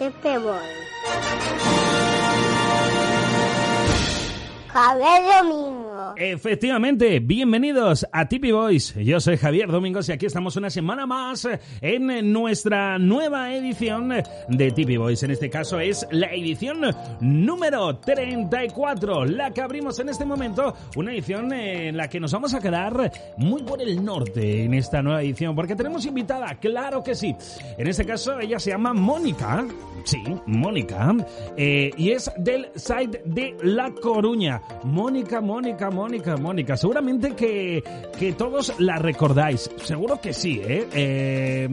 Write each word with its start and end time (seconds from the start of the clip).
Boy. 0.00 0.56
Javier 4.72 5.20
Domingo. 5.28 5.79
Efectivamente, 6.16 7.20
bienvenidos 7.20 8.06
a 8.12 8.28
Tipi 8.28 8.52
Boys. 8.52 8.94
Yo 8.94 9.20
soy 9.20 9.36
Javier 9.36 9.70
Domingos 9.70 10.08
y 10.08 10.12
aquí 10.12 10.26
estamos 10.26 10.56
una 10.56 10.70
semana 10.70 11.06
más 11.06 11.48
en 11.80 12.32
nuestra 12.32 12.98
nueva 12.98 13.54
edición 13.54 14.12
de 14.48 14.70
Tipi 14.70 14.96
Boys. 14.96 15.22
En 15.22 15.30
este 15.30 15.50
caso 15.50 15.80
es 15.80 16.06
la 16.10 16.32
edición 16.32 16.80
número 17.20 17.96
34, 17.98 19.24
la 19.26 19.50
que 19.52 19.60
abrimos 19.60 19.98
en 20.00 20.08
este 20.08 20.24
momento, 20.24 20.74
una 20.96 21.12
edición 21.12 21.52
en 21.52 21.96
la 21.96 22.08
que 22.08 22.20
nos 22.20 22.32
vamos 22.32 22.54
a 22.54 22.60
quedar 22.60 23.12
muy 23.36 23.62
por 23.62 23.80
el 23.80 24.04
norte 24.04 24.64
en 24.64 24.74
esta 24.74 25.02
nueva 25.02 25.22
edición, 25.22 25.54
porque 25.54 25.76
tenemos 25.76 26.04
invitada, 26.06 26.54
claro 26.56 27.02
que 27.02 27.14
sí. 27.14 27.34
En 27.76 27.86
este 27.86 28.04
caso 28.04 28.38
ella 28.40 28.58
se 28.58 28.70
llama 28.70 28.92
Mónica, 28.92 29.66
sí, 30.04 30.22
Mónica, 30.46 31.14
eh, 31.56 31.90
y 31.96 32.10
es 32.10 32.30
del 32.36 32.68
site 32.74 33.22
de 33.24 33.56
La 33.62 33.90
Coruña. 33.90 34.62
Mónica, 34.84 35.40
Mónica, 35.40 35.90
Mónica, 35.90 35.99
Mónica. 36.00 36.76
Seguramente 36.76 37.34
que, 37.34 37.82
que 38.18 38.32
todos 38.32 38.74
la 38.78 38.96
recordáis. 38.96 39.70
Seguro 39.84 40.20
que 40.20 40.32
sí, 40.32 40.60
¿eh? 40.64 40.88
eh 40.92 41.68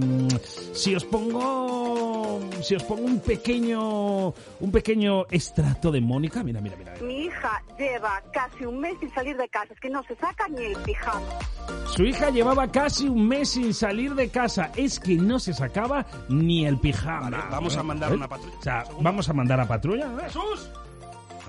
si 0.73 0.95
os 0.95 1.05
pongo. 1.05 2.39
Si 2.61 2.75
os 2.75 2.83
pongo 2.83 3.03
un 3.03 3.19
pequeño. 3.19 4.33
Un 4.59 4.71
pequeño 4.71 5.25
extracto 5.29 5.91
de 5.91 6.01
Mónica. 6.01 6.43
Mira, 6.43 6.61
mira, 6.61 6.75
mira. 6.77 6.93
Mi 7.01 7.25
hija 7.25 7.63
lleva 7.77 8.21
casi 8.31 8.65
un 8.65 8.79
mes 8.79 8.95
sin 8.99 9.11
salir 9.13 9.37
de 9.37 9.47
casa. 9.49 9.73
Es 9.73 9.79
que 9.79 9.89
no 9.89 10.03
se 10.03 10.15
saca 10.15 10.47
ni 10.49 10.65
el 10.65 10.75
pijama. 10.77 11.21
Su 11.95 12.03
hija 12.03 12.29
llevaba 12.29 12.67
casi 12.67 13.07
un 13.07 13.27
mes 13.27 13.49
sin 13.49 13.73
salir 13.73 14.13
de 14.15 14.29
casa. 14.29 14.71
Es 14.75 14.99
que 14.99 15.15
no 15.15 15.39
se 15.39 15.53
sacaba 15.53 16.05
ni 16.29 16.65
el 16.65 16.77
pijama. 16.79 17.29
vamos 17.49 17.77
a 17.77 17.83
mandar 17.83 18.13
una 18.13 18.27
patrulla. 18.27 18.57
O 18.57 18.63
sea, 18.63 18.83
vamos 18.99 19.29
a 19.29 19.33
mandar 19.33 19.59
a 19.59 19.67
patrulla. 19.67 20.09
¡Jesús! 20.23 20.69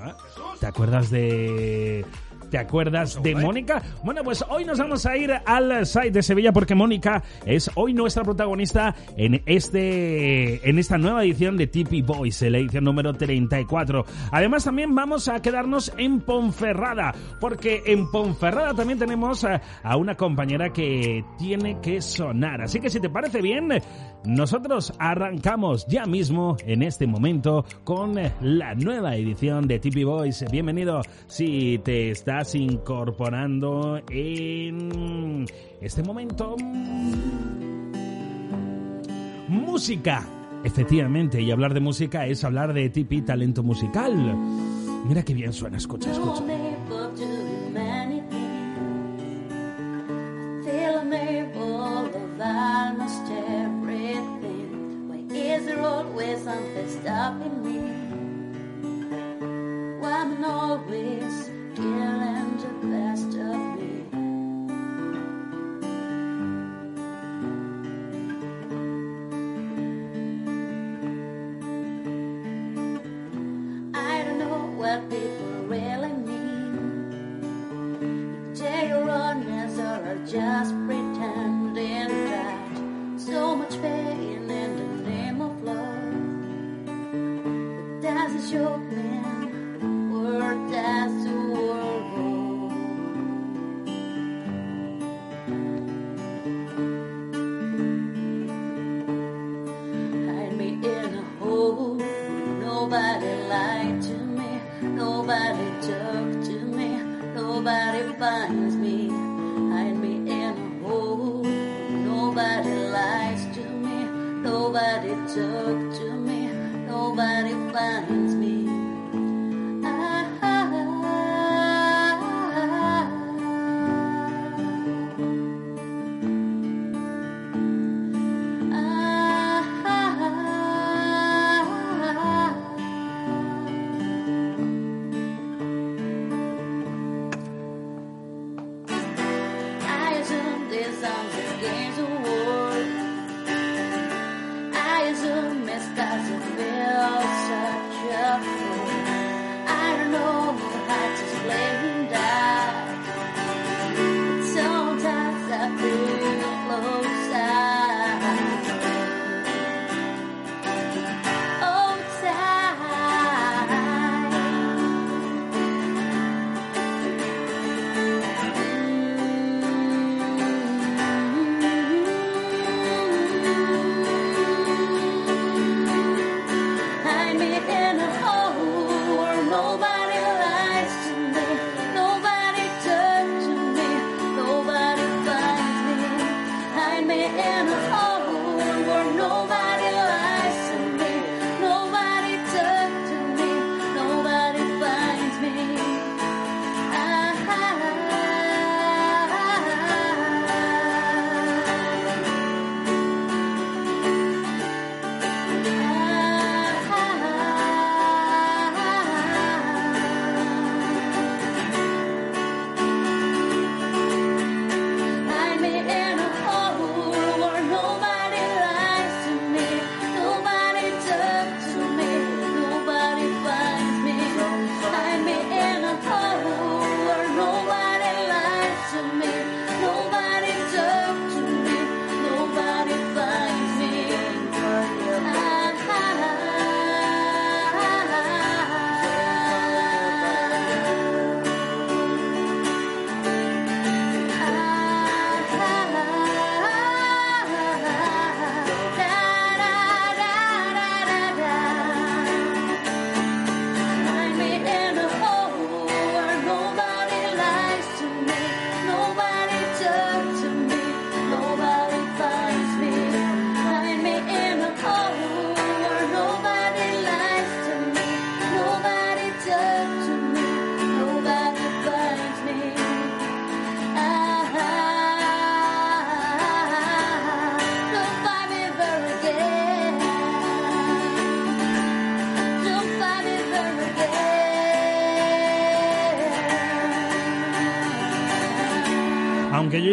¿Ah? 0.01 0.17
¿Te 0.61 0.67
acuerdas 0.67 1.11
de 1.11 2.05
¿Te 2.51 2.59
acuerdas 2.59 3.23
de 3.23 3.35
Mónica? 3.35 3.83
Bueno, 4.03 4.25
pues 4.25 4.45
hoy 4.49 4.65
nos 4.65 4.79
vamos 4.79 5.05
a 5.05 5.17
ir 5.17 5.33
al 5.45 5.87
site 5.87 6.11
de 6.11 6.23
Sevilla 6.23 6.53
porque 6.53 6.75
Mónica 6.75 7.23
es 7.45 7.71
hoy 7.75 7.93
nuestra 7.93 8.25
protagonista 8.25 8.95
en 9.17 9.43
este 9.45 10.69
en 10.69 10.79
esta 10.79 10.97
nueva 10.97 11.25
edición 11.25 11.57
de 11.59 11.67
Tipi 11.67 12.01
Boys, 12.01 12.41
la 12.43 12.59
edición 12.59 12.85
número 12.85 13.13
34. 13.13 14.05
Además 14.33 14.65
también 14.65 14.95
vamos 14.95 15.29
a 15.29 15.41
quedarnos 15.41 15.93
en 15.99 16.21
Ponferrada, 16.21 17.15
porque 17.39 17.83
en 17.87 18.11
Ponferrada 18.11 18.73
también 18.75 18.99
tenemos 18.99 19.45
a, 19.45 19.61
a 19.83 19.97
una 19.97 20.17
compañera 20.17 20.73
que 20.73 21.25
tiene 21.39 21.81
que 21.83 22.01
sonar. 22.01 22.63
Así 22.63 22.81
que 22.81 22.89
si 22.89 22.99
te 22.99 23.11
parece 23.11 23.43
bien, 23.43 23.69
nosotros 24.25 24.93
arrancamos 24.99 25.87
ya 25.87 26.07
mismo 26.07 26.57
en 26.67 26.83
este 26.83 27.07
momento 27.07 27.65
con 27.85 28.15
la 28.41 28.75
nueva 28.75 29.17
edición 29.17 29.69
de 29.69 29.79
Tipi 29.79 30.05
Boys. 30.05 30.45
Bienvenido 30.51 31.03
si 31.27 31.79
te 31.85 32.11
incorporando 32.55 34.01
en 34.11 35.47
este 35.81 36.03
momento. 36.03 36.57
Música. 39.49 40.25
Efectivamente, 40.65 41.41
y 41.41 41.51
hablar 41.51 41.73
de 41.75 41.81
música 41.81 42.27
es 42.27 42.45
hablar 42.45 42.73
de 42.73 42.91
tipi 42.91 43.23
talento 43.23 43.63
musical. 43.63 44.15
Mira 45.07 45.25
qué 45.25 45.35
bien 45.35 45.53
suena, 45.53 45.77
escucha, 45.77 46.11
escucha. 46.11 46.43
killing 61.19 61.48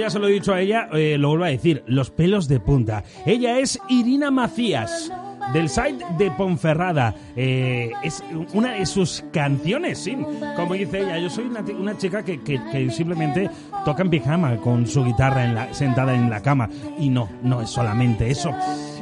ya 0.06 0.12
se 0.12 0.20
lo 0.20 0.28
he 0.28 0.34
dicho 0.34 0.54
a 0.54 0.62
ella, 0.62 0.88
eh, 0.94 1.18
lo 1.18 1.30
vuelvo 1.30 1.46
a 1.46 1.50
decir, 1.50 1.84
los 1.88 2.12
pelos 2.12 2.48
de 2.48 2.60
punta. 2.60 3.04
Ella 3.26 3.58
es 3.58 3.80
Irina 3.90 4.30
Macías 4.30 5.12
del 5.52 5.68
site 5.68 6.06
de 6.20 6.30
Ponferrada. 6.30 7.16
Eh, 7.36 7.92
es 8.04 8.24
una 8.54 8.74
de 8.74 8.86
sus 8.86 9.24
canciones, 9.34 9.98
sí. 9.98 10.16
Como 10.56 10.76
dice 10.76 11.00
ella, 11.00 11.18
yo 11.18 11.32
soy 11.32 11.46
una, 11.46 11.98
chica 11.98 12.24
que, 12.24 12.40
que, 12.40 12.92
simplemente 12.92 13.50
toca 13.84 14.04
en 14.04 14.12
pijama 14.12 14.58
con 14.58 14.86
su 14.86 15.04
guitarra 15.04 15.44
en 15.44 15.56
la, 15.56 15.74
sentada 15.74 16.14
en 16.14 16.30
la 16.30 16.40
cama. 16.44 16.70
Y 17.00 17.10
no, 17.10 17.28
no 17.42 17.64
es 17.64 17.72
solamente 17.72 18.30
eso. 18.30 18.52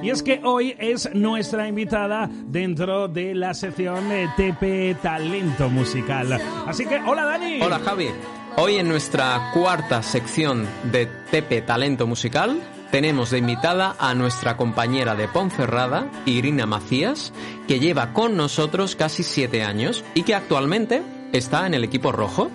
Y 0.01 0.09
es 0.09 0.23
que 0.23 0.39
hoy 0.41 0.73
es 0.79 1.13
nuestra 1.13 1.67
invitada 1.67 2.29
dentro 2.47 3.09
de 3.09 3.35
la 3.35 3.53
sección 3.53 4.07
de 4.07 4.29
TP 4.37 5.01
Talento 5.01 5.67
Musical. 5.67 6.39
Así 6.65 6.85
que, 6.85 6.95
hola 7.05 7.25
Dani. 7.25 7.61
Hola 7.61 7.79
Javi. 7.79 8.07
Hoy 8.55 8.75
en 8.75 8.87
nuestra 8.87 9.49
cuarta 9.51 10.03
sección 10.03 10.67
de 10.91 11.07
TP 11.07 11.65
Talento 11.65 12.05
Musical 12.05 12.61
tenemos 12.91 13.31
de 13.31 13.39
invitada 13.39 13.95
a 13.97 14.13
nuestra 14.13 14.57
compañera 14.57 15.15
de 15.15 15.27
Ponferrada, 15.27 16.11
Irina 16.27 16.67
Macías, 16.67 17.33
que 17.67 17.79
lleva 17.79 18.13
con 18.13 18.37
nosotros 18.37 18.95
casi 18.95 19.23
siete 19.23 19.63
años 19.63 20.05
y 20.13 20.21
que 20.21 20.35
actualmente 20.35 21.01
está 21.31 21.65
en 21.65 21.73
el 21.73 21.83
equipo 21.83 22.11
rojo. 22.11 22.51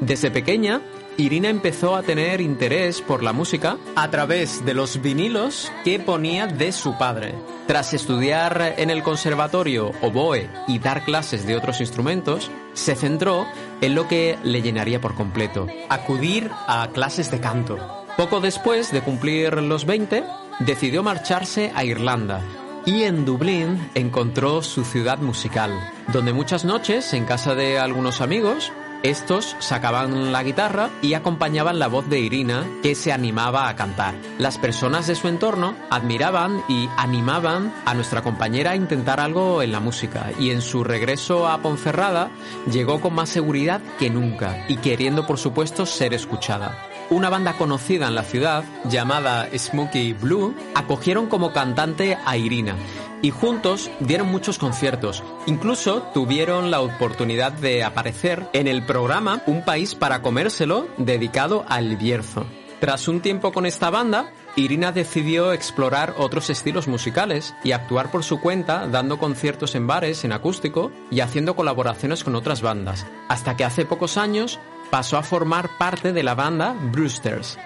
Desde 0.00 0.32
pequeña, 0.32 0.80
Irina 1.20 1.50
empezó 1.50 1.96
a 1.96 2.02
tener 2.02 2.40
interés 2.40 3.02
por 3.02 3.22
la 3.22 3.34
música 3.34 3.76
a 3.94 4.10
través 4.10 4.64
de 4.64 4.72
los 4.72 5.02
vinilos 5.02 5.70
que 5.84 6.00
ponía 6.00 6.46
de 6.46 6.72
su 6.72 6.96
padre. 6.96 7.34
Tras 7.66 7.92
estudiar 7.92 8.74
en 8.78 8.88
el 8.88 9.02
conservatorio 9.02 9.92
oboe 10.00 10.48
y 10.66 10.78
dar 10.78 11.04
clases 11.04 11.46
de 11.46 11.56
otros 11.56 11.80
instrumentos, 11.80 12.50
se 12.72 12.94
centró 12.96 13.46
en 13.82 13.94
lo 13.94 14.08
que 14.08 14.38
le 14.44 14.62
llenaría 14.62 15.02
por 15.02 15.14
completo, 15.14 15.66
acudir 15.90 16.50
a 16.66 16.88
clases 16.90 17.30
de 17.30 17.38
canto. 17.38 17.76
Poco 18.16 18.40
después 18.40 18.90
de 18.90 19.02
cumplir 19.02 19.52
los 19.62 19.84
20, 19.84 20.24
decidió 20.60 21.02
marcharse 21.02 21.70
a 21.74 21.84
Irlanda 21.84 22.40
y 22.86 23.02
en 23.02 23.26
Dublín 23.26 23.90
encontró 23.94 24.62
su 24.62 24.84
ciudad 24.84 25.18
musical, 25.18 25.70
donde 26.12 26.32
muchas 26.32 26.64
noches, 26.64 27.12
en 27.12 27.26
casa 27.26 27.54
de 27.54 27.78
algunos 27.78 28.22
amigos, 28.22 28.72
estos 29.02 29.56
sacaban 29.58 30.32
la 30.32 30.42
guitarra 30.42 30.90
y 31.02 31.14
acompañaban 31.14 31.78
la 31.78 31.88
voz 31.88 32.08
de 32.08 32.20
Irina, 32.20 32.66
que 32.82 32.94
se 32.94 33.12
animaba 33.12 33.68
a 33.68 33.76
cantar. 33.76 34.14
Las 34.38 34.58
personas 34.58 35.06
de 35.06 35.14
su 35.14 35.28
entorno 35.28 35.74
admiraban 35.90 36.62
y 36.68 36.88
animaban 36.96 37.72
a 37.86 37.94
nuestra 37.94 38.22
compañera 38.22 38.72
a 38.72 38.76
intentar 38.76 39.20
algo 39.20 39.62
en 39.62 39.72
la 39.72 39.80
música, 39.80 40.32
y 40.38 40.50
en 40.50 40.62
su 40.62 40.84
regreso 40.84 41.48
a 41.48 41.62
Ponferrada 41.62 42.30
llegó 42.70 43.00
con 43.00 43.14
más 43.14 43.28
seguridad 43.28 43.80
que 43.98 44.10
nunca 44.10 44.64
y 44.68 44.76
queriendo 44.76 45.26
por 45.26 45.38
supuesto 45.38 45.86
ser 45.86 46.14
escuchada 46.14 46.89
una 47.10 47.28
banda 47.28 47.54
conocida 47.54 48.08
en 48.08 48.14
la 48.14 48.22
ciudad, 48.22 48.64
llamada 48.84 49.48
Smokey 49.56 50.12
Blue, 50.14 50.54
acogieron 50.74 51.26
como 51.26 51.52
cantante 51.52 52.16
a 52.24 52.36
Irina 52.36 52.76
y 53.22 53.30
juntos 53.30 53.90
dieron 54.00 54.28
muchos 54.30 54.58
conciertos. 54.58 55.22
Incluso 55.46 56.02
tuvieron 56.14 56.70
la 56.70 56.80
oportunidad 56.80 57.52
de 57.52 57.84
aparecer 57.84 58.48
en 58.52 58.66
el 58.66 58.84
programa 58.84 59.42
Un 59.46 59.64
País 59.64 59.94
para 59.94 60.22
Comérselo, 60.22 60.88
dedicado 60.96 61.64
al 61.68 61.96
Bierzo. 61.96 62.46
Tras 62.80 63.08
un 63.08 63.20
tiempo 63.20 63.52
con 63.52 63.66
esta 63.66 63.90
banda, 63.90 64.32
Irina 64.56 64.90
decidió 64.90 65.52
explorar 65.52 66.14
otros 66.16 66.48
estilos 66.48 66.88
musicales 66.88 67.54
y 67.62 67.72
actuar 67.72 68.10
por 68.10 68.24
su 68.24 68.40
cuenta 68.40 68.86
dando 68.86 69.18
conciertos 69.18 69.74
en 69.74 69.86
bares 69.86 70.24
en 70.24 70.32
acústico 70.32 70.90
y 71.10 71.20
haciendo 71.20 71.54
colaboraciones 71.54 72.24
con 72.24 72.34
otras 72.34 72.62
bandas, 72.62 73.06
hasta 73.28 73.54
que 73.54 73.64
hace 73.64 73.84
pocos 73.84 74.16
años 74.16 74.58
pasó 74.90 75.16
a 75.16 75.22
formar 75.22 75.78
parte 75.78 76.12
de 76.12 76.22
la 76.22 76.34
banda 76.34 76.74
Brewsters. 76.92 77.58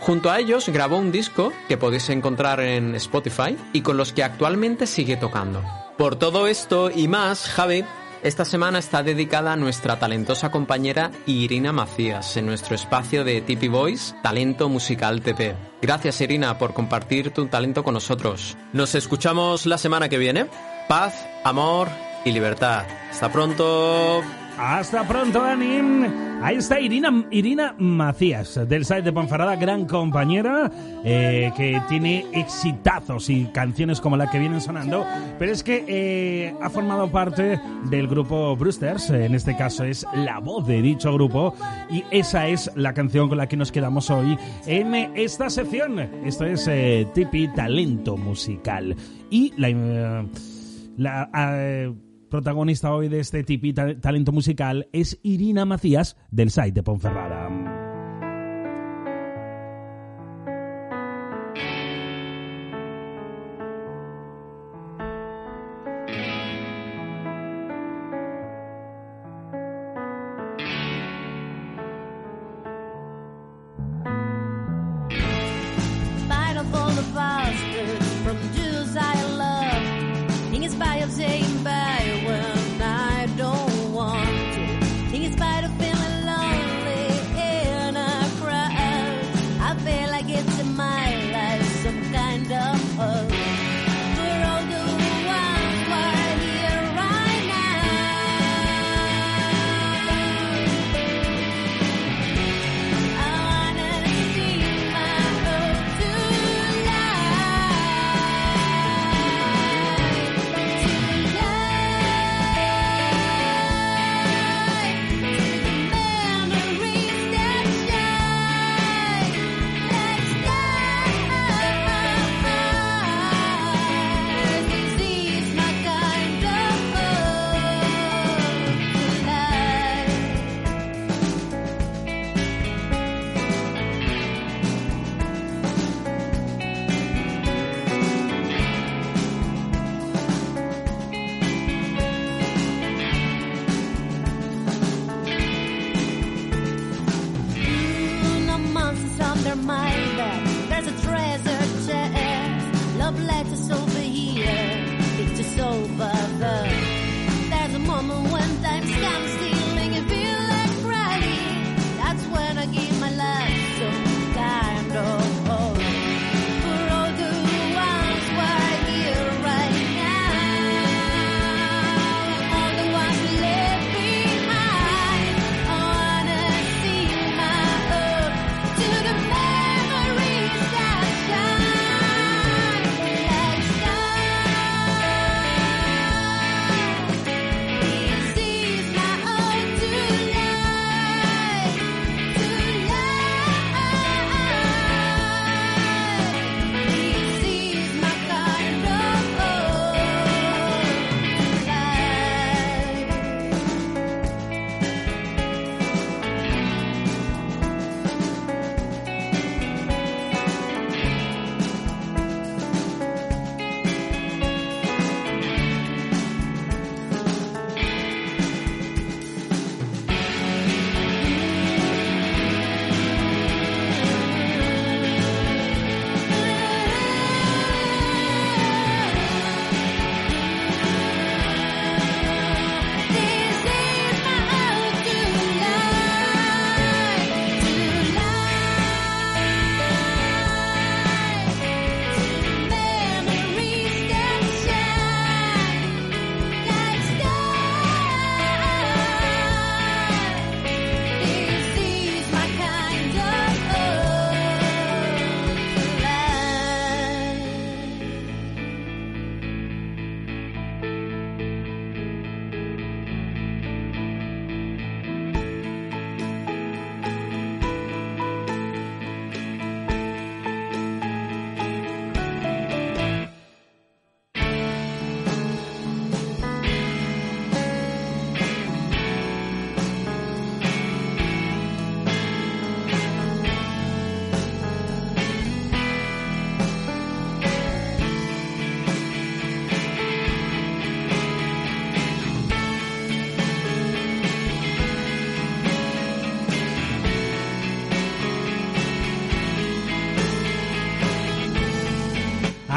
Junto 0.00 0.30
a 0.30 0.38
ellos 0.38 0.68
grabó 0.68 0.98
un 0.98 1.12
disco 1.12 1.52
que 1.68 1.78
podéis 1.78 2.10
encontrar 2.10 2.60
en 2.60 2.94
Spotify 2.96 3.56
y 3.72 3.80
con 3.80 3.96
los 3.96 4.12
que 4.12 4.22
actualmente 4.22 4.86
sigue 4.86 5.16
tocando. 5.16 5.62
Por 5.96 6.16
todo 6.16 6.46
esto 6.46 6.90
y 6.90 7.08
más, 7.08 7.48
Javi, 7.48 7.84
esta 8.22 8.44
semana 8.44 8.78
está 8.78 9.02
dedicada 9.02 9.52
a 9.52 9.56
nuestra 9.56 9.98
talentosa 9.98 10.50
compañera 10.50 11.10
Irina 11.26 11.72
Macías 11.72 12.36
en 12.36 12.46
nuestro 12.46 12.74
espacio 12.74 13.22
de 13.22 13.42
Tipi 13.42 13.68
Voice 13.68 14.14
Talento 14.22 14.68
Musical 14.68 15.20
TP. 15.20 15.54
Gracias 15.80 16.20
Irina 16.20 16.58
por 16.58 16.74
compartir 16.74 17.30
tu 17.30 17.46
talento 17.46 17.84
con 17.84 17.94
nosotros. 17.94 18.56
Nos 18.72 18.94
escuchamos 18.94 19.66
la 19.66 19.78
semana 19.78 20.08
que 20.08 20.18
viene. 20.18 20.46
Paz, 20.88 21.14
amor 21.44 21.88
y 22.24 22.32
libertad. 22.32 22.84
Hasta 23.10 23.30
pronto. 23.30 24.43
Hasta 24.58 25.06
pronto, 25.06 25.42
Dani. 25.42 26.06
Ahí 26.42 26.56
está 26.56 26.78
Irina, 26.78 27.24
Irina 27.30 27.74
Macías, 27.78 28.60
del 28.68 28.84
site 28.84 29.02
de 29.02 29.12
Ponferrada, 29.12 29.56
gran 29.56 29.86
compañera, 29.86 30.70
eh, 31.02 31.50
que 31.56 31.80
tiene 31.88 32.26
exitazos 32.32 33.30
y 33.30 33.46
canciones 33.46 34.00
como 34.00 34.16
la 34.16 34.30
que 34.30 34.38
vienen 34.38 34.60
sonando, 34.60 35.06
pero 35.38 35.50
es 35.50 35.64
que 35.64 35.84
eh, 35.88 36.54
ha 36.60 36.68
formado 36.68 37.10
parte 37.10 37.58
del 37.84 38.06
grupo 38.06 38.54
Brewsters, 38.56 39.10
en 39.10 39.34
este 39.34 39.56
caso 39.56 39.84
es 39.84 40.06
la 40.14 40.38
voz 40.38 40.66
de 40.66 40.82
dicho 40.82 41.12
grupo, 41.14 41.54
y 41.90 42.04
esa 42.10 42.46
es 42.46 42.70
la 42.74 42.92
canción 42.92 43.28
con 43.28 43.38
la 43.38 43.48
que 43.48 43.56
nos 43.56 43.72
quedamos 43.72 44.10
hoy 44.10 44.38
en 44.66 44.94
esta 44.94 45.48
sección. 45.48 45.98
Esto 46.24 46.44
es 46.44 46.68
eh, 46.68 47.08
Tipi 47.14 47.48
Talento 47.48 48.16
Musical. 48.16 48.94
Y 49.30 49.52
la... 49.56 50.26
la 50.98 51.94
protagonista 52.34 52.92
hoy 52.92 53.08
de 53.08 53.20
este 53.20 53.44
tipi 53.44 53.72
talento 53.72 54.32
musical 54.32 54.88
es 54.92 55.20
Irina 55.22 55.64
Macías 55.64 56.16
del 56.32 56.50
site 56.50 56.72
de 56.72 56.82
Ponferrada. 56.82 57.63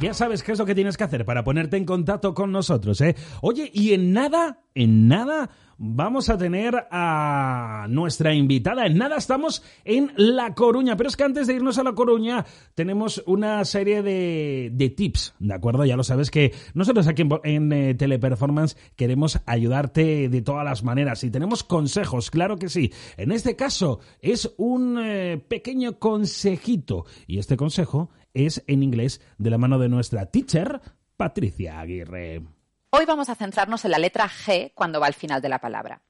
Ya 0.00 0.12
sabes 0.12 0.42
qué 0.42 0.52
es 0.52 0.58
lo 0.58 0.66
que 0.66 0.74
tienes 0.74 0.98
que 0.98 1.04
hacer 1.04 1.24
para 1.24 1.42
ponerte 1.42 1.78
en 1.78 1.86
contacto 1.86 2.34
con 2.34 2.52
nosotros, 2.52 3.00
¿eh? 3.00 3.16
Oye, 3.40 3.70
y 3.72 3.94
en 3.94 4.12
nada, 4.12 4.60
en 4.74 5.08
nada, 5.08 5.48
vamos 5.78 6.30
a 6.30 6.38
tener 6.38 6.86
a 6.90 7.86
nuestra 7.88 8.34
invitada. 8.34 8.86
En 8.86 8.98
nada 8.98 9.16
estamos 9.16 9.62
en 9.84 10.12
La 10.16 10.54
Coruña, 10.54 10.96
pero 10.96 11.08
es 11.08 11.16
que 11.16 11.24
antes 11.24 11.46
de 11.46 11.54
irnos 11.54 11.78
a 11.78 11.82
La 11.82 11.92
Coruña 11.92 12.44
tenemos 12.74 13.22
una 13.26 13.64
serie 13.64 14.02
de, 14.02 14.70
de 14.72 14.90
tips, 14.90 15.34
¿de 15.38 15.54
acuerdo? 15.54 15.84
Ya 15.84 15.96
lo 15.96 16.04
sabes 16.04 16.30
que 16.30 16.54
nosotros 16.74 17.06
aquí 17.06 17.22
en, 17.22 17.30
en 17.44 17.72
eh, 17.72 17.94
Teleperformance 17.94 18.76
queremos 18.96 19.40
ayudarte 19.46 20.28
de 20.28 20.42
todas 20.42 20.64
las 20.64 20.82
maneras 20.82 21.24
y 21.24 21.30
tenemos 21.30 21.64
consejos, 21.64 22.30
claro 22.30 22.56
que 22.56 22.68
sí. 22.68 22.92
En 23.16 23.32
este 23.32 23.56
caso 23.56 24.00
es 24.20 24.54
un 24.56 24.98
eh, 24.98 25.38
pequeño 25.48 25.98
consejito 25.98 27.04
y 27.26 27.38
este 27.38 27.56
consejo 27.56 28.10
es 28.34 28.62
en 28.66 28.82
inglés 28.82 29.20
de 29.38 29.50
la 29.50 29.58
mano 29.58 29.78
de 29.78 29.88
nuestra 29.88 30.26
teacher, 30.26 30.80
Patricia 31.16 31.80
Aguirre. 31.80 32.55
Hoy 32.90 33.04
vamos 33.04 33.28
a 33.28 33.34
centrarnos 33.34 33.84
en 33.84 33.90
la 33.90 33.98
letra 33.98 34.28
G 34.28 34.72
cuando 34.74 35.00
va 35.00 35.06
al 35.06 35.14
final 35.14 35.42
de 35.42 35.48
la 35.48 35.58
palabra. 35.58 36.02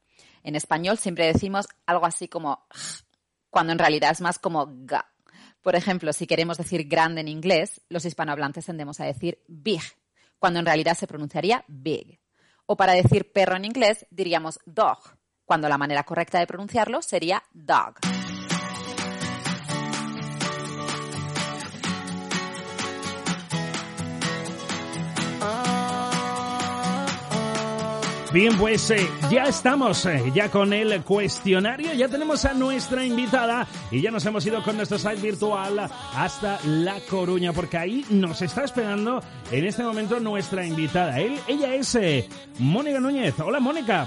En 0.43 0.55
español 0.57 0.99
siempre 0.99 1.27
decimos 1.27 1.67
algo 1.87 2.07
así 2.07 2.29
como 2.29 2.67
G, 2.71 3.05
cuando 3.51 3.73
en 3.73 3.79
realidad 3.79 4.11
es 4.13 4.21
más 4.21 4.39
como 4.39 4.67
ga. 4.69 5.11
Por 5.63 5.75
ejemplo, 5.75 6.13
si 6.13 6.27
queremos 6.27 6.59
decir 6.59 6.87
grande 6.87 7.23
en 7.23 7.29
inglés, 7.29 7.81
los 7.89 8.05
hispanohablantes 8.05 8.67
tendemos 8.67 9.01
a 9.01 9.05
decir 9.05 9.43
big, 9.49 9.83
cuando 10.39 10.61
en 10.61 10.67
realidad 10.67 10.97
se 10.97 11.07
pronunciaría 11.07 11.65
big. 11.67 12.21
O 12.67 12.77
para 12.77 12.93
decir 12.93 13.33
perro 13.33 13.57
en 13.57 13.65
inglés 13.65 14.07
diríamos 14.11 14.61
dog, 14.67 14.99
cuando 15.45 15.69
la 15.69 15.79
manera 15.79 16.05
correcta 16.05 16.39
de 16.39 16.47
pronunciarlo 16.47 17.01
sería 17.01 17.43
dog. 17.53 17.95
Bien, 28.37 28.55
pues 28.59 28.91
eh, 28.91 29.09
ya 29.31 29.45
estamos 29.45 30.05
eh, 30.05 30.31
ya 30.35 30.51
con 30.51 30.75
el 30.75 31.03
cuestionario, 31.05 31.95
ya 31.95 32.07
tenemos 32.07 32.45
a 32.45 32.53
nuestra 32.53 33.03
invitada 33.03 33.67
y 33.91 34.03
ya 34.03 34.11
nos 34.11 34.27
hemos 34.27 34.45
ido 34.45 34.63
con 34.63 34.77
nuestro 34.77 34.99
site 34.99 35.23
virtual 35.23 35.91
hasta 36.15 36.59
La 36.67 36.97
Coruña, 37.09 37.55
porque 37.55 37.79
ahí 37.79 38.05
nos 38.11 38.43
está 38.43 38.65
esperando 38.65 39.23
en 39.51 39.65
este 39.65 39.83
momento 39.83 40.21
nuestra 40.21 40.67
invitada. 40.67 41.19
Él, 41.19 41.39
ella 41.49 41.75
es 41.77 41.95
eh, 41.95 42.29
Mónica 42.59 43.01
Núñez. 43.01 43.41
Hola, 43.41 43.59
Mónica. 43.59 44.07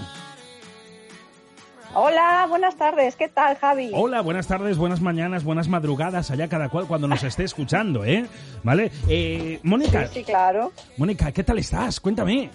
Hola, 1.96 2.46
buenas 2.48 2.76
tardes. 2.76 3.16
¿Qué 3.16 3.30
tal, 3.30 3.58
Javi? 3.58 3.90
Hola, 3.96 4.22
buenas 4.22 4.46
tardes, 4.46 4.78
buenas 4.78 5.02
mañanas, 5.02 5.44
buenas 5.44 5.68
madrugadas, 5.68 6.30
allá 6.30 6.48
cada 6.48 6.70
cual 6.70 6.86
cuando 6.86 7.08
nos 7.08 7.24
esté 7.24 7.46
escuchando, 7.46 8.06
¿eh? 8.06 8.28
¿Vale? 8.62 8.92
Eh, 9.08 9.60
Mónica. 9.64 10.06
Sí, 10.06 10.20
sí, 10.20 10.24
claro. 10.24 10.72
Mónica, 10.98 11.32
¿qué 11.32 11.44
tal 11.44 11.58
estás? 11.58 12.00
Cuéntame. 12.00 12.52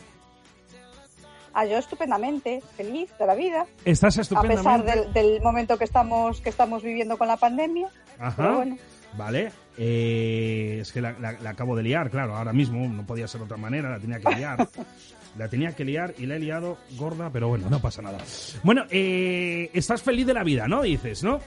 Ah, 1.54 1.64
yo 1.66 1.78
estupendamente, 1.78 2.60
feliz 2.76 3.10
de 3.18 3.26
la 3.26 3.34
vida. 3.36 3.66
Estás 3.84 4.18
A 4.18 4.22
estupendamente. 4.22 4.84
pesar 4.84 4.84
del, 4.84 5.12
del 5.12 5.40
momento 5.42 5.78
que 5.78 5.84
estamos, 5.84 6.40
que 6.40 6.48
estamos 6.50 6.82
viviendo 6.82 7.16
con 7.16 7.28
la 7.28 7.36
pandemia. 7.36 7.88
Ajá. 8.18 8.34
Pero 8.36 8.56
bueno. 8.56 8.78
Vale. 9.16 9.52
Eh, 9.78 10.78
es 10.80 10.90
que 10.92 11.00
la, 11.00 11.12
la- 11.20 11.32
la 11.40 11.50
acabo 11.50 11.76
de 11.76 11.84
liar, 11.84 12.10
claro, 12.10 12.36
ahora 12.36 12.52
mismo, 12.52 12.86
no 12.88 13.06
podía 13.06 13.28
ser 13.28 13.40
de 13.40 13.44
otra 13.44 13.56
manera, 13.56 13.88
la 13.90 14.00
tenía 14.00 14.18
que 14.18 14.34
liar. 14.34 14.68
la 15.38 15.48
tenía 15.48 15.72
que 15.76 15.84
liar 15.84 16.14
y 16.18 16.26
la 16.26 16.36
he 16.36 16.38
liado 16.40 16.76
gorda, 16.96 17.30
pero 17.30 17.48
bueno, 17.48 17.68
no 17.70 17.80
pasa 17.80 18.02
nada. 18.02 18.18
Bueno, 18.64 18.82
eh, 18.90 19.70
estás 19.72 20.02
feliz 20.02 20.26
de 20.26 20.34
la 20.34 20.42
vida, 20.44 20.66
¿no? 20.66 20.82
Dices, 20.82 21.22
¿no? 21.22 21.38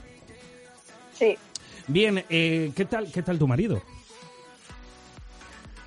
Sí, 1.13 1.37
Bien, 1.89 2.23
eh, 2.29 2.71
¿qué 2.75 2.85
tal, 2.85 3.11
qué 3.11 3.21
tal 3.23 3.39
tu 3.39 3.47
marido? 3.47 3.81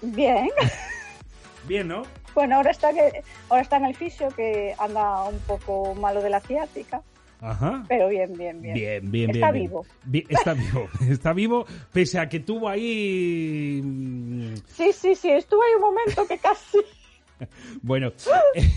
bien. 0.02 0.48
Bien, 1.68 1.86
¿no? 1.88 2.02
Bueno, 2.34 2.56
ahora 2.56 2.70
está, 2.70 2.92
que, 2.92 3.22
ahora 3.48 3.62
está 3.62 3.76
en 3.78 3.86
el 3.86 3.94
fisio, 3.94 4.28
que 4.30 4.74
anda 4.78 5.24
un 5.24 5.38
poco 5.40 5.94
malo 5.94 6.20
de 6.22 6.30
la 6.30 6.40
ciática. 6.40 7.02
Ajá. 7.42 7.84
Pero 7.88 8.08
bien, 8.08 8.36
bien, 8.36 8.60
bien. 8.60 8.74
Bien, 8.74 9.10
bien, 9.10 9.10
bien. 9.10 9.30
Está 9.30 9.50
bien. 9.50 9.64
vivo. 9.64 9.86
Está 10.28 10.52
vivo, 10.54 10.88
está 11.10 11.32
vivo, 11.32 11.66
pese 11.92 12.18
a 12.18 12.28
que 12.28 12.40
tuvo 12.40 12.68
ahí... 12.68 13.80
mm, 13.82 14.54
Sí, 14.74 14.92
sí, 14.92 15.14
sí. 15.14 15.30
Estuve 15.30 15.60
ahí 15.66 15.74
un 15.76 15.80
momento 15.82 16.26
que 16.26 16.38
casi... 16.38 16.78
Bueno, 17.80 18.12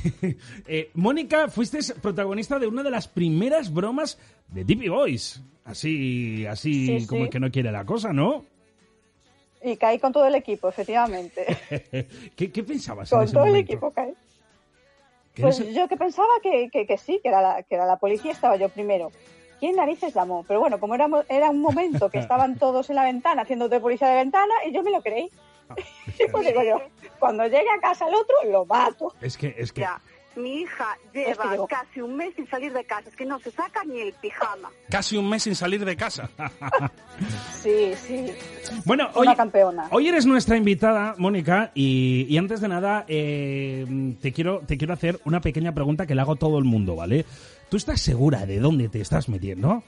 eh, 0.68 0.90
Mónica, 0.94 1.50
fuiste 1.50 1.80
protagonista 2.02 2.58
de 2.60 2.68
una 2.68 2.82
de 2.82 2.92
las 2.92 3.10
primeras 3.10 3.74
bromas 3.74 4.18
de 4.48 4.64
Tippy 4.64 4.88
Boys. 4.88 5.44
Así, 5.66 6.46
así 6.46 7.00
Sí, 7.02 7.08
como 7.08 7.26
sí. 7.26 7.30
que 7.30 7.40
no 7.42 7.52
quiere 7.52 7.74
la 7.74 7.84
cosa, 7.86 8.14
¿no? 8.14 8.46
Y 9.64 9.78
caí 9.78 9.98
con 9.98 10.12
todo 10.12 10.26
el 10.26 10.36
equipo, 10.36 10.68
efectivamente. 10.68 11.46
¿Qué, 12.36 12.52
qué 12.52 12.64
pensabas 12.64 13.12
en 13.12 13.18
con 13.18 13.24
ese 13.26 13.34
todo 13.34 13.46
el 13.46 13.56
equipo 13.56 13.92
caí. 13.92 14.14
¿Que 15.34 15.42
Pues 15.42 15.60
eres- 15.60 15.74
yo 15.74 15.88
que 15.88 15.98
pensaba 15.98 16.28
que, 16.42 16.70
que, 16.70 16.86
que 16.86 16.98
sí, 16.98 17.20
que 17.24 17.30
era, 17.30 17.42
la, 17.42 17.64
que 17.64 17.76
era 17.76 17.86
la 17.86 17.98
policía, 17.98 18.32
estaba 18.32 18.56
yo 18.58 18.70
primero. 18.70 19.12
¿Quién 19.60 19.76
narices 19.78 20.14
llamó? 20.14 20.44
Pero 20.48 20.60
bueno, 20.60 20.80
como 20.80 20.96
era, 20.96 21.08
era 21.30 21.50
un 21.50 21.62
momento 21.62 22.10
que 22.10 22.20
estaban 22.20 22.58
todos 22.60 22.90
en 22.90 22.98
la 22.98 23.06
ventana 23.06 23.44
haciendo 23.44 23.70
de 23.70 23.80
policía 23.80 24.10
de 24.10 24.16
ventana, 24.16 24.54
y 24.68 24.74
yo 24.74 24.84
me 24.84 24.92
lo 24.92 25.02
creí. 25.02 25.30
Ah, 25.70 25.76
Y 26.20 26.28
pues 26.30 26.46
digo 26.46 26.62
yo, 26.64 26.82
cuando 27.20 27.46
llegue 27.46 27.70
a 27.76 27.80
casa 27.80 28.08
el 28.08 28.14
otro, 28.16 28.36
lo 28.52 28.66
mato. 28.66 29.14
Es 29.22 29.38
que, 29.38 29.56
es 29.58 29.72
que, 29.72 29.82
Ya, 29.82 30.02
mi 30.36 30.62
hija 30.62 30.98
Es 31.14 31.28
lleva 31.38 31.52
que 31.52 31.58
casi 31.70 32.02
un 32.02 32.16
mes 32.16 32.34
sin 32.36 32.48
salir 32.48 32.74
de 32.74 32.84
casa, 32.86 33.10
es 33.10 33.16
que 33.16 33.26
no 33.26 33.40
se 33.40 33.52
saca 33.52 33.84
ni 33.84 34.00
el 34.02 34.14
pijama. 34.14 34.70
Casi 34.90 35.18
un 35.18 35.30
mes 35.30 35.44
sin 35.44 35.56
salir 35.56 35.84
de 35.84 35.96
casa. 35.96 36.30
Sí, 37.62 37.94
sí. 37.96 38.26
Bueno, 38.86 39.10
Una 39.16 39.32
hoy, 39.32 39.38
campeona. 39.38 39.88
hoy 39.92 40.08
eres 40.10 40.26
nuestra 40.26 40.58
invitada, 40.58 41.16
Mónica, 41.18 41.72
y, 41.74 42.26
y 42.28 42.38
antes 42.38 42.60
de 42.60 42.68
nada 42.68 43.06
eh, 43.08 44.16
te, 44.22 44.34
quiero, 44.34 44.60
te 44.66 44.78
quiero 44.78 44.94
hacer 44.94 45.20
una 45.24 45.40
pequeña 45.40 45.74
pregunta 45.74 46.06
que 46.06 46.16
le 46.16 46.22
hago 46.22 46.34
a 46.34 46.38
todo 46.38 46.58
el 46.58 46.66
mundo, 46.66 46.96
¿vale? 46.96 47.26
¿Tú 47.70 47.78
estás 47.78 48.02
segura 48.02 48.46
de 48.46 48.60
dónde 48.60 48.90
te 48.90 49.00
estás 49.00 49.30
metiendo? 49.30 49.84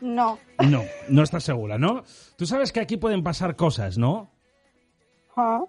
No. 0.00 0.38
No, 0.68 0.82
no 1.08 1.22
estás 1.22 1.44
segura, 1.44 1.78
¿no? 1.78 2.04
Tú 2.36 2.44
sabes 2.44 2.72
que 2.72 2.80
aquí 2.80 2.96
pueden 2.96 3.22
pasar 3.22 3.56
cosas, 3.56 3.96
¿no? 3.96 4.30
Ah, 5.36 5.60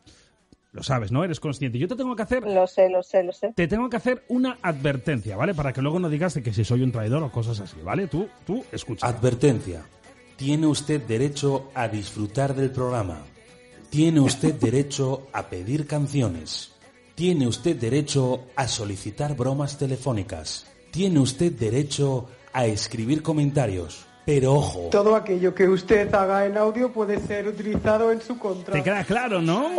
Lo 0.74 0.82
sabes, 0.82 1.12
¿no? 1.12 1.24
Eres 1.24 1.40
consciente. 1.40 1.78
Yo 1.78 1.88
te 1.88 1.96
tengo 1.96 2.16
que 2.16 2.24
hacer 2.24 2.44
Lo 2.44 2.66
sé, 2.66 2.90
lo 2.90 3.04
sé, 3.04 3.24
lo 3.24 3.32
sé. 3.32 3.54
te 3.56 3.68
tengo 3.68 3.90
que 3.90 3.98
hacer 3.98 4.24
una 4.28 4.58
advertencia, 4.64 5.38
¿vale? 5.38 5.54
Para 5.54 5.72
que 5.72 5.82
luego 5.84 6.00
no 6.00 6.10
digas 6.10 6.34
de 6.34 6.42
que 6.42 6.52
si 6.52 6.66
soy 6.66 6.82
un 6.82 6.92
traidor 6.92 7.22
o 7.24 7.32
cosas 7.32 7.60
así, 7.60 7.78
¿vale? 7.84 8.08
Tú, 8.08 8.28
tú, 8.46 8.66
escucha. 8.72 9.06
Advertencia. 9.08 9.84
Tiene 10.36 10.66
usted 10.66 11.00
derecho 11.02 11.70
a 11.76 11.88
disfrutar 11.88 12.56
del 12.56 12.72
programa. 12.72 13.22
Tiene 13.92 14.20
usted 14.20 14.56
derecho 14.56 15.28
a 15.32 15.44
pedir 15.48 15.86
canciones. 15.86 16.72
Tiene 17.14 17.48
usted 17.48 17.76
derecho 17.76 18.46
a 18.56 18.68
solicitar 18.68 19.36
bromas 19.36 19.78
telefónicas. 19.78 20.66
Tiene 20.90 21.20
usted 21.20 21.52
derecho 21.52 22.28
a 22.52 22.66
escribir 22.66 23.22
comentarios. 23.22 24.08
Pero 24.26 24.54
ojo, 24.54 24.88
Todo 24.90 25.16
aquello 25.16 25.54
que 25.54 25.68
usted 25.68 26.14
haga 26.14 26.46
en 26.46 26.58
audio 26.58 26.92
puede 26.92 27.20
ser 27.20 27.48
utilizado 27.48 28.12
en 28.12 28.22
su 28.22 28.40
contra. 28.40 28.74
¿Te 28.74 28.82
queda 28.82 29.04
claro, 29.04 29.42
no? 29.42 29.70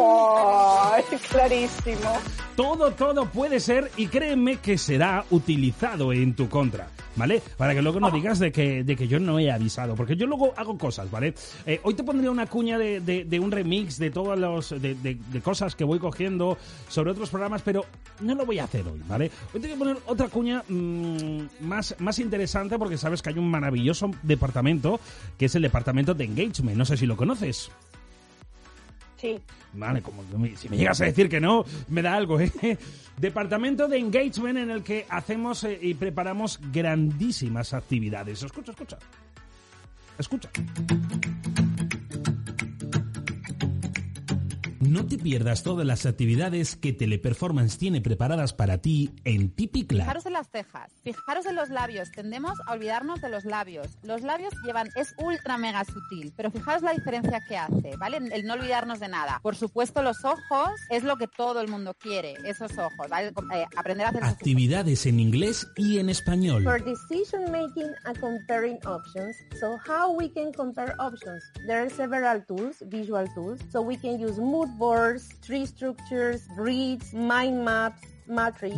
¡Ay, 0.92 1.02
clarísimo! 1.30 2.10
Todo, 2.56 2.92
todo 2.92 3.26
puede 3.26 3.58
ser 3.60 3.90
y 3.96 4.06
créeme 4.06 4.56
que 4.56 4.78
será 4.78 5.24
utilizado 5.30 6.12
en 6.12 6.34
tu 6.34 6.48
contra, 6.48 6.88
¿vale? 7.16 7.42
Para 7.56 7.74
que 7.74 7.82
luego 7.82 7.98
no 7.98 8.10
digas 8.10 8.38
de 8.38 8.52
que, 8.52 8.84
de 8.84 8.94
que 8.96 9.08
yo 9.08 9.18
no 9.18 9.38
he 9.40 9.50
avisado, 9.50 9.94
porque 9.96 10.14
yo 10.16 10.26
luego 10.26 10.54
hago 10.56 10.78
cosas, 10.78 11.10
¿vale? 11.10 11.34
Eh, 11.66 11.80
hoy 11.82 11.94
te 11.94 12.04
pondría 12.04 12.30
una 12.30 12.46
cuña 12.46 12.78
de, 12.78 13.00
de- 13.00 13.24
de 13.24 13.40
un 13.40 13.50
remix 13.50 13.98
de 13.98 14.10
todos 14.10 14.38
los, 14.38 14.70
de, 14.70 14.94
de- 14.94 15.18
de 15.32 15.40
cosas 15.40 15.74
que 15.74 15.84
voy 15.84 15.98
cogiendo 15.98 16.56
sobre 16.88 17.10
otros 17.10 17.28
programas, 17.30 17.62
pero 17.62 17.84
no 18.20 18.34
lo 18.34 18.46
voy 18.46 18.58
a 18.60 18.64
hacer 18.64 18.86
hoy, 18.86 19.00
¿vale? 19.08 19.30
Hoy 19.52 19.60
te 19.60 19.66
voy 19.68 19.76
a 19.76 19.78
poner 19.78 19.96
otra 20.06 20.28
cuña 20.28 20.62
mm, 20.68 21.38
más, 21.60 21.96
más 21.98 22.18
interesante 22.20 22.78
porque 22.78 22.98
sabes 22.98 23.20
que 23.20 23.30
hay 23.30 23.38
un 23.38 23.50
maravilloso 23.50 24.10
departamento 24.22 25.00
que 25.38 25.46
es 25.46 25.54
el 25.56 25.62
departamento 25.62 26.14
de 26.14 26.24
engagement, 26.24 26.76
no 26.76 26.84
sé 26.84 26.96
si 26.96 27.06
lo 27.06 27.16
conoces. 27.16 27.70
Vale, 29.72 30.02
como 30.02 30.22
si 30.56 30.68
me 30.68 30.76
llegas 30.76 31.00
a 31.00 31.06
decir 31.06 31.28
que 31.28 31.40
no, 31.40 31.64
me 31.88 32.02
da 32.02 32.14
algo, 32.14 32.40
¿eh? 32.40 32.50
Departamento 33.16 33.88
de 33.88 33.98
engagement 33.98 34.58
en 34.58 34.70
el 34.70 34.82
que 34.82 35.06
hacemos 35.08 35.64
eh, 35.64 35.78
y 35.80 35.94
preparamos 35.94 36.60
grandísimas 36.72 37.74
actividades. 37.74 38.42
Escucha, 38.42 38.72
escucha. 38.72 38.98
Escucha. 40.18 40.50
No 44.94 45.04
te 45.04 45.18
pierdas 45.18 45.64
todas 45.64 45.84
las 45.84 46.06
actividades 46.06 46.76
que 46.76 46.92
Teleperformance 46.92 47.78
tiene 47.78 48.00
preparadas 48.00 48.52
para 48.52 48.78
ti 48.78 49.10
en 49.24 49.50
Tipi 49.50 49.88
Club. 49.88 50.02
Fijaros 50.02 50.26
en 50.26 50.34
las 50.34 50.48
cejas, 50.48 50.92
fijaros 51.02 51.46
en 51.46 51.56
los 51.56 51.68
labios. 51.68 52.12
Tendemos 52.12 52.52
a 52.64 52.74
olvidarnos 52.74 53.20
de 53.20 53.28
los 53.28 53.44
labios. 53.44 53.88
Los 54.04 54.22
labios 54.22 54.54
llevan, 54.64 54.90
es 54.94 55.12
ultra 55.18 55.58
mega 55.58 55.84
sutil, 55.84 56.32
pero 56.36 56.52
fijaros 56.52 56.82
la 56.82 56.92
diferencia 56.92 57.42
que 57.48 57.56
hace, 57.56 57.96
¿vale? 57.98 58.18
El 58.18 58.46
no 58.46 58.54
olvidarnos 58.54 59.00
de 59.00 59.08
nada. 59.08 59.40
Por 59.42 59.56
supuesto, 59.56 60.00
los 60.00 60.24
ojos 60.24 60.70
es 60.90 61.02
lo 61.02 61.16
que 61.16 61.26
todo 61.26 61.60
el 61.60 61.66
mundo 61.66 61.96
quiere, 62.00 62.34
esos 62.44 62.78
ojos, 62.78 63.08
¿vale? 63.10 63.30
Eh, 63.52 63.66
aprender 63.76 64.06
a 64.06 64.10
hacer 64.10 64.22
Actividades 64.22 65.06
en 65.06 65.18
inglés 65.18 65.66
y 65.76 65.98
en 65.98 66.08
español. 66.08 66.62
For 66.62 66.80
decision 66.80 67.50
making 67.50 67.90
and 68.04 68.16
comparing 68.20 68.78
options, 68.86 69.34
so 69.58 69.76
how 69.88 70.16
we 70.16 70.30
can 70.30 70.52
compare 70.52 70.94
options? 71.00 71.42
There 71.66 71.82
are 71.82 71.90
several 71.90 72.44
tools, 72.46 72.76
visual 72.86 73.26
tools, 73.34 73.58
so 73.72 73.82
we 73.82 73.96
can 73.96 74.24
use 74.24 74.38
mood 74.38 74.68
boards, 74.78 74.83
boards, 74.84 75.32
tree 75.40 75.64
structures, 75.64 76.46
breeds, 76.54 77.14
mind 77.14 77.64
maps, 77.64 78.02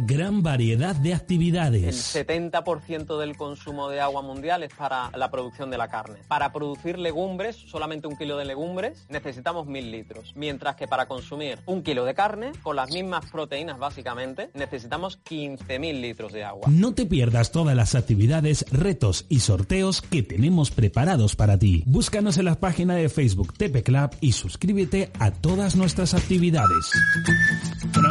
Gran 0.07 0.43
variedad 0.43 0.97
de 0.97 1.11
El 1.11 1.17
actividades. 1.17 2.15
70% 2.15 3.19
del 3.19 3.37
consumo 3.37 3.89
de 3.89 4.01
agua 4.01 4.23
mundial 4.23 4.63
es 4.63 4.73
para 4.75 5.11
la 5.17 5.31
producción 5.31 5.71
de 5.71 5.79
la 5.79 5.89
carne. 5.89 6.21
Para 6.29 6.53
producir 6.53 6.99
legumbres, 6.99 7.57
solamente 7.57 8.07
un 8.07 8.17
kilo 8.17 8.37
de 8.37 8.45
legumbres, 8.45 9.07
necesitamos 9.09 9.67
mil 9.67 9.91
litros. 9.91 10.33
Mientras 10.37 10.77
que 10.77 10.89
para 10.89 11.07
consumir 11.07 11.59
un 11.67 11.83
kilo 11.83 12.05
de 12.05 12.15
carne, 12.15 12.53
con 12.63 12.77
las 12.77 12.91
mismas 12.91 13.27
proteínas 13.31 13.79
básicamente, 13.79 14.51
necesitamos 14.55 15.19
15.000 15.25 16.01
litros 16.01 16.33
de 16.33 16.45
agua. 16.45 16.69
No 16.71 16.95
te 16.95 17.07
pierdas 17.07 17.53
todas 17.53 17.77
las 17.77 17.95
actividades, 17.95 18.65
retos 18.71 19.27
y 19.29 19.41
sorteos 19.41 20.03
que 20.03 20.23
tenemos 20.23 20.71
preparados 20.71 21.37
para 21.37 21.59
ti. 21.59 21.83
Búscanos 21.87 22.39
en 22.39 22.47
la 22.47 22.57
página 22.57 22.95
de 22.95 23.09
Facebook 23.09 23.55
TP 23.55 23.83
Club 23.83 24.11
y 24.21 24.33
suscríbete 24.33 25.11
a 25.19 25.31
todas 25.31 25.77
nuestras 25.77 26.15
actividades. 26.15 26.91
Bueno, 27.93 28.09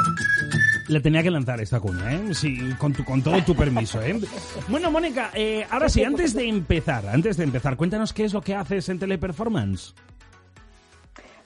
le 0.88 1.00
tenía 1.00 1.24
que 1.24 1.32
lanzar 1.32 1.60
esta 1.62 1.80
cuña, 1.80 2.14
¿eh? 2.14 2.34
Sí, 2.34 2.58
con, 2.78 2.94
tu, 2.94 3.04
con 3.04 3.22
todo 3.22 3.42
tu 3.44 3.56
permiso, 3.56 4.02
¿eh? 4.02 4.20
Bueno, 4.68 4.92
Mónica, 4.92 5.32
eh, 5.34 5.66
ahora 5.70 5.90
sí, 5.90 6.04
antes 6.04 6.34
de 6.34 6.48
empezar, 6.48 7.08
antes 7.08 7.38
de 7.38 7.44
empezar, 7.44 7.76
cuéntanos 7.78 8.14
qué 8.14 8.24
es 8.26 8.34
lo 8.34 8.42
que 8.42 8.56
haces 8.56 8.88
en 8.90 9.00
Teleperformance. 9.00 9.94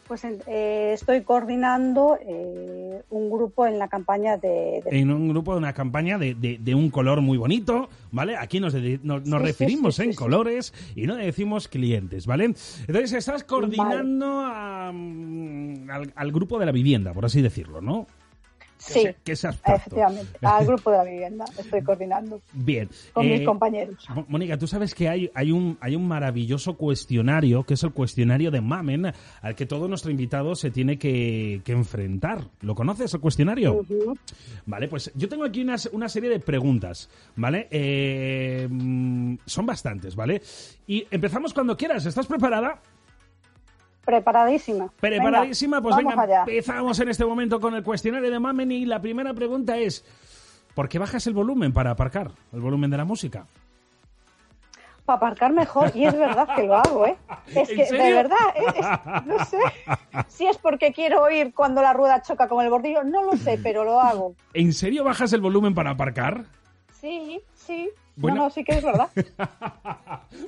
Pues 0.08 0.24
eh, 0.26 0.92
estoy 0.96 1.22
coordinando 1.22 2.18
eh, 2.28 3.04
un 3.12 3.30
grupo 3.30 3.68
en 3.68 3.78
la 3.78 3.88
campaña 3.88 4.38
de... 4.38 4.82
de- 4.84 5.00
En 5.00 5.12
un 5.12 5.30
grupo 5.30 5.52
de 5.52 5.60
una 5.60 5.74
campaña 5.74 6.18
de, 6.18 6.34
de- 6.34 6.58
de 6.60 6.74
un 6.74 6.90
color 6.90 7.22
muy 7.22 7.38
bonito, 7.38 7.90
¿vale? 8.12 8.36
Aquí 8.36 8.60
nos, 8.60 8.74
nos, 8.74 9.04
nos 9.04 9.22
Sí, 9.24 9.30
sí, 9.30 9.38
referimos 9.38 9.96
sí, 9.98 10.02
sí, 10.02 10.10
en 10.10 10.16
colores 10.16 10.74
y 10.96 11.06
no 11.06 11.16
decimos 11.16 11.68
clientes, 11.68 12.26
¿vale? 12.26 12.46
Entonces 12.46 13.14
estás 13.14 13.44
coordinando 13.44 14.42
a, 14.44 14.92
mm, 14.92 15.92
al, 15.92 16.12
al 16.16 16.32
grupo 16.32 16.58
de 16.58 16.66
la 16.66 16.72
vivienda, 16.72 17.14
por 17.14 17.26
así 17.26 17.44
decirlo, 17.44 17.80
¿no? 17.80 18.08
Sí, 18.80 19.02
se- 19.02 19.16
que 19.24 19.36
se 19.36 19.48
abstracto. 19.48 19.82
efectivamente, 19.82 20.40
al 20.42 20.66
grupo 20.66 20.90
de 20.90 20.98
la 20.98 21.04
vivienda 21.04 21.46
estoy 21.58 21.82
coordinando 21.84 22.42
Bien. 22.54 22.90
con 23.14 23.26
Eh, 23.26 23.38
mis 23.38 23.46
compañeros. 23.46 23.98
Mo- 24.16 24.26
Mónica, 24.30 24.58
tú 24.58 24.68
sabes 24.68 24.96
que 24.96 25.10
hay, 25.10 25.30
hay, 25.36 25.52
un, 25.52 25.78
hay 25.82 25.96
un 25.98 26.08
maravilloso 26.08 26.76
cuestionario, 26.78 27.64
que 27.64 27.74
es 27.74 27.84
el 27.84 27.92
cuestionario 27.92 28.52
de 28.52 28.62
Mamen, 28.62 29.12
al 29.42 29.56
que 29.56 29.66
todo 29.66 29.88
nuestro 29.90 30.12
invitado 30.12 30.56
se 30.56 30.72
tiene 30.72 30.98
que, 30.98 31.62
que 31.66 31.74
enfrentar. 31.74 32.46
¿Lo 32.62 32.74
conoces, 32.74 33.14
el 33.14 33.20
cuestionario? 33.20 33.86
Vale, 34.66 34.88
pues 34.88 35.12
yo 35.14 35.28
tengo 35.28 35.44
aquí 35.44 35.62
una, 35.62 35.76
una 35.92 36.08
serie 36.08 36.30
de 36.30 36.40
preguntas, 36.40 37.10
¿vale? 37.36 37.68
Eh, 37.72 38.68
mm, 38.70 39.36
son 39.46 39.66
bastantes, 39.66 40.16
¿vale? 40.16 40.42
Y 40.88 41.06
empezamos 41.12 41.54
cuando 41.54 41.76
quieras. 41.76 42.06
¿Estás 42.06 42.28
preparada? 42.28 42.82
Preparadísima. 44.10 44.90
Preparadísima, 45.00 45.80
Venga, 45.80 45.96
pues 45.96 46.04
venga, 46.04 46.24
allá. 46.24 46.40
empezamos 46.42 47.00
en 47.00 47.10
este 47.10 47.26
momento 47.26 47.60
con 47.60 47.76
el 47.76 47.84
cuestionario 47.84 48.32
de 48.32 48.40
Mamen 48.40 48.72
y 48.72 48.86
la 48.86 49.00
primera 49.00 49.36
pregunta 49.36 49.78
es, 49.78 50.04
¿por 50.74 50.90
qué 50.90 50.98
bajas 50.98 51.28
el 51.28 51.34
volumen 51.36 51.72
para 51.74 51.92
aparcar? 51.92 52.32
El 52.52 52.60
volumen 52.60 52.90
de 52.90 52.98
la 52.98 53.06
música. 53.06 53.46
Para 55.06 55.18
aparcar 55.18 55.54
mejor, 55.54 55.92
y 55.96 56.06
es 56.06 56.18
verdad 56.18 56.48
que 56.56 56.64
lo 56.64 56.76
hago, 56.76 57.06
¿eh? 57.06 57.18
Es 57.56 57.70
¿En 57.70 57.76
que, 57.78 57.86
serio? 57.86 58.04
de 58.04 58.14
verdad, 58.14 58.38
¿eh? 58.56 58.80
Es- 58.80 59.26
no 59.28 59.46
sé 59.46 59.58
si 60.28 60.48
es 60.48 60.58
porque 60.58 60.92
quiero 60.92 61.22
oír 61.22 61.54
cuando 61.54 61.84
la 61.84 61.94
rueda 61.94 62.22
choca 62.24 62.48
con 62.48 62.64
el 62.66 62.72
bordillo, 62.72 63.04
no 63.04 63.22
lo 63.24 63.38
sé, 63.38 63.60
pero 63.62 63.84
lo 63.84 64.00
hago. 64.02 64.34
¿En 64.54 64.74
serio 64.74 65.04
bajas 65.04 65.32
el 65.34 65.42
volumen 65.42 65.76
para 65.76 65.92
aparcar? 65.92 66.46
Sí, 67.00 67.40
sí. 67.70 67.90
Bueno. 68.18 68.36
No, 68.38 68.44
no, 68.44 68.50
sí 68.50 68.64
que 68.66 68.74
es 68.74 68.84
verdad. 68.84 69.10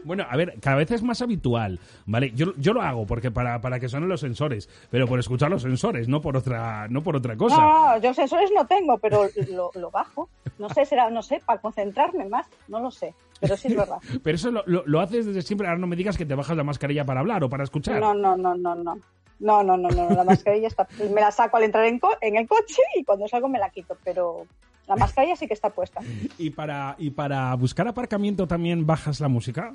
Bueno, 0.04 0.26
a 0.30 0.36
ver, 0.36 0.56
cada 0.62 0.78
vez 0.78 0.92
es 0.92 1.02
más 1.04 1.22
habitual, 1.22 1.80
¿vale? 2.06 2.32
Yo, 2.36 2.54
yo 2.58 2.74
lo 2.74 2.82
hago 2.82 3.06
porque 3.06 3.32
para, 3.32 3.62
para 3.62 3.80
que 3.80 3.88
suenen 3.90 4.10
los 4.10 4.20
sensores, 4.20 4.70
pero 4.90 5.08
por 5.08 5.20
escuchar 5.20 5.50
los 5.50 5.62
sensores, 5.62 6.08
no 6.08 6.22
por 6.22 6.38
otra, 6.38 6.88
no 6.90 7.02
por 7.02 7.16
otra 7.16 7.36
cosa. 7.36 7.58
No, 7.62 7.98
yo 8.00 8.14
sensores 8.14 8.52
no 8.54 8.66
tengo, 8.68 8.98
pero 8.98 9.28
lo, 9.52 9.72
lo 9.76 9.90
bajo. 9.92 10.30
No 10.60 10.70
sé, 10.70 10.86
será, 10.86 11.10
no 11.10 11.22
sé, 11.24 11.42
para 11.46 11.60
concentrarme 11.62 12.26
más, 12.26 12.48
no 12.68 12.80
lo 12.80 12.92
sé, 12.92 13.14
pero 13.40 13.56
sí 13.58 13.70
es 13.70 13.76
verdad. 13.78 13.98
Pero 14.24 14.36
eso 14.36 14.52
lo, 14.52 14.64
lo- 14.68 14.84
lo 14.86 15.00
haces 15.00 15.26
desde 15.26 15.42
siempre. 15.42 15.68
Ahora 15.68 15.80
no 15.80 15.88
me 15.88 15.96
digas 15.96 16.18
que 16.18 16.26
te 16.26 16.36
bajas 16.36 16.56
la 16.58 16.64
mascarilla 16.64 17.06
para 17.06 17.22
hablar 17.22 17.44
o 17.44 17.50
para 17.50 17.64
escuchar. 17.64 18.00
No, 18.00 18.14
no, 18.14 18.36
no, 18.38 18.56
no, 18.56 18.76
no. 18.76 18.98
No, 19.40 19.64
no, 19.64 19.76
no, 19.78 19.90
no, 19.90 20.10
la 20.12 20.24
mascarilla 20.24 20.68
está. 20.68 20.88
Me 21.14 21.22
la 21.22 21.32
saco 21.32 21.58
al 21.58 21.64
entrar 21.64 21.86
en, 21.86 21.98
co- 22.00 22.18
en 22.22 22.36
el 22.38 22.48
coche 22.48 22.82
y 22.96 23.04
cuando 23.04 23.28
salgo 23.28 23.48
me 23.50 23.58
la 23.60 23.70
quito, 23.72 23.98
pero 24.04 24.46
la 24.92 24.98
mascarilla 24.98 25.36
sí 25.36 25.48
que 25.48 25.54
está 25.54 25.70
puesta. 25.70 26.02
Y 26.38 26.50
para, 26.50 26.96
y 26.98 27.10
para 27.12 27.54
buscar 27.56 27.88
aparcamiento 27.88 28.46
también 28.48 28.86
bajas 28.86 29.20
la 29.20 29.28
música. 29.28 29.74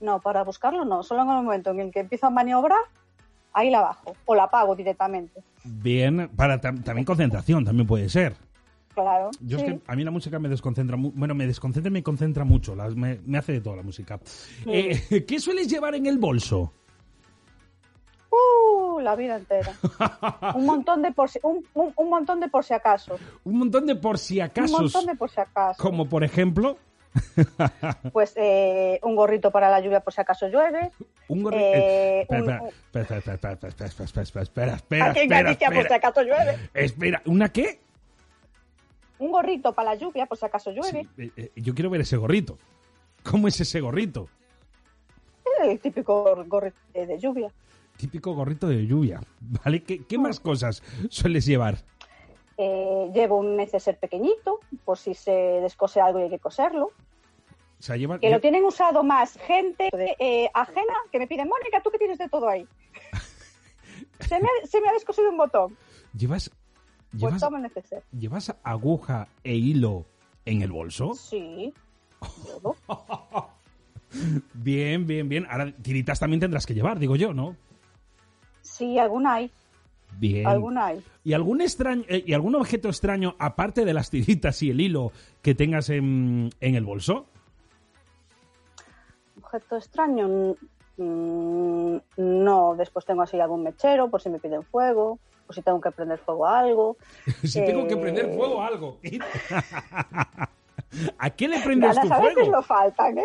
No, 0.00 0.18
para 0.20 0.44
buscarlo 0.44 0.84
no, 0.84 1.02
solo 1.02 1.22
en 1.22 1.28
el 1.28 1.34
momento 1.36 1.70
en 1.70 1.80
el 1.80 1.90
que 1.92 2.00
empiezo 2.00 2.26
a 2.26 2.30
maniobrar, 2.30 2.78
ahí 3.52 3.68
la 3.70 3.82
bajo 3.82 4.14
o 4.24 4.34
la 4.34 4.44
apago 4.44 4.74
directamente. 4.74 5.42
Bien, 5.64 6.30
para 6.34 6.58
tam- 6.60 6.82
también 6.82 7.04
concentración, 7.04 7.64
también 7.64 7.86
puede 7.86 8.08
ser. 8.08 8.34
Claro. 8.94 9.30
Yo 9.40 9.58
sí. 9.58 9.64
es 9.66 9.72
que 9.72 9.80
a 9.86 9.94
mí 9.94 10.02
la 10.02 10.10
música 10.10 10.38
me 10.38 10.48
desconcentra, 10.48 10.96
bueno, 10.98 11.34
me 11.34 11.46
desconcentra 11.46 11.90
y 11.90 11.92
me 11.92 12.02
concentra 12.02 12.44
mucho, 12.44 12.74
me 12.96 13.38
hace 13.38 13.52
de 13.52 13.60
todo 13.60 13.76
la 13.76 13.82
música. 13.82 14.18
Eh, 14.66 15.24
¿Qué 15.28 15.38
sueles 15.38 15.68
llevar 15.68 15.94
en 15.94 16.06
el 16.06 16.18
bolso? 16.18 16.72
la 19.00 19.16
vida 19.16 19.36
entera. 19.36 19.72
un 20.54 20.66
montón 20.66 21.02
de 21.02 21.12
por 21.12 21.30
si, 21.30 21.38
un, 21.42 21.66
un, 21.74 22.08
montón 22.08 22.40
de 22.40 22.48
por 22.48 22.64
si 22.64 22.74
acaso. 22.74 23.18
Un 23.44 23.58
montón 23.58 23.86
de 23.86 23.94
por 23.96 24.18
si 24.18 24.40
acaso. 24.40 24.76
Un 24.76 24.82
montón 24.82 25.06
de 25.06 25.14
por 25.14 25.30
si 25.30 25.40
acaso. 25.40 25.82
Como 25.82 26.08
por 26.08 26.24
ejemplo. 26.24 26.76
pues 28.12 28.34
eh, 28.36 29.00
un 29.02 29.16
gorrito 29.16 29.50
para 29.50 29.68
la 29.68 29.80
lluvia 29.80 30.00
por 30.00 30.12
si 30.12 30.20
acaso 30.20 30.48
llueve. 30.48 30.90
Un 31.28 31.42
gorrito. 31.42 31.64
Espera, 31.64 32.70
espera, 32.92 33.18
espera, 33.18 33.52
espera, 33.52 33.86
espera, 33.86 34.22
espera, 34.22 34.42
espera, 34.42 34.74
espera. 34.74 35.10
Aquí 35.10 35.64
por 35.74 35.86
si 35.86 35.94
acaso 35.94 36.22
llueve. 36.22 36.58
Espera, 36.74 37.22
¿una 37.26 37.48
qué? 37.48 37.80
Un 39.18 39.32
gorrito 39.32 39.72
para 39.72 39.90
la 39.90 39.96
lluvia 39.96 40.26
por 40.26 40.38
si 40.38 40.46
acaso 40.46 40.70
llueve. 40.70 41.06
Yo 41.56 41.74
quiero 41.74 41.90
ver 41.90 42.02
ese 42.02 42.16
gorrito. 42.16 42.58
¿Cómo 43.22 43.48
es 43.48 43.60
ese 43.60 43.80
gorrito? 43.80 44.28
el 45.62 45.78
típico 45.80 46.44
gorrito 46.46 46.78
de 46.92 47.18
lluvia. 47.18 47.52
Típico 48.00 48.34
gorrito 48.34 48.66
de 48.66 48.86
lluvia. 48.86 49.20
¿Vale? 49.64 49.82
¿Qué, 49.82 50.04
qué 50.04 50.18
más 50.18 50.40
cosas 50.40 50.82
sueles 51.10 51.44
llevar? 51.44 51.78
Eh, 52.56 53.10
llevo 53.14 53.38
un 53.38 53.56
neceser 53.56 53.98
pequeñito 53.98 54.60
por 54.84 54.98
si 54.98 55.14
se 55.14 55.30
descose 55.30 56.00
algo 56.00 56.18
y 56.18 56.24
hay 56.24 56.30
que 56.30 56.38
coserlo. 56.38 56.86
O 56.86 57.82
sea, 57.82 57.96
lleva, 57.96 58.18
Que 58.18 58.30
lo 58.30 58.40
tienen 58.40 58.64
usado 58.64 59.02
más 59.02 59.38
gente 59.38 59.88
eh, 60.18 60.50
ajena 60.52 60.92
que 61.10 61.18
me 61.18 61.26
piden, 61.26 61.48
Mónica, 61.48 61.82
¿tú 61.82 61.90
qué 61.90 61.98
tienes 61.98 62.18
de 62.18 62.28
todo 62.28 62.48
ahí? 62.48 62.66
se, 64.20 64.40
me 64.40 64.46
ha, 64.46 64.66
se 64.66 64.80
me 64.80 64.88
ha 64.88 64.92
descosido 64.92 65.30
un 65.30 65.38
botón. 65.38 65.76
¿Llevas, 66.14 66.50
Pues 67.10 67.22
llevas, 67.22 67.40
toma 67.40 67.58
el 67.58 67.62
neceser. 67.64 68.02
¿Llevas 68.12 68.54
aguja 68.62 69.28
e 69.44 69.54
hilo 69.54 70.04
en 70.44 70.62
el 70.62 70.72
bolso? 70.72 71.14
Sí. 71.14 71.72
Bien, 74.54 75.06
bien, 75.06 75.28
bien. 75.28 75.46
Ahora 75.48 75.72
tiritas 75.72 76.18
también 76.18 76.40
tendrás 76.40 76.66
que 76.66 76.74
llevar, 76.74 76.98
digo 76.98 77.14
yo, 77.14 77.32
¿no? 77.32 77.54
Sí, 78.80 78.98
alguna 78.98 79.34
hay. 79.34 79.50
Bien. 80.18 80.46
Alguna 80.46 80.86
hay. 80.86 81.04
¿Y 81.22 81.34
algún, 81.34 81.60
extraño, 81.60 82.02
eh, 82.08 82.24
¿Y 82.26 82.32
algún 82.32 82.54
objeto 82.54 82.88
extraño, 82.88 83.34
aparte 83.38 83.84
de 83.84 83.92
las 83.94 84.10
tiritas 84.10 84.62
y 84.62 84.70
el 84.70 84.80
hilo, 84.80 85.12
que 85.42 85.54
tengas 85.54 85.90
en, 85.90 86.50
en 86.60 86.74
el 86.74 86.84
bolso? 86.84 87.26
Objeto 89.42 89.76
extraño, 89.76 90.56
mm, 90.96 91.96
no. 92.16 92.74
Después 92.76 93.04
tengo 93.04 93.22
así 93.22 93.38
algún 93.38 93.62
mechero, 93.64 94.08
por 94.08 94.22
si 94.22 94.30
me 94.30 94.38
piden 94.38 94.62
fuego, 94.62 95.18
por 95.46 95.54
si 95.54 95.62
tengo 95.62 95.80
que 95.80 95.90
prender 95.90 96.18
fuego 96.18 96.46
a 96.46 96.58
algo. 96.60 96.96
si 97.44 97.64
tengo 97.64 97.86
que 97.86 97.94
Eh, 97.94 97.98
prender 97.98 98.34
fuego 98.34 98.62
a 98.62 98.66
algo. 98.66 98.98
¿A 101.18 101.30
qué 101.30 101.48
le 101.48 101.60
prendes 101.60 101.94
Ganas 101.94 102.08
tu 102.08 102.14
a 102.14 102.18
veces 102.20 102.34
fuego? 102.34 102.50
no 102.52 102.62
faltan, 102.62 103.18
¿eh? 103.18 103.24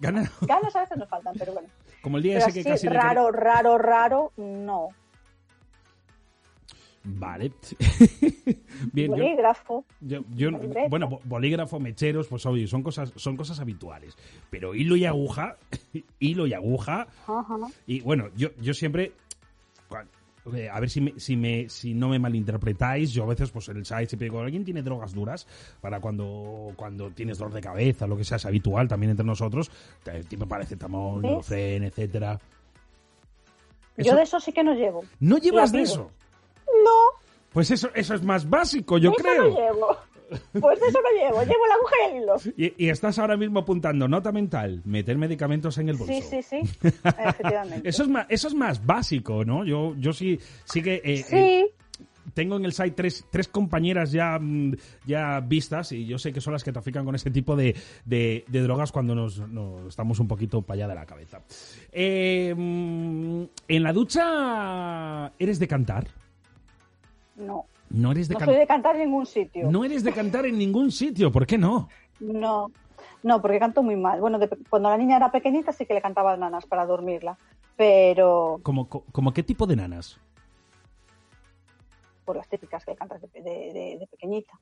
Gana- 0.00 0.30
Ganas 0.40 0.74
a 0.74 0.80
veces 0.80 0.96
no 0.98 1.06
faltan, 1.06 1.34
pero 1.38 1.52
bueno. 1.52 1.68
Como 2.04 2.18
el 2.18 2.22
día 2.22 2.34
Pero 2.34 2.46
ese 2.50 2.62
que 2.62 2.68
casi 2.70 2.86
le 2.86 2.92
raro, 2.92 3.32
raro, 3.32 3.78
raro, 3.78 4.32
no. 4.36 4.88
Vale. 7.06 7.52
Bien, 8.92 9.10
Bolígrafo. 9.10 9.84
yo- 10.00 10.22
yo- 10.34 10.50
libreta. 10.50 10.88
bueno, 10.88 11.08
bo- 11.08 11.20
bolígrafo, 11.24 11.78
mecheros, 11.80 12.28
pues 12.28 12.44
obvio, 12.46 12.66
son 12.68 12.82
cosas, 12.82 13.12
son 13.16 13.36
cosas 13.36 13.58
habituales. 13.60 14.16
Pero 14.50 14.74
hilo 14.74 14.96
y 14.96 15.04
aguja, 15.06 15.56
hilo 16.18 16.46
y 16.46 16.54
aguja, 16.54 17.06
Ajá. 17.26 17.56
y 17.86 18.00
bueno, 18.00 18.28
yo, 18.36 18.48
yo 18.60 18.72
siempre, 18.74 19.12
eh, 20.52 20.68
a 20.68 20.78
ver 20.80 20.90
si, 20.90 21.00
me, 21.00 21.18
si, 21.18 21.36
me, 21.36 21.68
si 21.68 21.94
no 21.94 22.08
me 22.08 22.18
malinterpretáis, 22.18 23.12
yo 23.12 23.22
a 23.22 23.26
veces 23.26 23.50
pues 23.50 23.68
en 23.68 23.78
el 23.78 23.86
site 23.86 24.06
siempre 24.06 24.26
digo, 24.26 24.40
¿alguien 24.40 24.64
tiene 24.64 24.82
drogas 24.82 25.14
duras? 25.14 25.46
Para 25.80 26.00
cuando, 26.00 26.72
cuando 26.76 27.10
tienes 27.10 27.38
dolor 27.38 27.54
de 27.54 27.60
cabeza, 27.62 28.06
lo 28.06 28.16
que 28.16 28.24
sea, 28.24 28.36
es 28.36 28.44
habitual 28.46 28.86
también 28.88 29.10
entre 29.10 29.24
nosotros, 29.26 29.70
eh, 30.06 30.22
tipo 30.28 30.46
paracetamol, 30.46 31.22
¿Ves? 31.22 31.30
ibuprofeno, 31.30 31.86
etcétera. 31.86 32.40
Yo 33.96 34.14
de 34.16 34.22
eso 34.22 34.40
sí 34.40 34.52
que 34.52 34.64
no 34.64 34.74
llevo. 34.74 35.04
¿No 35.20 35.38
llevas 35.38 35.70
de 35.72 35.82
eso? 35.82 36.10
No, 36.66 37.20
Pues 37.52 37.70
eso, 37.70 37.88
eso 37.94 38.14
es 38.14 38.22
más 38.22 38.48
básico, 38.50 38.98
yo 38.98 39.10
eso 39.12 39.22
creo. 39.22 39.44
no 39.50 39.56
llevo. 39.56 39.96
Pues 40.60 40.78
eso 40.82 40.98
no 41.00 41.10
llevo. 41.20 41.42
Llevo 41.42 41.66
la 41.66 41.74
aguja 41.74 41.94
y 42.02 42.16
el 42.16 42.22
hilo. 42.22 42.36
Y, 42.78 42.86
y 42.86 42.88
estás 42.88 43.18
ahora 43.18 43.36
mismo 43.36 43.60
apuntando 43.60 44.08
nota 44.08 44.32
mental, 44.32 44.82
meter 44.84 45.16
medicamentos 45.18 45.78
en 45.78 45.88
el 45.90 45.96
bolso. 45.96 46.12
Sí, 46.14 46.22
sí, 46.22 46.42
sí. 46.42 46.88
Efectivamente. 47.04 47.88
Eso 47.88 48.02
es 48.04 48.08
más, 48.08 48.26
eso 48.28 48.48
es 48.48 48.54
más 48.54 48.84
básico, 48.84 49.44
¿no? 49.44 49.64
Yo, 49.64 49.94
yo 49.98 50.12
sí, 50.12 50.38
sí 50.64 50.82
que 50.82 51.00
eh, 51.04 51.22
Sí. 51.22 51.36
eh, 51.36 51.66
tengo 52.32 52.56
en 52.56 52.64
el 52.64 52.72
site 52.72 52.92
tres, 52.92 53.24
tres 53.30 53.48
compañeras 53.48 54.10
ya, 54.10 54.38
mm, 54.40 54.74
ya 55.06 55.40
vistas 55.40 55.92
y 55.92 56.06
yo 56.06 56.18
sé 56.18 56.32
que 56.32 56.40
son 56.40 56.54
las 56.54 56.64
que 56.64 56.72
trafican 56.72 57.04
con 57.04 57.14
ese 57.14 57.30
tipo 57.30 57.54
de, 57.54 57.76
de- 58.06 58.44
de 58.48 58.60
drogas 58.62 58.90
cuando 58.90 59.14
nos, 59.14 59.38
nos 59.50 59.86
estamos 59.88 60.18
un 60.20 60.26
poquito 60.26 60.62
para 60.62 60.74
allá 60.78 60.88
de 60.88 60.94
la 60.94 61.06
cabeza. 61.06 61.42
Eh, 61.92 62.54
mm, 62.56 63.42
en 63.68 63.82
la 63.82 63.92
ducha, 63.92 65.32
¿eres 65.38 65.58
de 65.58 65.68
cantar? 65.68 66.06
No. 67.36 67.66
No 67.94 68.10
eres 68.12 68.28
de 68.28 68.34
No 68.34 68.38
cantar. 68.40 68.54
soy 68.54 68.60
de 68.60 68.66
cantar 68.66 68.96
en 68.96 69.02
ningún 69.02 69.26
sitio. 69.26 69.70
No 69.70 69.84
eres 69.84 70.02
de 70.02 70.12
cantar 70.12 70.46
en 70.46 70.58
ningún 70.58 70.90
sitio, 70.90 71.30
¿por 71.30 71.46
qué 71.46 71.56
no? 71.58 71.88
No. 72.20 72.70
No, 73.22 73.40
porque 73.40 73.58
canto 73.58 73.82
muy 73.82 73.96
mal. 73.96 74.20
Bueno, 74.20 74.38
de- 74.38 74.48
cuando 74.68 74.90
la 74.90 74.98
niña 74.98 75.16
era 75.16 75.30
pequeñita 75.30 75.72
sí 75.72 75.86
que 75.86 75.94
le 75.94 76.02
cantaba 76.02 76.36
nanas 76.36 76.66
para 76.66 76.84
dormirla. 76.86 77.38
Pero 77.76 78.60
¿Como, 78.62 78.88
co- 78.88 79.04
como 79.12 79.32
qué 79.32 79.42
tipo 79.42 79.66
de 79.66 79.76
nanas? 79.76 80.18
por 82.24 82.36
las 82.36 82.48
típicas 82.48 82.82
que 82.86 82.94
cantas 82.96 83.20
de, 83.20 83.28
de- 83.34 83.42
de- 83.42 83.96
de 84.00 84.06
pequeñita. 84.10 84.58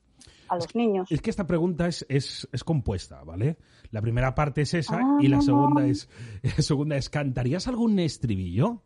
A 0.49 0.57
los 0.57 0.75
niños. 0.75 1.09
Es 1.09 1.21
que 1.21 1.29
esta 1.29 1.47
pregunta 1.47 1.87
es, 1.87 2.05
es, 2.09 2.45
es 2.51 2.61
compuesta, 2.63 3.23
¿vale? 3.23 3.55
La 3.91 4.01
primera 4.01 4.35
parte 4.35 4.63
es 4.63 4.73
esa 4.73 4.97
Ah. 5.01 5.17
y 5.21 5.29
la 5.29 5.39
segunda 5.41 5.85
es, 5.85 6.09
la 6.43 6.61
segunda 6.61 6.97
es 6.97 7.09
¿cantarías 7.09 7.67
algún 7.69 7.97
estribillo? 7.99 8.81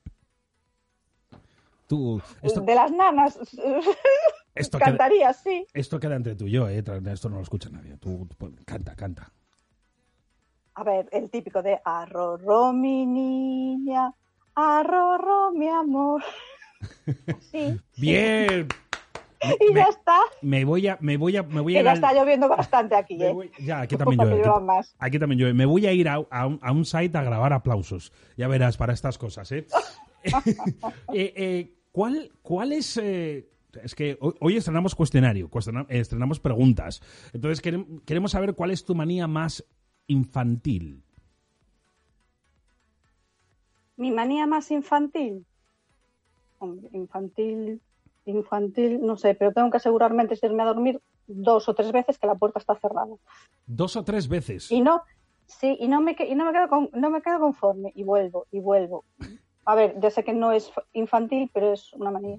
Tú, 1.86 2.20
esto, 2.42 2.60
De 2.62 2.74
las 2.74 2.90
nanas. 2.90 3.38
esto, 4.54 4.78
queda, 4.78 4.88
Cantaría, 4.88 5.32
sí. 5.32 5.66
esto 5.72 6.00
queda 6.00 6.16
entre 6.16 6.34
tú 6.34 6.46
y 6.46 6.50
yo, 6.52 6.68
¿eh? 6.68 6.82
Esto 7.06 7.28
no 7.28 7.36
lo 7.36 7.42
escucha 7.42 7.70
nadie. 7.70 7.96
Tú, 7.98 8.28
canta, 8.64 8.96
canta. 8.96 9.32
A 10.74 10.82
ver, 10.84 11.08
el 11.12 11.30
típico 11.30 11.62
de 11.62 11.80
arrorro 11.84 12.72
mi 12.72 13.06
niña, 13.06 14.12
arrorro 14.54 15.52
mi 15.52 15.68
amor. 15.68 16.22
Sí. 17.50 17.80
Bien. 17.96 18.68
Y 19.60 19.74
ya 19.74 19.84
está. 19.84 20.18
Me 20.42 20.64
voy 20.64 20.86
a, 20.88 20.98
me 21.00 21.16
voy 21.16 21.36
a, 21.36 21.42
me 21.42 21.60
voy 21.60 21.76
a 21.76 21.80
Que 21.80 21.84
ya 21.84 21.90
al- 21.92 21.96
está 21.96 22.12
lloviendo 22.12 22.48
bastante 22.48 22.94
aquí, 22.94 23.22
¿eh? 23.22 23.32
voy- 23.32 23.50
ya, 23.60 23.80
aquí 23.80 23.96
también 23.96 24.20
llueve. 24.28 24.60
más. 24.62 24.94
Aquí 24.98 25.18
también 25.18 25.38
llueve. 25.40 25.54
Me 25.54 25.66
voy 25.66 25.86
a 25.86 25.92
ir 25.92 26.08
a, 26.08 26.14
a 26.30 26.46
un, 26.46 26.58
a 26.62 26.72
un 26.72 26.84
site 26.84 27.16
a 27.16 27.22
grabar 27.22 27.52
aplausos. 27.52 28.12
Ya 28.36 28.48
verás, 28.48 28.76
para 28.76 28.92
estas 28.92 29.18
cosas, 29.18 29.50
¿eh? 29.52 29.66
Eh, 31.12 31.32
eh, 31.36 31.74
¿cuál, 31.92 32.30
¿Cuál 32.42 32.72
es...? 32.72 32.96
eh, 33.02 33.48
es 33.82 33.94
que 33.94 34.16
hoy, 34.40 34.56
estrenamos 34.56 34.94
cuestionario, 34.94 35.50
cuestiona- 35.50 35.84
estrenamos 35.90 36.40
preguntas. 36.40 37.02
Entonces 37.34 37.62
querem- 37.62 38.02
queremos 38.06 38.30
saber 38.32 38.54
cuál 38.54 38.70
es 38.70 38.84
tu 38.84 38.94
manía 38.94 39.26
más 39.26 39.64
infantil. 40.06 41.02
Mi 43.96 44.10
manía 44.10 44.46
más 44.46 44.70
infantil. 44.70 45.44
Infantil, 46.92 47.80
infantil, 48.26 49.00
no 49.00 49.16
sé, 49.16 49.34
pero 49.34 49.52
tengo 49.52 49.70
que 49.70 49.78
asegurarme 49.78 50.22
antes 50.22 50.40
de 50.40 50.48
irme 50.48 50.62
a 50.62 50.66
dormir 50.66 51.00
dos 51.26 51.68
o 51.68 51.74
tres 51.74 51.90
veces 51.92 52.18
que 52.18 52.26
la 52.26 52.34
puerta 52.34 52.58
está 52.58 52.74
cerrada. 52.76 53.14
Dos 53.66 53.96
o 53.96 54.04
tres 54.04 54.28
veces. 54.28 54.70
Y 54.70 54.80
no, 54.80 55.02
sí, 55.46 55.76
y 55.80 55.88
no 55.88 56.00
me, 56.00 56.14
y 56.18 56.34
no 56.34 56.44
me 56.44 56.52
quedo 56.52 56.68
con- 56.68 56.90
no 56.92 57.10
me 57.10 57.22
quedo 57.22 57.40
conforme 57.40 57.92
y 57.94 58.02
vuelvo 58.04 58.46
y 58.52 58.60
vuelvo. 58.60 59.04
A 59.64 59.74
ver, 59.74 59.96
yo 60.00 60.10
sé 60.10 60.22
que 60.24 60.32
no 60.34 60.52
es 60.52 60.70
infantil, 60.92 61.50
pero 61.52 61.72
es 61.72 61.92
una 61.94 62.10
manía. 62.10 62.38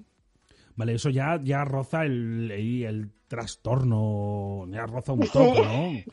Vale, 0.76 0.94
eso 0.94 1.10
ya, 1.10 1.40
ya 1.42 1.64
roza 1.64 2.04
el, 2.04 2.50
el, 2.52 2.82
el 2.84 3.10
trastorno, 3.26 4.64
ya 4.68 4.86
roza 4.86 5.12
un 5.12 5.20
toque, 5.20 5.62
¿no? 5.62 6.12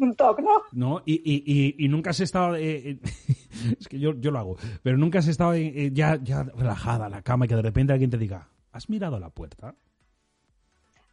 Un 0.00 0.16
toque, 0.16 0.42
¿no? 0.42 0.50
¿no? 0.72 1.02
Y, 1.04 1.14
y, 1.14 1.44
y, 1.46 1.84
y 1.84 1.88
nunca 1.88 2.10
has 2.10 2.18
estado... 2.20 2.56
eh, 2.56 2.90
eh, 2.90 2.98
es 3.78 3.86
que 3.86 3.98
yo, 3.98 4.14
yo 4.18 4.30
lo 4.30 4.38
hago. 4.38 4.56
Pero 4.82 4.96
nunca 4.96 5.18
has 5.18 5.28
estado 5.28 5.52
eh, 5.54 5.90
ya, 5.92 6.18
ya 6.22 6.42
relajada 6.42 7.06
en 7.06 7.12
la 7.12 7.22
cama 7.22 7.44
y 7.44 7.48
que 7.48 7.54
de 7.56 7.62
repente 7.62 7.92
alguien 7.92 8.10
te 8.10 8.16
diga, 8.18 8.48
¿has 8.74 8.90
mirado 8.90 9.18
la 9.18 9.30
puerta? 9.30 9.74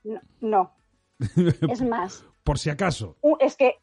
No. 0.03 0.19
no. 0.41 0.71
Es 1.69 1.81
más, 1.81 2.25
Por 2.43 2.57
si 2.57 2.69
acaso. 2.69 3.15
un- 3.21 3.37
es 3.39 3.55
que 3.55 3.77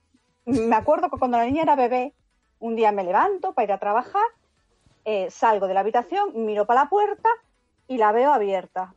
me 0.45 0.75
acuerdo 0.75 1.09
que 1.11 1.19
cuando 1.19 1.39
la 1.39 1.45
niña 1.47 1.63
era 1.63 1.77
bebé, 1.77 2.15
un 2.59 2.75
día 2.75 2.91
me 2.93 3.05
levanto 3.05 3.53
para 3.53 3.65
ir 3.65 3.73
a 3.73 3.79
trabajar, 3.79 4.25
eh, 5.05 5.31
salgo 5.31 5.69
de 5.69 5.75
la 5.75 5.81
habitación, 5.81 6.45
miro 6.45 6.67
para 6.67 6.83
la 6.85 6.89
puerta 6.91 7.29
y 7.87 7.97
la 7.99 8.11
veo 8.13 8.33
abierta. 8.33 8.95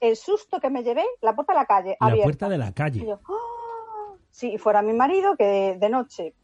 El 0.00 0.16
susto 0.16 0.60
que 0.60 0.70
me 0.70 0.84
llevé, 0.84 1.04
la 1.20 1.34
puerta 1.34 1.52
de 1.54 1.58
la 1.58 1.66
calle, 1.66 1.96
La 2.00 2.06
abierta. 2.06 2.24
puerta 2.24 2.48
de 2.48 2.58
la 2.58 2.68
Y 2.68 2.72
calle. 2.72 3.06
yo, 3.06 3.20
¡ah! 3.28 4.14
Si 4.30 4.58
fuera 4.58 4.82
mi 4.82 4.92
marido, 4.92 5.36
que 5.36 5.44
de, 5.44 5.78
de 5.78 5.88
noche 5.88 6.34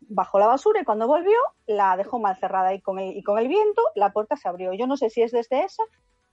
bajó 0.00 0.38
la 0.38 0.46
basura 0.46 0.80
y 0.80 0.84
cuando 0.84 1.06
volvió 1.06 1.38
la 1.66 1.96
dejó 1.96 2.18
mal 2.18 2.36
cerrada 2.38 2.74
y 2.74 2.80
con, 2.82 2.98
el, 2.98 3.16
y 3.16 3.22
con 3.22 3.38
el 3.38 3.48
viento 3.48 3.82
la 3.94 4.12
puerta 4.12 4.36
se 4.36 4.46
abrió. 4.48 4.72
Yo 4.74 4.86
no 4.86 4.96
sé 4.96 5.08
si 5.10 5.22
es 5.22 5.32
desde 5.32 5.64
esa, 5.64 5.82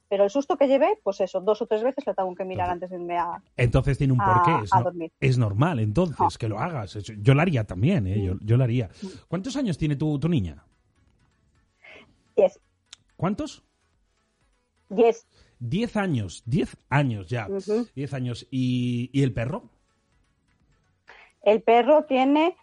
pero 0.10 0.24
el 0.24 0.30
susto 0.32 0.58
que 0.58 0.68
llevé, 0.68 1.00
pues 1.04 1.22
eso, 1.22 1.40
dos 1.40 1.62
o 1.62 1.68
tres 1.68 1.84
veces 1.84 2.06
lo 2.08 2.16
tengo 2.16 2.34
que 2.36 2.44
mirar 2.44 2.70
antes 2.70 2.90
de 2.90 2.96
irme 2.98 3.18
a... 3.18 3.42
Entonces 3.56 3.98
tiene 3.98 4.12
un 4.14 4.22
a- 4.22 4.26
porqué. 4.44 4.64
Es, 4.66 4.74
a 4.74 4.80
no- 4.80 4.84
dormir. 4.86 5.12
es 5.20 5.38
normal, 5.38 5.80
entonces, 5.80 6.38
que 6.38 6.50
lo 6.50 6.60
hagas. 6.60 6.96
Yo 7.22 7.34
lo 7.36 7.42
haría 7.42 7.64
también, 7.66 8.08
¿eh? 8.08 8.22
Yo, 8.24 8.34
yo 8.42 8.58
lo 8.58 8.64
haría. 8.64 8.90
¿Cuántos 9.28 9.56
años 9.56 9.78
tiene 9.78 9.96
tu, 9.96 10.20
tu 10.20 10.28
niña? 10.28 10.64
Yes, 12.36 12.60
¿Cuántos? 13.16 13.64
yes. 14.90 15.28
Diez 15.60 15.96
años. 15.98 16.42
Diez 16.46 16.76
años 16.90 17.28
ya. 17.28 17.48
Diez 17.94 18.14
años. 18.14 18.48
¿Y, 18.50 19.10
y 19.14 19.24
el 19.24 19.34
perro? 19.34 19.70
El 21.42 21.62
perro 21.62 22.06
tiene 22.06 22.56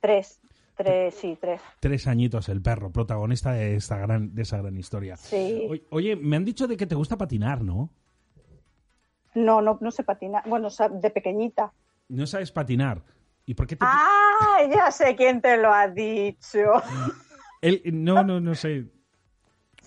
tres. 0.00 0.40
Tres, 0.76 1.14
sí, 1.14 1.38
tres. 1.40 1.60
Tres 1.80 2.06
añitos 2.06 2.48
el 2.48 2.60
perro, 2.60 2.90
protagonista 2.90 3.52
de, 3.52 3.76
esta 3.76 3.96
gran, 3.98 4.34
de 4.34 4.42
esa 4.42 4.58
gran 4.58 4.76
historia. 4.76 5.16
Sí. 5.16 5.68
Oye, 5.90 6.16
me 6.16 6.36
han 6.36 6.44
dicho 6.44 6.66
de 6.66 6.76
que 6.76 6.86
te 6.86 6.94
gusta 6.94 7.16
patinar, 7.16 7.62
¿no? 7.62 7.90
No, 9.34 9.60
no, 9.60 9.78
no 9.80 9.90
se 9.90 10.02
patina. 10.02 10.42
Bueno, 10.46 10.68
de 10.90 11.10
pequeñita. 11.10 11.72
No 12.08 12.26
sabes 12.26 12.50
patinar. 12.50 13.02
¿Y 13.46 13.54
por 13.54 13.66
qué 13.66 13.76
te... 13.76 13.84
¡Ah! 13.86 14.58
Ya 14.72 14.90
sé 14.90 15.16
quién 15.16 15.40
te 15.40 15.56
lo 15.56 15.72
ha 15.72 15.88
dicho. 15.88 16.58
No, 17.90 18.22
no, 18.22 18.40
no 18.40 18.54
sé. 18.54 18.84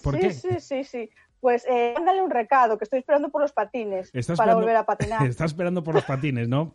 ¿Por 0.01 0.15
sí, 0.15 0.19
qué? 0.19 0.33
sí, 0.33 0.59
sí, 0.59 0.83
sí. 0.83 1.09
Pues 1.39 1.63
eh, 1.69 1.93
mándale 1.95 2.23
un 2.23 2.31
recado, 2.31 2.75
que 2.75 2.85
estoy 2.85 2.97
esperando 2.97 3.29
por 3.29 3.39
los 3.39 3.53
patines 3.53 4.09
Estás 4.13 4.35
para 4.35 4.55
volver 4.55 4.75
a 4.75 4.83
patinar. 4.83 5.23
Está 5.27 5.45
esperando 5.45 5.83
por 5.83 5.93
los 5.93 6.03
patines, 6.03 6.49
¿no? 6.49 6.73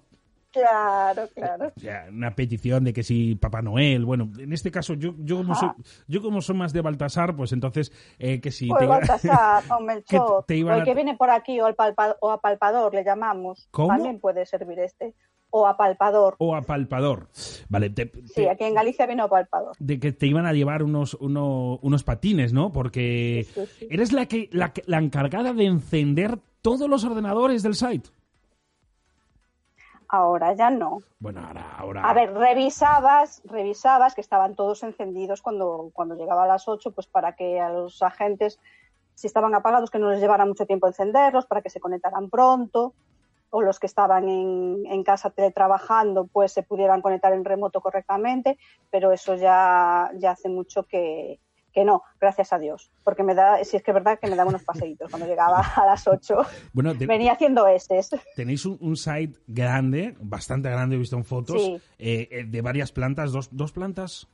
Claro, 0.52 1.28
claro. 1.34 1.72
O 1.76 1.80
sea, 1.80 2.06
una 2.10 2.34
petición 2.34 2.84
de 2.84 2.92
que 2.92 3.02
si 3.02 3.34
Papá 3.36 3.62
Noel, 3.62 4.04
bueno, 4.04 4.30
en 4.38 4.52
este 4.52 4.70
caso 4.70 4.94
yo, 4.94 5.14
yo 5.18 5.38
como 5.38 5.54
soy, 5.54 5.70
yo 6.06 6.20
como 6.22 6.40
soy 6.42 6.56
más 6.56 6.72
de 6.72 6.80
Baltasar, 6.82 7.34
pues 7.34 7.52
entonces 7.52 7.90
eh, 8.18 8.40
que 8.40 8.50
si 8.50 8.70
O 8.70 8.76
te 8.76 8.84
iba- 8.84 8.98
Baltasar, 8.98 9.64
o 9.70 9.80
Melchor, 9.80 10.44
que 10.44 10.46
te 10.46 10.56
iban 10.56 10.74
o 10.74 10.76
el 10.76 10.82
a- 10.82 10.84
que 10.84 10.94
viene 10.94 11.16
por 11.16 11.30
aquí, 11.30 11.60
o 11.60 11.66
el 11.68 11.74
palpa- 11.74 12.16
o 12.20 12.30
a 12.30 12.40
palpador, 12.40 12.94
le 12.94 13.04
llamamos. 13.04 13.66
¿Cómo? 13.70 13.88
También 13.88 14.20
puede 14.20 14.44
servir 14.46 14.78
este. 14.80 15.14
o 15.54 15.66
apalpador. 15.66 16.36
O 16.38 16.56
apalpador. 16.56 17.28
Vale, 17.68 17.90
te- 17.90 18.10
Sí, 18.34 18.46
aquí 18.48 18.64
en 18.64 18.72
Galicia 18.74 19.04
vino 19.06 19.24
apalpador. 19.24 19.76
de 19.78 20.00
que 20.00 20.10
te 20.12 20.26
iban 20.26 20.46
a 20.46 20.52
llevar 20.54 20.82
unos, 20.82 21.12
uno- 21.20 21.78
unos 21.82 22.04
patines, 22.04 22.54
¿no? 22.54 22.72
Porque 22.72 23.46
Sí, 23.54 23.60
sí, 23.66 23.66
sí. 23.80 23.88
eres 23.90 24.12
la 24.12 24.24
que, 24.26 24.48
la 24.52 24.72
que- 24.72 24.82
la 24.86 24.98
encargada 24.98 25.52
de 25.52 25.66
encender 25.66 26.38
todos 26.62 26.88
los 26.88 27.04
ordenadores 27.04 27.62
del 27.62 27.74
site. 27.74 28.08
Ahora 30.12 30.52
ya 30.52 30.68
no. 30.68 30.98
Bueno, 31.20 31.40
ahora, 31.40 31.74
ahora. 31.78 32.02
A 32.02 32.12
ver, 32.12 32.34
revisabas, 32.34 33.40
revisabas 33.46 34.14
que 34.14 34.20
estaban 34.20 34.54
todos 34.54 34.82
encendidos 34.82 35.40
cuando, 35.40 35.90
cuando 35.94 36.16
llegaba 36.16 36.44
a 36.44 36.46
las 36.46 36.68
8, 36.68 36.90
pues 36.90 37.06
para 37.06 37.34
que 37.34 37.58
a 37.58 37.70
los 37.70 38.02
agentes, 38.02 38.60
si 39.14 39.26
estaban 39.26 39.54
apagados, 39.54 39.90
que 39.90 39.98
no 39.98 40.10
les 40.10 40.20
llevara 40.20 40.44
mucho 40.44 40.66
tiempo 40.66 40.86
encenderlos, 40.86 41.46
para 41.46 41.62
que 41.62 41.70
se 41.70 41.80
conectaran 41.80 42.28
pronto, 42.28 42.92
o 43.48 43.62
los 43.62 43.80
que 43.80 43.86
estaban 43.86 44.28
en, 44.28 44.84
en 44.84 45.02
casa 45.02 45.30
teletrabajando, 45.30 46.26
pues 46.26 46.52
se 46.52 46.62
pudieran 46.62 47.00
conectar 47.00 47.32
en 47.32 47.46
remoto 47.46 47.80
correctamente, 47.80 48.58
pero 48.90 49.12
eso 49.12 49.34
ya, 49.36 50.10
ya 50.16 50.32
hace 50.32 50.50
mucho 50.50 50.82
que, 50.82 51.40
que 51.72 51.84
no, 51.84 52.02
gracias 52.20 52.52
a 52.52 52.58
Dios, 52.58 52.90
porque 53.02 53.22
me 53.22 53.34
da, 53.34 53.62
si 53.64 53.76
es 53.76 53.82
que 53.82 53.90
es 53.90 53.94
verdad 53.94 54.18
que 54.20 54.28
me 54.28 54.36
daba 54.36 54.50
unos 54.50 54.62
paseitos 54.64 55.10
cuando 55.10 55.26
llegaba 55.26 55.60
a 55.76 55.86
las 55.86 56.06
8, 56.06 56.36
Bueno, 56.72 56.96
te- 56.96 57.06
venía 57.06 57.32
haciendo 57.32 57.66
estes. 57.66 58.10
tenéis 58.36 58.64
un, 58.66 58.76
un 58.80 58.96
site 58.96 59.38
grande, 59.46 60.14
bastante 60.20 60.68
grande, 60.70 60.96
he 60.96 60.98
visto 60.98 61.16
en 61.16 61.24
fotos, 61.24 61.62
Sí. 61.62 61.80
eh, 61.98 62.28
eh, 62.30 62.44
de 62.44 62.60
varias 62.62 62.92
plantas, 62.92 63.32
dos, 63.32 63.48
dos 63.56 63.72
plantas. 63.72 64.28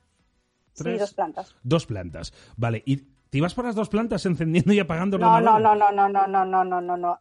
Sí, 0.75 0.85
¿Tres? 0.85 1.01
dos 1.01 1.15
plantas. 1.15 1.57
Dos 1.63 1.87
plantas. 1.87 2.33
Vale, 2.57 2.83
y 2.87 2.97
te 3.31 3.39
ibas 3.39 3.55
por 3.55 3.65
las 3.65 3.75
dos 3.75 3.89
plantas 3.89 4.25
encendiendo 4.27 4.73
y 4.73 4.79
apagando 4.81 5.19
No, 5.19 5.41
no, 5.41 5.55
ordenadores? 5.57 5.65
no, 5.65 5.93
no, 5.93 6.09
no, 6.09 6.27
no, 6.27 6.45
no, 6.47 6.65
no, 6.65 6.81
no, 6.81 6.97
no. 6.97 7.21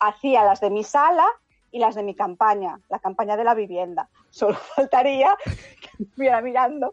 Hacía 0.00 0.44
las 0.44 0.60
de 0.60 0.70
mi 0.70 0.84
sala 0.84 1.26
y 1.70 1.78
las 1.78 1.94
de 1.94 2.02
mi 2.02 2.14
campaña, 2.14 2.80
la 2.88 2.98
campaña 2.98 3.36
de 3.36 3.44
la 3.44 3.54
vivienda. 3.54 4.08
Solo 4.30 4.54
faltaría 4.76 5.36
que 5.44 5.88
me 5.98 6.04
estuviera 6.06 6.40
mirando 6.40 6.92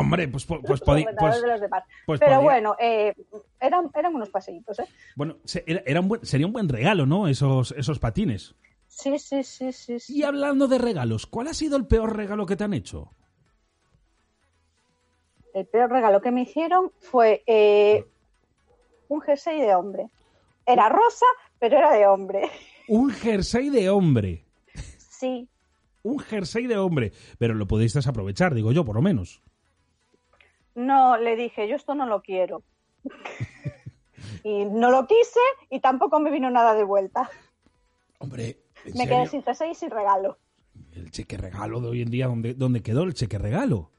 Hombre, 0.00 0.28
pues, 0.28 0.44
pues, 0.46 0.62
de 0.62 1.48
los 1.48 1.60
demás. 1.60 1.84
Pero 2.06 2.18
podía- 2.18 2.38
bueno, 2.38 2.76
eh, 2.80 3.14
eran, 3.60 3.90
eran 3.94 4.14
unos 4.14 4.28
paseitos, 4.30 4.78
¿eh? 4.78 4.86
Bueno, 5.16 5.36
era, 5.66 5.82
era 5.86 6.00
un 6.00 6.08
buen- 6.08 6.24
sería 6.24 6.46
un 6.46 6.52
buen 6.52 6.68
regalo, 6.68 7.06
¿no? 7.06 7.28
Esos, 7.28 7.72
esos 7.72 7.98
patines. 7.98 8.54
Sí, 8.86 9.18
sí, 9.18 9.42
sí, 9.42 9.72
sí. 9.72 10.00
sí. 10.00 10.16
Y 10.16 10.22
hablando 10.24 10.66
de 10.66 10.78
regalos, 10.78 11.26
¿cuál 11.26 11.48
ha 11.48 11.54
sido 11.54 11.76
el 11.76 11.86
peor 11.86 12.16
regalo 12.16 12.46
que 12.46 12.56
te 12.56 12.64
han 12.64 12.74
hecho? 12.74 13.12
El 15.54 15.66
peor 15.66 15.90
regalo 15.90 16.20
que 16.20 16.30
me 16.30 16.42
hicieron 16.42 16.92
fue 17.00 17.42
eh, 17.46 18.04
un 19.08 19.20
jersey 19.20 19.60
de 19.60 19.74
hombre. 19.74 20.08
Era 20.66 20.88
rosa, 20.88 21.26
pero 21.58 21.78
era 21.78 21.92
de 21.92 22.06
hombre. 22.06 22.42
Un 22.88 23.10
jersey 23.10 23.68
de 23.68 23.90
hombre. 23.90 24.44
Sí, 24.96 25.46
Un 26.02 26.18
jersey 26.20 26.66
de 26.66 26.78
hombre. 26.78 27.12
Pero 27.38 27.52
lo 27.54 27.66
pudiste 27.66 27.98
aprovechar, 28.06 28.54
digo 28.54 28.72
yo, 28.72 28.82
por 28.84 28.94
lo 28.96 29.02
menos. 29.02 29.42
No, 30.78 31.16
le 31.16 31.34
dije, 31.34 31.66
yo 31.66 31.74
esto 31.74 31.96
no 31.96 32.06
lo 32.06 32.22
quiero. 32.22 32.62
y 34.44 34.64
no 34.64 34.92
lo 34.92 35.08
quise 35.08 35.40
y 35.70 35.80
tampoco 35.80 36.20
me 36.20 36.30
vino 36.30 36.50
nada 36.50 36.74
de 36.74 36.84
vuelta. 36.84 37.28
Hombre, 38.18 38.60
¿en 38.84 38.92
Me 38.92 39.04
serio? 39.04 39.08
quedé 39.08 39.26
sin 39.26 39.42
jersey 39.42 39.72
y 39.72 39.74
sin 39.74 39.90
regalo. 39.90 40.38
El 40.92 41.10
cheque 41.10 41.36
regalo 41.36 41.80
de 41.80 41.88
hoy 41.88 42.02
en 42.02 42.10
día, 42.10 42.28
¿dónde, 42.28 42.54
dónde 42.54 42.80
quedó 42.80 43.02
el 43.02 43.14
cheque 43.14 43.38
regalo? 43.38 43.90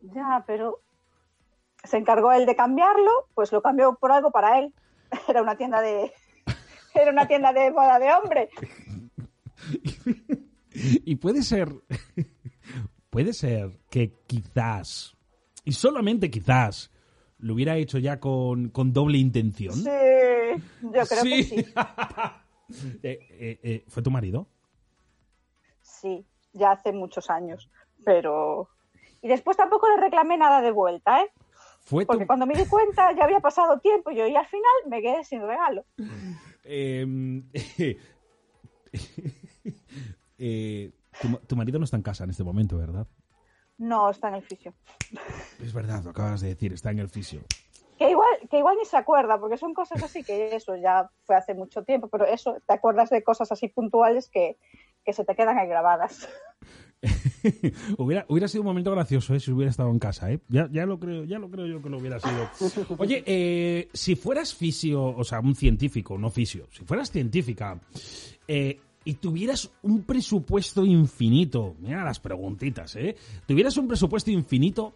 Ya, 0.00 0.42
pero 0.44 0.80
se 1.84 1.98
encargó 1.98 2.32
él 2.32 2.46
de 2.46 2.56
cambiarlo, 2.56 3.28
pues 3.34 3.52
lo 3.52 3.62
cambió 3.62 3.94
por 3.94 4.10
algo 4.10 4.32
para 4.32 4.58
él. 4.58 4.74
Era 5.28 5.40
una 5.40 5.56
tienda 5.56 5.80
de 5.80 6.12
era 6.94 7.12
una 7.12 7.28
tienda 7.28 7.52
de 7.52 7.70
moda 7.70 8.00
de 8.00 8.12
hombre. 8.12 8.48
Y 11.04 11.14
puede 11.14 11.44
ser. 11.44 11.68
puede 13.10 13.32
ser 13.32 13.78
que 13.88 14.12
quizás. 14.26 15.16
Y 15.64 15.72
solamente 15.72 16.30
quizás. 16.30 16.90
Lo 17.38 17.54
hubiera 17.54 17.76
hecho 17.76 17.98
ya 17.98 18.20
con, 18.20 18.70
con 18.70 18.92
doble 18.92 19.18
intención. 19.18 19.74
Sí, 19.74 19.90
yo 20.82 21.06
creo 21.06 21.22
que 21.22 21.44
sí. 21.44 21.66
Eh, 23.02 23.18
eh, 23.30 23.60
eh, 23.62 23.84
¿Fue 23.88 24.02
tu 24.02 24.10
marido? 24.10 24.48
Sí, 25.82 26.24
ya 26.54 26.72
hace 26.72 26.92
muchos 26.92 27.28
años, 27.28 27.68
pero 28.04 28.70
y 29.20 29.28
después 29.28 29.56
tampoco 29.56 29.86
le 29.88 30.02
reclamé 30.02 30.38
nada 30.38 30.62
de 30.62 30.70
vuelta, 30.70 31.20
¿eh? 31.20 31.30
Fue 31.80 32.04
tu. 32.04 32.06
Porque 32.06 32.26
cuando 32.26 32.46
me 32.46 32.54
di 32.54 32.66
cuenta 32.66 33.12
ya 33.12 33.24
había 33.24 33.40
pasado 33.40 33.78
tiempo 33.80 34.10
y 34.10 34.16
yo 34.16 34.26
y 34.26 34.34
al 34.34 34.46
final 34.46 34.72
me 34.88 35.02
quedé 35.02 35.24
sin 35.24 35.42
regalo. 35.42 35.84
Tu, 41.20 41.28
tu 41.46 41.56
marido 41.56 41.78
no 41.78 41.84
está 41.84 41.96
en 41.96 42.02
casa 42.02 42.24
en 42.24 42.30
este 42.30 42.42
momento, 42.42 42.76
¿verdad? 42.76 43.06
No, 43.78 44.10
está 44.10 44.28
en 44.28 44.34
el 44.36 44.42
fisio. 44.42 44.74
Es 45.60 45.72
verdad, 45.72 46.02
lo 46.04 46.10
acabas 46.10 46.40
de 46.40 46.48
decir, 46.48 46.72
está 46.72 46.90
en 46.90 47.00
el 47.00 47.08
fisio. 47.08 47.40
Que 47.98 48.10
igual, 48.10 48.28
que 48.50 48.58
igual 48.58 48.76
ni 48.76 48.84
se 48.84 48.96
acuerda, 48.96 49.38
porque 49.38 49.56
son 49.56 49.72
cosas 49.72 50.02
así 50.02 50.24
que 50.24 50.56
eso 50.56 50.74
ya 50.76 51.08
fue 51.24 51.36
hace 51.36 51.54
mucho 51.54 51.84
tiempo, 51.84 52.08
pero 52.08 52.26
eso, 52.26 52.56
te 52.66 52.74
acuerdas 52.74 53.10
de 53.10 53.22
cosas 53.22 53.50
así 53.52 53.68
puntuales 53.68 54.28
que, 54.28 54.56
que 55.04 55.12
se 55.12 55.24
te 55.24 55.36
quedan 55.36 55.58
ahí 55.58 55.68
grabadas. 55.68 56.28
hubiera, 57.98 58.24
hubiera 58.28 58.48
sido 58.48 58.62
un 58.62 58.66
momento 58.66 58.90
gracioso 58.90 59.34
¿eh? 59.34 59.40
si 59.40 59.52
hubiera 59.52 59.70
estado 59.70 59.90
en 59.90 59.98
casa, 59.98 60.30
¿eh? 60.32 60.40
Ya, 60.48 60.68
ya 60.72 60.86
lo 60.86 60.98
creo, 60.98 61.24
ya 61.24 61.38
lo 61.38 61.50
creo 61.50 61.66
yo 61.66 61.82
que 61.82 61.90
lo 61.90 61.98
hubiera 61.98 62.18
sido. 62.18 62.48
Oye, 62.98 63.22
eh, 63.26 63.88
si 63.92 64.16
fueras 64.16 64.54
fisio, 64.54 65.04
o 65.04 65.24
sea, 65.24 65.40
un 65.40 65.54
científico, 65.54 66.18
no 66.18 66.30
fisio, 66.30 66.66
si 66.70 66.84
fueras 66.84 67.10
científica 67.10 67.78
eh, 68.48 68.80
y 69.04 69.14
tuvieras 69.14 69.70
un 69.82 70.02
presupuesto 70.02 70.84
infinito, 70.84 71.76
mira 71.78 72.04
las 72.04 72.20
preguntitas, 72.20 72.96
¿eh? 72.96 73.16
Tuvieras 73.46 73.76
un 73.76 73.86
presupuesto 73.86 74.30
infinito, 74.30 74.94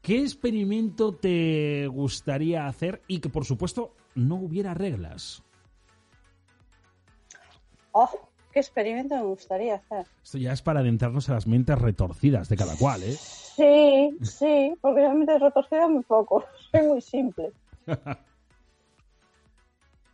¿qué 0.00 0.18
experimento 0.20 1.14
te 1.14 1.86
gustaría 1.86 2.66
hacer 2.66 3.02
y 3.06 3.20
que, 3.20 3.28
por 3.28 3.44
supuesto, 3.44 3.94
no 4.14 4.36
hubiera 4.36 4.74
reglas? 4.74 5.42
¡Oh! 7.92 8.28
¿Qué 8.52 8.60
experimento 8.60 9.16
me 9.16 9.22
gustaría 9.22 9.76
hacer? 9.76 10.06
Esto 10.22 10.36
ya 10.36 10.52
es 10.52 10.60
para 10.60 10.80
adentrarnos 10.80 11.28
a 11.30 11.34
las 11.34 11.46
mentes 11.46 11.78
retorcidas 11.78 12.50
de 12.50 12.56
cada 12.56 12.76
cual, 12.76 13.02
¿eh? 13.02 13.16
Sí, 13.16 14.14
sí, 14.20 14.74
porque 14.82 15.02
yo 15.02 15.14
me 15.14 15.24
he 15.24 15.38
retorcido 15.38 15.88
muy 15.88 16.02
poco. 16.02 16.44
Soy 16.70 16.82
muy 16.86 17.00
simple. 17.00 17.52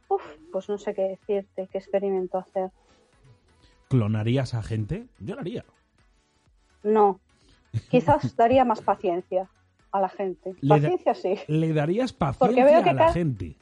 Uf, 0.09 0.23
pues 0.53 0.69
no 0.69 0.79
sé 0.79 0.95
qué 0.95 1.03
decirte, 1.03 1.69
qué 1.71 1.79
experimento 1.79 2.39
hacer. 2.39 2.71
¿Clonarías 3.89 4.55
a 4.55 4.63
gente? 4.63 5.07
Yo 5.19 5.35
lo 5.35 5.41
haría. 5.41 5.65
No, 6.83 7.21
quizás 7.91 8.35
daría 8.37 8.65
más 8.65 8.81
paciencia 8.81 9.49
a 9.93 10.01
la 10.01 10.09
gente. 10.09 10.55
Paciencia 10.67 11.15
sí. 11.15 11.35
Le 11.49 11.73
darías 11.73 12.13
Porque 12.13 12.39
paciencia 12.39 12.65
veo 12.65 12.83
que 12.83 12.91
a 12.91 12.95
la 12.95 13.13
gente. 13.13 13.57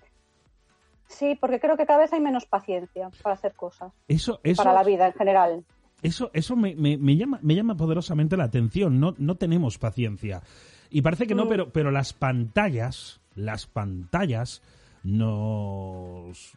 Sí, 1.09 1.37
porque 1.41 1.61
creo 1.61 1.77
que 1.77 1.87
cada 1.87 2.01
vez 2.01 2.13
hay 2.13 2.21
menos 2.21 2.47
paciencia 2.47 3.11
para 3.23 3.35
hacer 3.35 3.55
cosas. 3.55 3.93
Eso, 4.09 4.41
eso, 4.43 4.63
Para 4.63 4.73
la 4.75 4.83
vida 4.83 5.07
en 5.07 5.13
general. 5.13 5.65
eso, 6.03 6.31
eso 6.35 6.57
me, 6.57 6.75
me- 6.75 6.99
me 6.99 7.17
llama, 7.17 7.39
me 7.43 7.55
llama 7.55 7.77
poderosamente 7.77 8.37
la 8.37 8.45
atención. 8.45 8.99
No, 8.99 9.15
no 9.19 9.37
tenemos 9.37 9.79
paciencia. 9.79 10.43
Y 10.91 11.03
parece 11.03 11.27
que 11.29 11.37
no, 11.37 11.45
Mm. 11.45 11.49
pero, 11.49 11.71
pero 11.73 11.91
las 11.93 12.13
pantallas, 12.13 13.21
las 13.37 13.67
pantallas 13.69 14.63
nos 15.07 16.53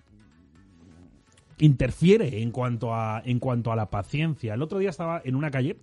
interfiere 1.59 2.41
en 2.41 2.51
cuanto 2.51 2.93
a 2.93 3.21
en 3.23 3.39
cuanto 3.39 3.71
a 3.71 3.75
la 3.75 3.89
paciencia. 3.89 4.53
El 4.53 4.61
otro 4.61 4.79
día 4.79 4.89
estaba 4.89 5.21
en 5.23 5.35
una 5.35 5.51
calle 5.51 5.77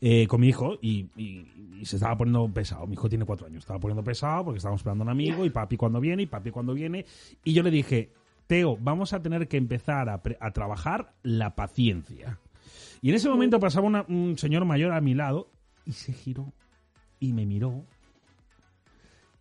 eh, 0.00 0.26
con 0.26 0.40
mi 0.40 0.48
hijo 0.48 0.78
y, 0.82 1.08
se 1.82 1.96
estaba 1.96 2.16
poniendo 2.16 2.48
pesado. 2.48 2.86
Mi 2.86 2.94
hijo 2.94 3.08
tiene 3.08 3.24
cuatro 3.24 3.46
años. 3.46 3.64
Estaba 3.64 3.78
poniendo 3.78 4.02
pesado 4.04 4.44
porque 4.44 4.58
estábamos 4.58 4.80
esperando 4.80 5.02
a 5.02 5.06
un 5.06 5.10
amigo 5.10 5.44
y 5.44 5.50
papi 5.50 5.76
cuando 5.76 6.00
viene 6.00 6.22
y 6.22 6.26
papi 6.26 6.50
cuando 6.50 6.72
viene. 6.72 7.04
Y 7.42 7.52
yo 7.52 7.62
le 7.62 7.70
dije, 7.70 8.10
Teo, 8.46 8.76
vamos 8.80 9.12
a 9.12 9.22
tener 9.22 9.48
que 9.48 9.56
empezar 9.56 10.08
a 10.08 10.50
trabajar 10.52 11.12
la 11.22 11.54
paciencia. 11.54 12.38
Y 13.02 13.10
en 13.10 13.16
ese 13.16 13.28
momento 13.28 13.60
pasaba 13.60 13.86
una- 13.86 14.06
un 14.08 14.38
señor 14.38 14.64
mayor 14.64 14.92
a 14.92 15.00
mi 15.00 15.14
lado 15.14 15.50
y 15.84 15.92
se 15.92 16.12
giró 16.12 16.52
y 17.20 17.32
me 17.32 17.44
miró. 17.44 17.84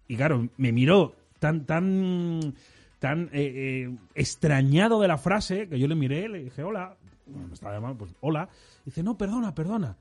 Y 0.07 0.17
claro, 0.17 0.49
me 0.57 0.71
miró 0.73 1.15
tan, 1.43 1.65
tan, 1.65 2.55
tan 2.99 3.23
eh, 3.33 3.51
eh, 3.83 3.97
extrañado 4.15 5.01
de 5.01 5.09
la 5.09 5.17
frase 5.17 5.67
que 5.67 5.77
yo 5.77 5.89
le 5.89 5.95
miré, 5.95 6.29
le 6.29 6.45
dije, 6.45 6.63
hola. 6.63 6.95
Me 7.25 7.53
estaba 7.53 7.73
llamando, 7.73 7.97
pues 7.97 8.15
hola. 8.21 8.47
dice, 8.85 9.03
no, 9.03 9.17
perdona, 9.17 9.53
perdona. 9.53 9.97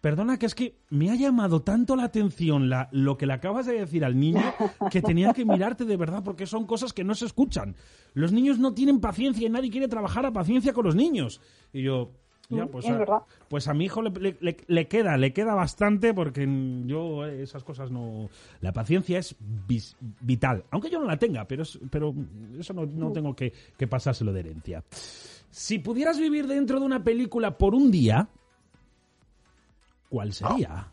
Perdona, 0.00 0.38
que 0.38 0.46
es 0.46 0.54
que 0.54 0.78
me 0.88 1.10
ha 1.10 1.14
llamado 1.14 1.60
tanto 1.60 1.94
la 1.94 2.04
atención 2.04 2.70
lo 2.90 3.18
que 3.18 3.26
le 3.26 3.34
acabas 3.34 3.66
de 3.66 3.78
decir 3.78 4.04
al 4.04 4.18
niño 4.18 4.42
que 4.90 5.02
tenía 5.02 5.32
que 5.32 5.44
mirarte 5.44 5.84
de 5.84 5.96
verdad 5.96 6.22
porque 6.24 6.46
son 6.46 6.66
cosas 6.66 6.92
que 6.94 7.04
no 7.04 7.14
se 7.14 7.26
escuchan. 7.26 7.76
Los 8.14 8.32
niños 8.32 8.58
no 8.58 8.72
tienen 8.72 9.00
paciencia 9.00 9.46
y 9.46 9.50
nadie 9.50 9.70
quiere 9.70 9.88
trabajar 9.88 10.24
a 10.26 10.32
paciencia 10.32 10.72
con 10.72 10.86
los 10.86 10.96
niños. 10.96 11.40
Y 11.72 11.82
yo, 11.82 12.12
ya, 12.48 12.66
pues, 12.66 12.84
es 12.84 12.90
a, 12.90 12.98
verdad. 12.98 13.18
pues 13.48 13.66
a 13.68 13.74
mi 13.74 13.86
hijo 13.86 14.02
le, 14.02 14.36
le- 14.66 14.88
queda, 14.88 15.16
le 15.16 15.32
queda 15.32 15.54
bastante 15.54 16.12
porque 16.12 16.46
yo 16.86 17.24
eh, 17.26 17.42
esas 17.42 17.64
cosas 17.64 17.90
no... 17.90 18.28
La 18.60 18.72
paciencia 18.72 19.18
es 19.18 19.34
vis- 19.40 19.96
vital, 20.20 20.64
aunque 20.70 20.90
yo 20.90 20.98
no 21.00 21.06
la 21.06 21.18
tenga, 21.18 21.46
pero, 21.46 21.62
es- 21.62 21.78
pero 21.90 22.14
eso 22.58 22.72
no, 22.74 22.84
no 22.86 23.10
tengo 23.12 23.34
que, 23.34 23.52
que 23.78 23.86
pasárselo 23.86 24.32
de 24.32 24.40
herencia. 24.40 24.84
Si 25.50 25.78
pudieras 25.78 26.18
vivir 26.18 26.46
dentro 26.46 26.78
de 26.80 26.86
una 26.86 27.02
película 27.02 27.56
por 27.56 27.74
un 27.74 27.90
día, 27.90 28.28
¿cuál 30.08 30.32
sería? 30.32 30.88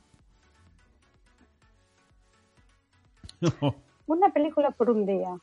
Una 4.08 4.34
película 4.34 4.72
por 4.72 4.90
un 4.90 5.06
día. 5.06 5.38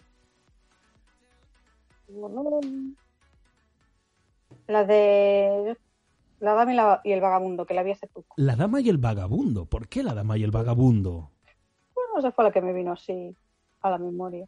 La 4.66 4.84
de 4.84 5.76
La 6.46 6.54
Dama 6.54 6.72
y, 6.72 6.76
la- 6.76 7.00
y 7.04 7.12
el 7.12 7.20
Vagabundo, 7.20 7.66
que 7.66 7.74
la 7.74 7.82
vi 7.82 7.90
hace 7.90 8.06
poco. 8.06 8.34
La 8.36 8.54
dama 8.54 8.80
y 8.80 8.88
el 8.88 8.98
vagabundo. 8.98 9.66
¿Por 9.66 9.88
qué 9.88 10.02
la 10.04 10.14
dama 10.14 10.38
y 10.38 10.44
el 10.44 10.50
vagabundo? 10.52 11.32
Bueno, 11.94 12.18
esa 12.18 12.30
fue 12.30 12.44
la 12.44 12.52
que 12.52 12.60
me 12.62 12.72
vino 12.72 12.92
así 12.92 13.36
a 13.80 13.90
la 13.90 13.98
memoria. 13.98 14.46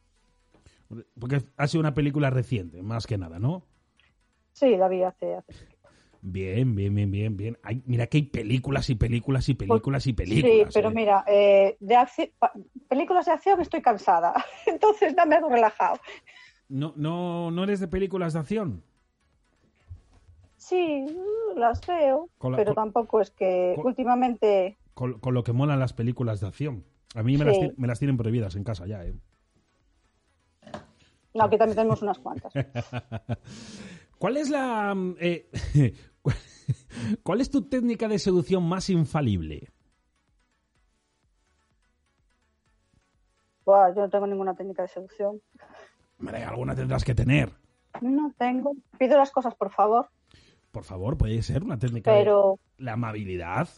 Porque 1.18 1.42
ha 1.56 1.66
sido 1.66 1.80
una 1.80 1.94
película 1.94 2.30
reciente, 2.30 2.82
más 2.82 3.06
que 3.06 3.18
nada, 3.18 3.38
¿no? 3.38 3.64
Sí, 4.52 4.76
la 4.76 4.88
vi 4.88 5.02
hace, 5.02 5.34
hace 5.36 5.52
Bien, 6.20 6.74
bien, 6.74 6.94
bien, 6.94 7.10
bien, 7.10 7.36
bien. 7.36 7.58
Hay- 7.62 7.82
mira 7.86 8.06
que 8.06 8.18
hay 8.18 8.22
películas 8.24 8.88
y 8.90 8.94
películas 8.94 9.48
y 9.48 9.54
películas 9.54 10.06
y 10.06 10.12
películas. 10.12 10.72
Sí, 10.72 10.78
pero 10.80 10.88
¿eh? 10.90 10.92
mira, 10.94 11.24
eh, 11.26 11.76
de 11.80 11.94
acci- 11.96 12.32
pa- 12.38 12.52
películas 12.88 13.26
de 13.26 13.32
acción 13.32 13.60
estoy 13.60 13.82
cansada, 13.82 14.34
entonces 14.66 15.14
dame 15.14 15.36
algo 15.36 15.48
relajado. 15.48 15.98
No, 16.68 16.92
no, 16.96 17.50
no 17.50 17.64
eres 17.64 17.80
de 17.80 17.88
películas 17.88 18.32
de 18.34 18.38
acción. 18.40 18.82
Sí, 20.68 21.06
las 21.56 21.80
veo, 21.86 22.28
la- 22.42 22.56
pero 22.56 22.74
con- 22.74 22.84
tampoco 22.84 23.20
es 23.20 23.30
que 23.30 23.72
con- 23.76 23.86
últimamente 23.86 24.76
Con, 24.94 25.18
con 25.20 25.32
lo 25.34 25.42
que 25.44 25.52
molan 25.52 25.78
las 25.80 25.92
películas 25.92 26.40
de 26.40 26.48
acción. 26.48 26.84
A 27.14 27.22
mí 27.22 27.38
me, 27.38 27.44
las, 27.46 27.56
Sí. 27.56 27.68
ti- 27.68 27.74
me 27.78 27.86
las 27.88 27.98
tienen 27.98 28.16
prohibidas 28.16 28.54
en 28.56 28.64
casa 28.64 28.86
ya, 28.86 29.04
¿eh? 29.04 29.14
no, 31.34 31.44
aquí 31.44 31.56
también 31.56 31.76
tenemos 31.76 32.02
unas 32.02 32.18
cuantas. 32.18 32.52
¿Cuál 34.18 34.36
es 34.36 34.50
la... 34.50 34.94
mm, 34.94 35.16
eh, 35.20 35.48
cuál- 36.22 36.36
¿Cuál 37.22 37.40
es 37.40 37.50
tu 37.50 37.62
técnica 37.68 38.08
de 38.08 38.18
seducción 38.18 38.62
más 38.68 38.90
infalible? 38.90 39.70
Buah, 43.64 43.94
yo 43.94 44.02
no 44.02 44.10
tengo 44.10 44.26
ninguna 44.26 44.54
técnica 44.54 44.82
de 44.82 44.88
seducción. 44.88 45.40
Hombre, 46.18 46.42
alguna 46.44 46.74
tendrás 46.74 47.04
que 47.04 47.14
tener. 47.14 47.52
No 48.00 48.32
tengo. 48.38 48.72
Pido 48.98 49.16
las 49.16 49.30
cosas, 49.30 49.54
por 49.54 49.70
favor, 49.70 50.08
Por 50.72 50.84
favor, 50.84 51.16
puede 51.16 51.42
ser 51.42 51.64
una 51.64 51.78
técnica 51.78 52.12
pero 52.12 52.58
de... 52.78 52.84
La 52.84 52.92
amabilidad. 52.94 53.68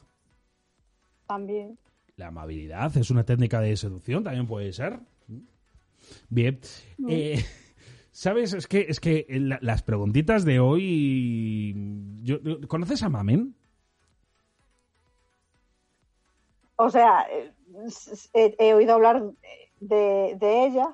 también. 1.26 1.78
La 2.16 2.26
amabilidad 2.28 2.94
es 2.96 3.10
una 3.10 3.24
técnica 3.24 3.60
de 3.60 3.76
seducción, 3.76 4.22
también 4.24 4.46
puede 4.46 4.72
ser. 4.72 5.00
Bien. 6.28 6.60
Eh, 7.08 7.42
¿Sabes? 8.12 8.52
Es 8.52 8.66
que, 8.66 8.86
es 8.88 9.00
que 9.00 9.26
la- 9.30 9.58
las 9.62 9.82
preguntitas 9.82 10.44
de 10.44 10.58
hoy... 10.60 11.74
yo- 12.22 12.40
¿Conoces 12.68 13.02
a 13.02 13.08
Mamen? 13.08 13.54
O 16.76 16.90
sea, 16.90 17.26
eh, 17.30 17.52
he, 18.34 18.54
he 18.58 18.74
oído 18.74 18.94
hablar 18.94 19.22
de, 19.80 20.36
de 20.38 20.66
ella. 20.66 20.88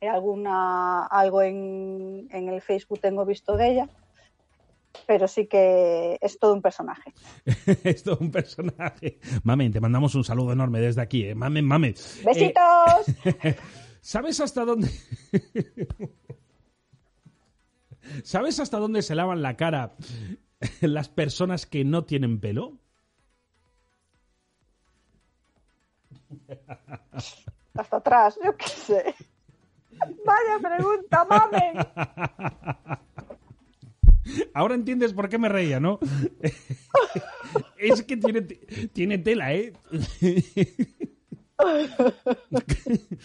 Alguna, 0.00 1.06
algo 1.06 1.42
en, 1.42 2.26
en 2.30 2.48
el 2.48 2.60
Facebook 2.60 3.00
tengo 3.00 3.24
visto 3.24 3.56
de 3.56 3.70
ella. 3.70 3.88
Pero 5.06 5.28
sí 5.28 5.46
que 5.46 6.18
es 6.20 6.38
todo 6.38 6.54
un 6.54 6.62
personaje. 6.62 7.12
es 7.84 8.02
todo 8.02 8.18
un 8.20 8.30
personaje. 8.30 9.18
Mamen, 9.42 9.72
te 9.72 9.80
mandamos 9.80 10.14
un 10.14 10.24
saludo 10.24 10.52
enorme 10.52 10.80
desde 10.80 11.00
aquí. 11.02 11.24
¿eh? 11.24 11.34
Mamen, 11.34 11.64
Mamen. 11.64 11.94
Eh, 11.94 12.22
¡Besitos! 12.24 13.56
¿Sabes 14.00 14.40
hasta 14.40 14.64
dónde... 14.64 14.88
¿Sabes 18.24 18.58
hasta 18.60 18.78
dónde 18.78 19.02
se 19.02 19.14
lavan 19.14 19.42
la 19.42 19.56
cara 19.56 19.94
las 20.80 21.08
personas 21.08 21.66
que 21.66 21.84
no 21.84 22.04
tienen 22.04 22.40
pelo? 22.40 22.78
Hasta 27.74 27.96
atrás, 27.96 28.38
yo 28.44 28.56
qué 28.56 28.68
sé. 28.68 29.14
Vaya 30.24 30.58
pregunta, 30.60 31.24
mamen. 31.24 31.78
Ahora 34.54 34.74
entiendes 34.74 35.12
por 35.12 35.28
qué 35.28 35.38
me 35.38 35.48
reía, 35.48 35.80
¿no? 35.80 35.98
es 37.78 38.02
que 38.02 38.16
tiene, 38.16 38.42
tiene 38.92 39.18
tela, 39.18 39.52
¿eh? 39.54 39.72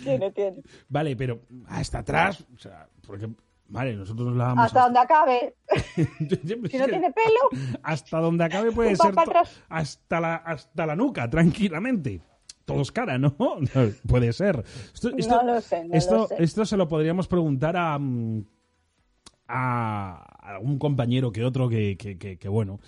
Tiene, 0.03 0.31
tiene. 0.31 0.61
vale, 0.89 1.15
pero 1.15 1.41
hasta 1.67 1.99
atrás, 1.99 2.45
o 2.55 2.57
sea, 2.59 2.87
porque, 3.05 3.27
vale, 3.67 3.95
nosotros 3.95 4.27
nos 4.27 4.37
lavamos 4.37 4.65
Hasta 4.65 4.83
donde 4.83 4.99
acabe. 4.99 5.55
Si 5.97 6.77
no 6.77 6.85
tiene 6.85 7.11
pelo, 7.11 7.49
hasta 7.83 8.19
donde 8.19 8.43
acabe 8.43 8.71
puede 8.71 8.95
ser 8.95 9.13
hasta 9.69 10.19
la, 10.19 10.35
hasta 10.35 10.85
la 10.85 10.95
nuca, 10.95 11.29
tranquilamente. 11.29 12.21
Todos 12.65 12.91
cara, 12.91 13.17
¿no? 13.17 13.33
No, 13.39 13.57
puede 14.07 14.33
ser. 14.33 14.63
Esto, 14.93 15.09
esto- 15.17 15.41
no 15.41 15.53
lo 15.55 15.61
sé, 15.61 15.85
no 15.85 15.95
esto, 15.95 16.15
lo 16.17 16.27
sé. 16.27 16.35
esto 16.43 16.65
se 16.65 16.75
lo 16.77 16.87
podríamos 16.87 17.27
preguntar 17.27 17.77
a, 17.77 17.97
mm, 17.97 18.45
a 19.47 20.15
algún 20.41 20.77
compañero 20.79 21.31
que 21.31 21.43
otro 21.45 21.69
que, 21.69 21.97
que, 21.97 22.17
que- 22.17 22.49
bueno, 22.49 22.79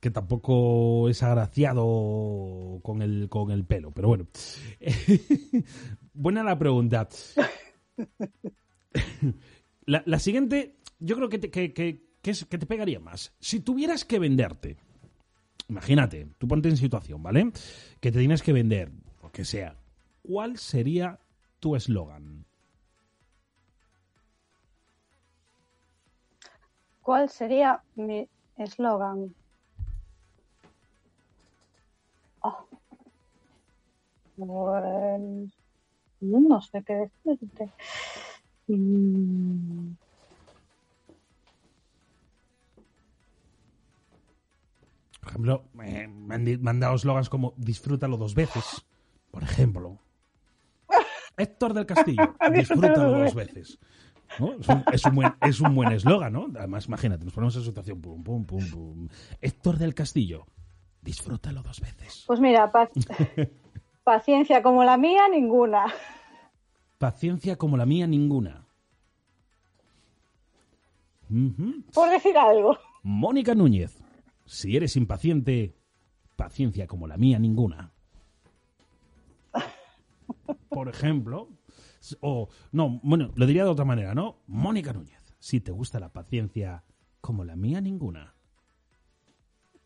que 0.00 0.10
tampoco 0.10 1.08
es 1.08 1.22
agraciado 1.22 2.80
con 2.82 3.02
el, 3.02 3.28
con 3.28 3.50
el 3.50 3.64
pelo, 3.64 3.90
pero 3.92 4.08
bueno. 4.08 4.26
Buena 6.14 6.42
la 6.42 6.58
pregunta. 6.58 7.08
La, 9.86 10.02
la 10.06 10.18
siguiente, 10.18 10.76
yo 10.98 11.16
creo 11.16 11.28
que 11.28 11.38
te, 11.38 11.50
que, 11.50 11.72
que- 11.72 12.06
que 12.20 12.30
es- 12.30 12.44
que 12.44 12.58
te 12.58 12.66
pegaría 12.66 13.00
más. 13.00 13.32
Si 13.40 13.60
tuvieras 13.60 14.04
que 14.04 14.18
venderte, 14.18 14.76
imagínate, 15.68 16.28
tú 16.38 16.46
ponte 16.46 16.68
en 16.68 16.76
situación, 16.76 17.22
¿vale? 17.22 17.52
Que 18.00 18.12
te 18.12 18.18
tienes 18.18 18.42
que 18.42 18.52
vender, 18.52 18.90
lo 19.22 19.30
que 19.32 19.44
sea. 19.44 19.76
¿Cuál 20.22 20.58
sería 20.58 21.20
tu 21.58 21.74
eslogan? 21.74 22.44
¿Cuál 27.08 27.30
sería 27.30 27.82
mi 27.94 28.28
eslogan? 28.58 29.34
Oh. 32.40 32.68
No 36.20 36.60
sé 36.60 36.84
qué 36.84 37.10
decirte. 37.24 37.72
Mm, 38.66 39.92
Por 45.18 45.28
ejemplo, 45.30 45.64
eh, 45.82 46.08
me 46.08 46.34
han, 46.34 46.44
me 46.44 46.70
han 46.70 46.80
dado 46.80 46.96
eslogans 46.96 47.30
como 47.30 47.54
disfrútalo 47.56 48.18
dos 48.18 48.34
veces, 48.34 48.84
por 49.30 49.42
ejemplo. 49.42 49.98
Héctor 51.38 51.72
del 51.72 51.86
Castillo, 51.86 52.36
disfrútalo 52.52 53.12
dos 53.12 53.34
veces. 53.34 53.78
¿No? 54.38 54.52
Es, 54.52 54.68
un, 54.68 54.84
es 54.92 55.04
un 55.04 55.14
buen 55.14 55.34
es 55.40 55.60
un 55.60 55.74
buen 55.74 55.92
eslogan, 55.92 56.32
¿no? 56.32 56.46
Además, 56.56 56.86
imagínate, 56.86 57.24
nos 57.24 57.32
ponemos 57.34 57.56
en 57.56 57.62
situación, 57.64 58.00
pum, 58.00 58.22
pum, 58.22 58.44
pum, 58.44 58.70
pum. 58.70 59.08
Héctor 59.40 59.78
del 59.78 59.94
Castillo, 59.94 60.46
disfrútalo 61.02 61.62
dos 61.62 61.80
veces. 61.80 62.24
Pues 62.26 62.38
mira, 62.40 62.70
pa- 62.70 62.90
paciencia 64.04 64.62
como 64.62 64.84
la 64.84 64.96
mía, 64.96 65.22
ninguna. 65.30 65.86
Paciencia 66.98 67.56
como 67.56 67.76
la 67.76 67.86
mía, 67.86 68.06
ninguna. 68.06 68.64
Por 71.94 72.10
decir 72.10 72.36
algo. 72.38 72.78
Mónica 73.02 73.54
Núñez, 73.54 74.02
si 74.46 74.76
eres 74.76 74.96
impaciente, 74.96 75.74
paciencia 76.36 76.86
como 76.86 77.06
la 77.06 77.16
mía, 77.16 77.38
ninguna. 77.38 77.92
Por 80.68 80.88
ejemplo, 80.88 81.48
o 82.20 82.48
no, 82.72 83.00
bueno, 83.02 83.32
lo 83.34 83.46
diría 83.46 83.64
de 83.64 83.70
otra 83.70 83.84
manera, 83.84 84.14
¿no? 84.14 84.42
Mónica 84.46 84.92
Núñez, 84.92 85.34
si 85.38 85.60
te 85.60 85.72
gusta 85.72 86.00
la 86.00 86.12
paciencia 86.12 86.84
como 87.20 87.44
la 87.44 87.56
mía, 87.56 87.80
ninguna. 87.80 88.34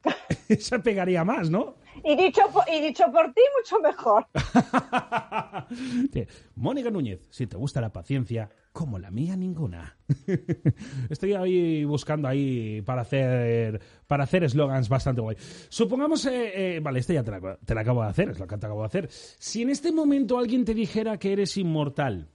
Esa 0.48 0.78
pegaría 0.80 1.24
más, 1.24 1.50
¿no? 1.50 1.76
Y 2.04 2.16
dicho, 2.16 2.42
por, 2.52 2.64
y 2.68 2.80
dicho 2.80 3.10
por 3.12 3.32
ti, 3.32 3.42
mucho 3.58 3.80
mejor. 3.80 4.26
Mónica 6.57 6.91
Núñez, 6.91 7.27
si 7.31 7.47
te 7.47 7.57
gusta 7.57 7.81
la 7.81 7.93
paciencia, 7.93 8.51
como 8.73 8.99
la 8.99 9.11
mía, 9.11 9.37
ninguna. 9.37 9.97
Estoy 11.11 11.35
ahí 11.35 11.85
buscando 11.85 12.29
ahí 12.29 12.83
para 12.83 13.03
hacer 13.03 13.81
para 14.07 14.25
hacer 14.25 14.45
eslogans 14.45 14.89
bastante 14.89 15.20
guay. 15.20 15.37
Supongamos, 15.68 16.25
eh, 16.27 16.77
eh, 16.77 16.81
vale, 16.81 17.01
este 17.01 17.14
ya 17.14 17.23
te 17.23 17.31
la, 17.31 17.57
te 17.57 17.75
la 17.75 17.81
acabo 17.83 18.03
de 18.03 18.09
hacer, 18.09 18.31
es 18.31 18.39
lo 18.39 18.47
que 18.47 18.57
te 18.57 18.66
acabo 18.66 18.81
de 18.81 18.87
hacer. 18.87 19.09
Si 19.11 19.62
en 19.62 19.70
este 19.70 19.93
momento 19.93 20.39
alguien 20.39 20.64
te 20.64 20.75
dijera 20.75 21.18
que 21.18 21.33
eres 21.33 21.57
inmortal, 21.57 22.29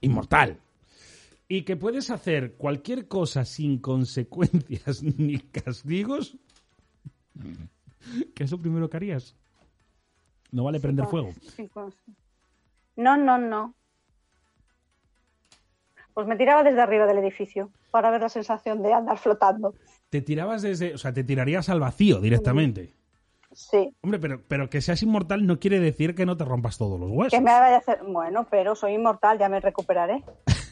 inmortal, 0.00 0.60
y 1.48 1.62
que 1.62 1.76
puedes 1.76 2.10
hacer 2.10 2.54
cualquier 2.56 3.08
cosa 3.08 3.44
sin 3.44 3.78
consecuencias 3.78 5.02
ni 5.18 5.38
castigos, 5.38 6.36
¿qué 8.34 8.44
es 8.44 8.50
lo 8.50 8.60
primero 8.60 8.88
que 8.88 8.96
harías? 8.98 9.34
No 10.50 10.64
vale 10.64 10.80
prender 10.80 11.06
fuego. 11.06 11.32
No, 12.96 13.16
no, 13.16 13.38
no. 13.38 13.74
Pues 16.14 16.26
me 16.26 16.36
tiraba 16.36 16.64
desde 16.64 16.80
arriba 16.80 17.06
del 17.06 17.18
edificio 17.18 17.70
para 17.90 18.10
ver 18.10 18.20
la 18.20 18.28
sensación 18.28 18.82
de 18.82 18.92
andar 18.92 19.18
flotando. 19.18 19.74
Te 20.10 20.20
tirabas 20.20 20.62
desde, 20.62 20.94
o 20.94 20.98
sea, 20.98 21.12
te 21.12 21.22
tirarías 21.22 21.68
al 21.68 21.80
vacío 21.80 22.20
directamente. 22.20 22.94
Sí. 23.52 23.94
Hombre, 24.02 24.18
pero, 24.18 24.42
pero 24.46 24.68
que 24.68 24.80
seas 24.80 25.02
inmortal 25.02 25.46
no 25.46 25.58
quiere 25.58 25.80
decir 25.80 26.14
que 26.14 26.26
no 26.26 26.36
te 26.36 26.44
rompas 26.44 26.76
todos 26.76 26.98
los 26.98 27.10
huesos. 27.10 27.38
Que 27.38 27.40
me 27.40 27.50
vaya 27.50 27.76
a 27.76 27.78
hacer. 27.78 28.00
Bueno, 28.04 28.46
pero 28.50 28.74
soy 28.74 28.94
inmortal, 28.94 29.38
ya 29.38 29.48
me 29.48 29.60
recuperaré. 29.60 30.24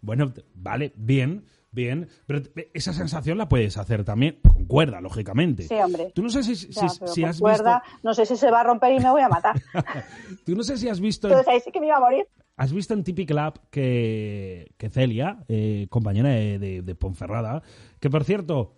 Bueno, 0.00 0.32
vale, 0.54 0.92
bien, 0.96 1.44
bien. 1.70 2.08
Pero 2.26 2.42
esa 2.74 2.92
sensación 2.92 3.38
la 3.38 3.48
puedes 3.48 3.76
hacer 3.76 4.04
también 4.04 4.38
con 4.42 4.64
cuerda, 4.66 5.00
lógicamente. 5.00 5.64
Sí, 5.64 5.74
hombre. 5.74 6.12
Tú 6.14 6.22
no 6.22 6.30
sé 6.30 6.42
si, 6.42 6.54
si- 6.56 6.68
Ya, 6.68 6.88
si 6.88 6.98
pero 7.00 7.12
con 7.14 7.24
has 7.26 7.40
cuerda, 7.40 7.82
no 8.02 8.14
sé 8.14 8.26
si 8.26 8.36
se 8.36 8.50
va 8.50 8.60
a 8.60 8.64
romper 8.64 8.92
y 8.94 9.00
me 9.00 9.10
voy 9.10 9.22
a 9.22 9.28
matar. 9.28 9.54
visto. 9.54 9.70
Tú 10.46 10.54
no 10.56 10.62
sé 10.62 10.76
si 10.78 10.88
has 10.88 11.00
visto. 11.00 11.28
Entonces 11.28 11.48
ahí 11.52 11.60
sí 11.60 11.70
que 11.70 11.80
me 11.80 11.86
iba 11.86 11.96
a 11.96 12.00
morir. 12.00 12.26
¿Has 12.56 12.72
visto 12.72 12.92
en 12.94 13.04
Tipi 13.04 13.24
Club 13.24 13.60
que, 13.70 14.72
que 14.78 14.90
Celia, 14.90 15.44
eh, 15.48 15.86
compañera 15.90 16.30
de, 16.30 16.58
de- 16.58 16.82
de 16.82 16.94
Ponferrada, 16.96 17.62
que 18.00 18.10
por 18.10 18.24
cierto, 18.24 18.74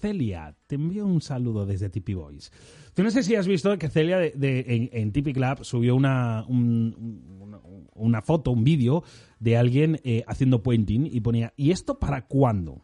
Celia, 0.00 0.56
te 0.66 0.74
envío 0.74 1.06
un 1.06 1.20
saludo 1.20 1.64
desde 1.64 1.88
Tipi 1.88 2.14
Boys. 2.14 2.50
Tú 2.94 3.02
no 3.04 3.10
sé 3.10 3.22
si 3.22 3.36
has 3.36 3.46
visto 3.46 3.76
que 3.78 3.88
Celia 3.88 4.18
de, 4.18 4.64
en, 4.68 4.90
en 4.92 5.12
Tipi 5.12 5.32
Club 5.32 5.64
subió 5.64 5.94
una, 5.94 6.44
un- 6.48 7.38
una, 7.40 7.58
una 7.94 8.22
foto, 8.22 8.50
un 8.50 8.64
vídeo 8.64 9.02
de 9.38 9.56
alguien 9.56 10.00
eh, 10.04 10.24
haciendo 10.26 10.62
puenting 10.62 11.06
y 11.06 11.20
ponía, 11.20 11.52
¿y 11.56 11.70
esto 11.70 11.98
para 11.98 12.26
cuándo? 12.26 12.82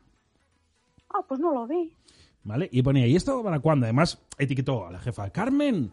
Ah, 1.13 1.21
pues 1.27 1.41
no 1.41 1.53
lo 1.53 1.67
vi. 1.67 1.97
¿Vale? 2.43 2.69
Y 2.73 2.83
ponía, 2.83 3.07
¿y 3.07 3.17
esto 3.17 3.43
para 3.43 3.61
cuándo? 3.61 3.85
Además, 3.87 4.23
etiquetó 4.39 4.87
a 4.87 4.93
la 4.93 4.99
jefa, 5.01 5.29
Carmen, 5.31 5.93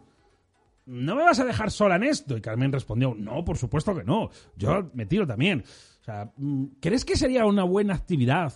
¿no 0.85 1.15
me 1.15 1.23
vas 1.23 1.39
a 1.39 1.45
dejar 1.45 1.71
sola 1.71 1.95
en 1.97 2.03
esto? 2.03 2.37
Y 2.37 2.41
Carmen 2.41 2.71
respondió, 2.71 3.13
no, 3.17 3.43
por 3.43 3.57
supuesto 3.57 3.93
que 3.95 4.03
no, 4.03 4.29
yo 4.55 4.89
me 4.93 5.05
tiro 5.05 5.27
también. 5.27 5.63
O 6.01 6.03
sea, 6.03 6.31
mm, 6.37 6.65
¿crees 6.79 7.03
que 7.03 7.17
sería 7.17 7.45
una 7.45 7.63
buena 7.63 7.95
actividad? 7.95 8.53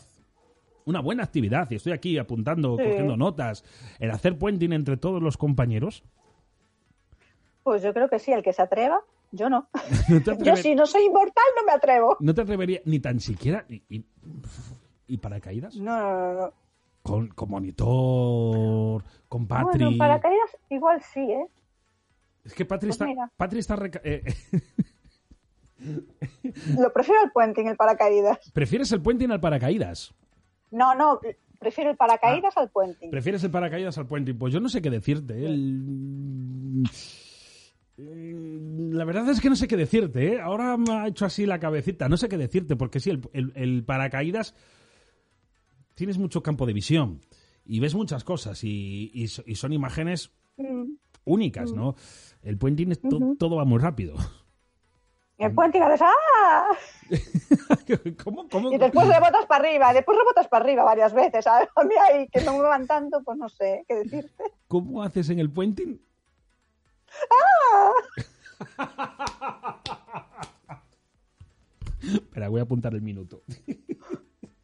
Una 0.86 1.02
buena 1.02 1.24
actividad, 1.24 1.70
y 1.70 1.76
estoy 1.76 1.92
aquí 1.94 2.18
apuntando, 2.18 2.78
Sí. 2.78 2.84
cogiendo 2.84 3.18
notas, 3.18 3.64
el 4.00 4.10
hacer 4.12 4.38
puenting 4.38 4.72
entre 4.74 4.98
todos 4.98 5.22
los 5.22 5.38
compañeros. 5.38 6.04
Pues 7.64 7.84
yo 7.84 7.94
creo 7.94 8.10
que 8.10 8.20
sí, 8.20 8.32
el 8.32 8.42
que 8.42 8.54
se 8.54 8.62
atreva, 8.62 9.02
yo 9.32 9.50
no. 9.50 9.68
¿No 10.10 10.22
te, 10.22 10.38
Yo 10.44 10.56
si 10.56 10.76
no 10.76 10.86
soy 10.86 11.04
inmortal 11.06 11.44
no 11.58 11.64
me 11.66 11.72
atrevo. 11.74 12.18
no 12.20 12.34
te 12.34 12.42
atrevería 12.42 12.82
ni 12.86 13.00
tan 13.00 13.20
siquiera... 13.20 13.66
¿Y, 13.70 13.82
y, 13.90 14.06
y 15.08 15.18
paracaídas? 15.18 15.76
No, 15.76 16.00
no, 16.00 16.34
no. 16.34 16.54
Con, 17.02 17.30
con 17.30 17.50
monitor, 17.50 19.04
con 19.28 19.48
Patri... 19.48 19.84
Bueno, 19.86 19.98
paracaídas 19.98 20.58
igual 20.70 21.02
sí, 21.02 21.20
¿eh? 21.22 21.46
Es 22.46 22.54
que 22.54 22.66
Patri 22.66 22.88
Pues 22.90 22.96
está... 22.96 23.06
mira. 23.06 23.32
Patri 23.38 23.60
está 23.60 23.76
reca- 23.76 24.02
eh, 24.04 24.24
Lo 26.78 26.94
prefiero 26.94 27.22
al 27.22 27.32
puente 27.32 27.62
en 27.62 27.68
el 27.70 27.76
paracaídas. 27.76 28.52
¿Prefieres 28.52 28.92
el 28.92 29.02
puenting 29.02 29.32
al 29.32 29.40
paracaídas? 29.40 30.14
No, 30.70 30.94
no, 30.96 31.20
prefiero 31.60 31.90
el 31.92 31.98
paracaídas 31.98 32.56
al 32.58 32.70
puente. 32.70 33.10
¿Prefieres 33.10 33.44
el 33.44 33.52
paracaídas 33.52 33.98
al 33.98 34.06
puenting? 34.08 34.38
Pues 34.38 34.54
yo 34.54 34.60
no 34.60 34.70
sé 34.70 34.82
qué 34.82 34.90
decirte. 34.92 35.34
¿eh? 35.34 35.46
El- 35.48 36.84
La 38.04 39.06
verdad 39.06 39.30
es 39.30 39.40
que 39.42 39.50
no 39.50 39.56
sé 39.56 39.68
qué 39.68 39.78
decirte. 39.78 40.34
¿eh? 40.34 40.42
Ahora 40.42 40.76
me 40.78 40.92
ha 40.94 41.08
hecho 41.08 41.26
así 41.26 41.46
la 41.46 41.60
cabecita. 41.60 42.10
No 42.10 42.18
sé 42.18 42.28
qué 42.30 42.38
decirte, 42.38 42.76
porque 42.76 43.00
sí, 43.00 43.10
el, 43.10 43.22
el- 43.34 43.52
el 43.56 43.84
paracaídas 43.84 44.54
tienes 45.96 46.18
mucho 46.18 46.42
campo 46.44 46.66
de 46.66 46.74
visión 46.74 47.22
y 47.66 47.80
ves 47.80 47.94
muchas 47.96 48.24
cosas 48.24 48.64
y, 48.64 49.12
y 49.14 49.28
so- 49.28 49.44
y 49.46 49.56
son 49.56 49.74
imágenes 49.74 50.32
Mm. 50.58 50.94
únicas, 51.26 51.72
¿no? 51.74 51.96
El 52.44 52.58
puenting 52.58 52.92
es 52.92 53.02
to- 53.02 53.16
Ujú. 53.18 53.36
todo 53.38 53.56
va 53.56 53.66
muy 53.66 53.80
rápido. 53.80 54.16
El 55.38 55.54
puente 55.56 55.80
haces 55.82 56.02
¡ah! 56.04 56.68
¿Cómo, 58.24 58.48
cómo? 58.48 58.72
Y 58.72 58.78
después 58.78 59.08
rebotas 59.08 59.46
para 59.48 59.68
arriba, 59.68 59.92
después 59.94 60.16
rebotas 60.18 60.48
para 60.48 60.64
arriba 60.66 60.84
varias 60.84 61.14
veces. 61.14 61.48
A 61.48 61.84
mí 61.84 61.96
ahí 62.12 62.28
que 62.32 62.42
no 62.42 62.54
me 62.58 62.64
van 62.64 62.86
tanto, 62.86 63.24
pues 63.24 63.38
no 63.40 63.50
sé 63.50 63.84
qué 63.88 63.96
decirte. 63.96 64.44
¿Cómo 64.68 65.02
haces 65.02 65.30
en 65.32 65.40
el 65.40 65.50
puenting? 65.50 66.00
Espera, 72.02 72.50
voy 72.50 72.60
a 72.60 72.64
apuntar 72.64 72.94
el 72.94 73.02
minuto. 73.02 73.42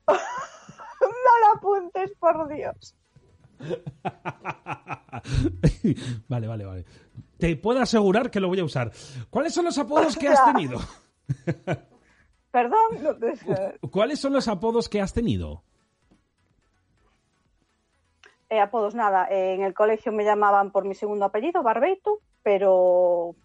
No 0.10 1.34
lo 1.42 1.58
apuntes, 1.58 2.12
por 2.20 2.48
Dios. 2.48 2.96
vale, 6.28 6.48
vale, 6.48 6.66
vale. 6.66 6.86
Te 7.38 7.56
puedo 7.58 7.80
asegurar 7.80 8.32
que 8.32 8.40
lo 8.40 8.48
voy 8.48 8.60
a 8.60 8.64
usar. 8.64 8.92
¿Cuáles 9.30 9.54
son 9.54 9.66
los 9.66 9.78
apodos 9.78 10.18
que 10.18 10.28
has 10.28 10.44
tenido? 10.46 10.80
Perdón. 12.52 13.04
no 13.04 13.16
te. 13.16 13.34
¿Cuáles 13.92 14.20
son 14.20 14.34
los 14.34 14.48
apodos 14.48 14.90
que 14.90 15.02
has 15.02 15.14
tenido? 15.14 15.64
Eh, 18.50 18.60
apodos, 18.60 18.96
nada. 18.96 19.28
eh, 19.30 19.54
en 19.54 19.64
el 19.64 19.74
colegio 19.74 20.12
me 20.12 20.24
llamaban 20.24 20.72
por 20.72 20.86
mi 20.86 20.96
segundo 20.96 21.26
apellido, 21.26 21.64
Barbeito, 21.64 22.22
pero 22.48 23.36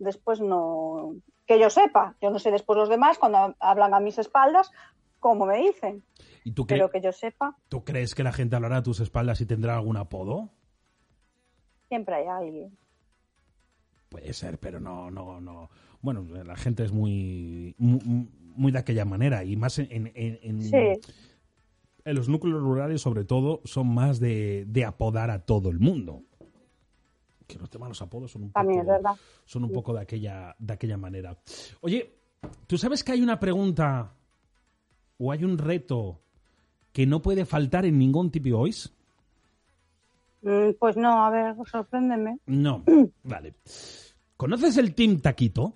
después 0.00 0.40
no. 0.40 1.14
Que 1.46 1.60
yo 1.60 1.70
sepa, 1.70 2.16
yo 2.20 2.30
no 2.30 2.40
sé 2.40 2.50
después 2.50 2.76
los 2.76 2.88
demás, 2.88 3.16
cuando 3.16 3.54
hablan 3.60 3.94
a 3.94 4.00
mis 4.00 4.18
espaldas, 4.18 4.72
cómo 5.20 5.46
me 5.46 5.58
dicen. 5.58 6.02
¿Y 6.42 6.50
tú, 6.50 6.66
Pero 6.66 6.90
que 6.90 7.00
yo 7.00 7.12
sepa, 7.12 7.56
¿Tú 7.68 7.84
crees 7.84 8.12
que 8.16 8.24
la 8.24 8.32
gente 8.32 8.56
hablará 8.56 8.78
a 8.78 8.82
tus 8.82 8.98
espaldas 8.98 9.40
y 9.40 9.46
tendrá 9.46 9.76
algún 9.76 9.96
apodo? 9.96 10.50
siempre 11.88 12.16
hay 12.16 12.26
alguien. 12.26 12.76
Puede 14.08 14.32
ser, 14.32 14.58
pero 14.58 14.80
no, 14.80 15.10
no, 15.12 15.40
no. 15.40 15.70
Bueno, 16.02 16.22
la 16.44 16.56
gente 16.56 16.82
es 16.82 16.90
muy, 16.92 17.76
muy, 17.78 18.00
muy 18.56 18.72
de 18.72 18.78
aquella 18.80 19.04
manera 19.04 19.44
y 19.44 19.54
más 19.56 19.78
en, 19.78 19.88
en, 19.92 20.10
en- 20.16 20.38
en- 20.42 20.62
Sí. 20.62 21.00
en 22.04 22.14
los 22.16 22.28
núcleos 22.28 22.60
rurales, 22.60 23.00
sobre 23.00 23.24
todo, 23.24 23.60
son 23.64 23.94
más 23.94 24.18
de, 24.18 24.64
de 24.66 24.84
apodar 24.84 25.30
a 25.30 25.44
todo 25.44 25.70
el 25.70 25.78
mundo. 25.78 26.22
Que 27.52 27.58
los 27.58 27.68
temas 27.70 27.86
de 27.88 27.90
los 27.90 28.02
apodos 28.02 28.30
son 28.30 28.42
un 28.44 28.48
poco, 28.50 28.60
También 28.60 28.80
es 28.80 28.86
verdad. 28.86 29.12
son 29.44 29.64
un 29.64 29.72
poco 29.72 29.92
de 29.94 30.00
aquella, 30.00 30.54
de 30.58 30.72
aquella 30.74 30.96
manera. 30.96 31.36
Oye, 31.80 32.14
¿tú 32.66 32.78
sabes 32.78 33.02
que 33.04 33.12
hay 33.12 33.22
una 33.22 33.38
pregunta 33.40 34.12
o 35.18 35.32
hay 35.32 35.44
un 35.44 35.58
reto 35.58 36.20
que 36.92 37.06
no 37.06 37.20
puede 37.22 37.44
faltar 37.44 37.84
en 37.86 37.98
ningún 37.98 38.30
Tipi 38.30 38.50
Voice? 38.52 38.88
Mm, 40.42 40.70
Pues 40.78 40.96
no, 40.96 41.24
a 41.24 41.30
ver, 41.30 41.54
sorpréndeme. 41.70 42.38
No, 42.46 42.82
vale. 43.24 43.54
¿Conoces 44.36 44.76
el 44.78 44.94
Team 44.94 45.20
Taquito? 45.20 45.74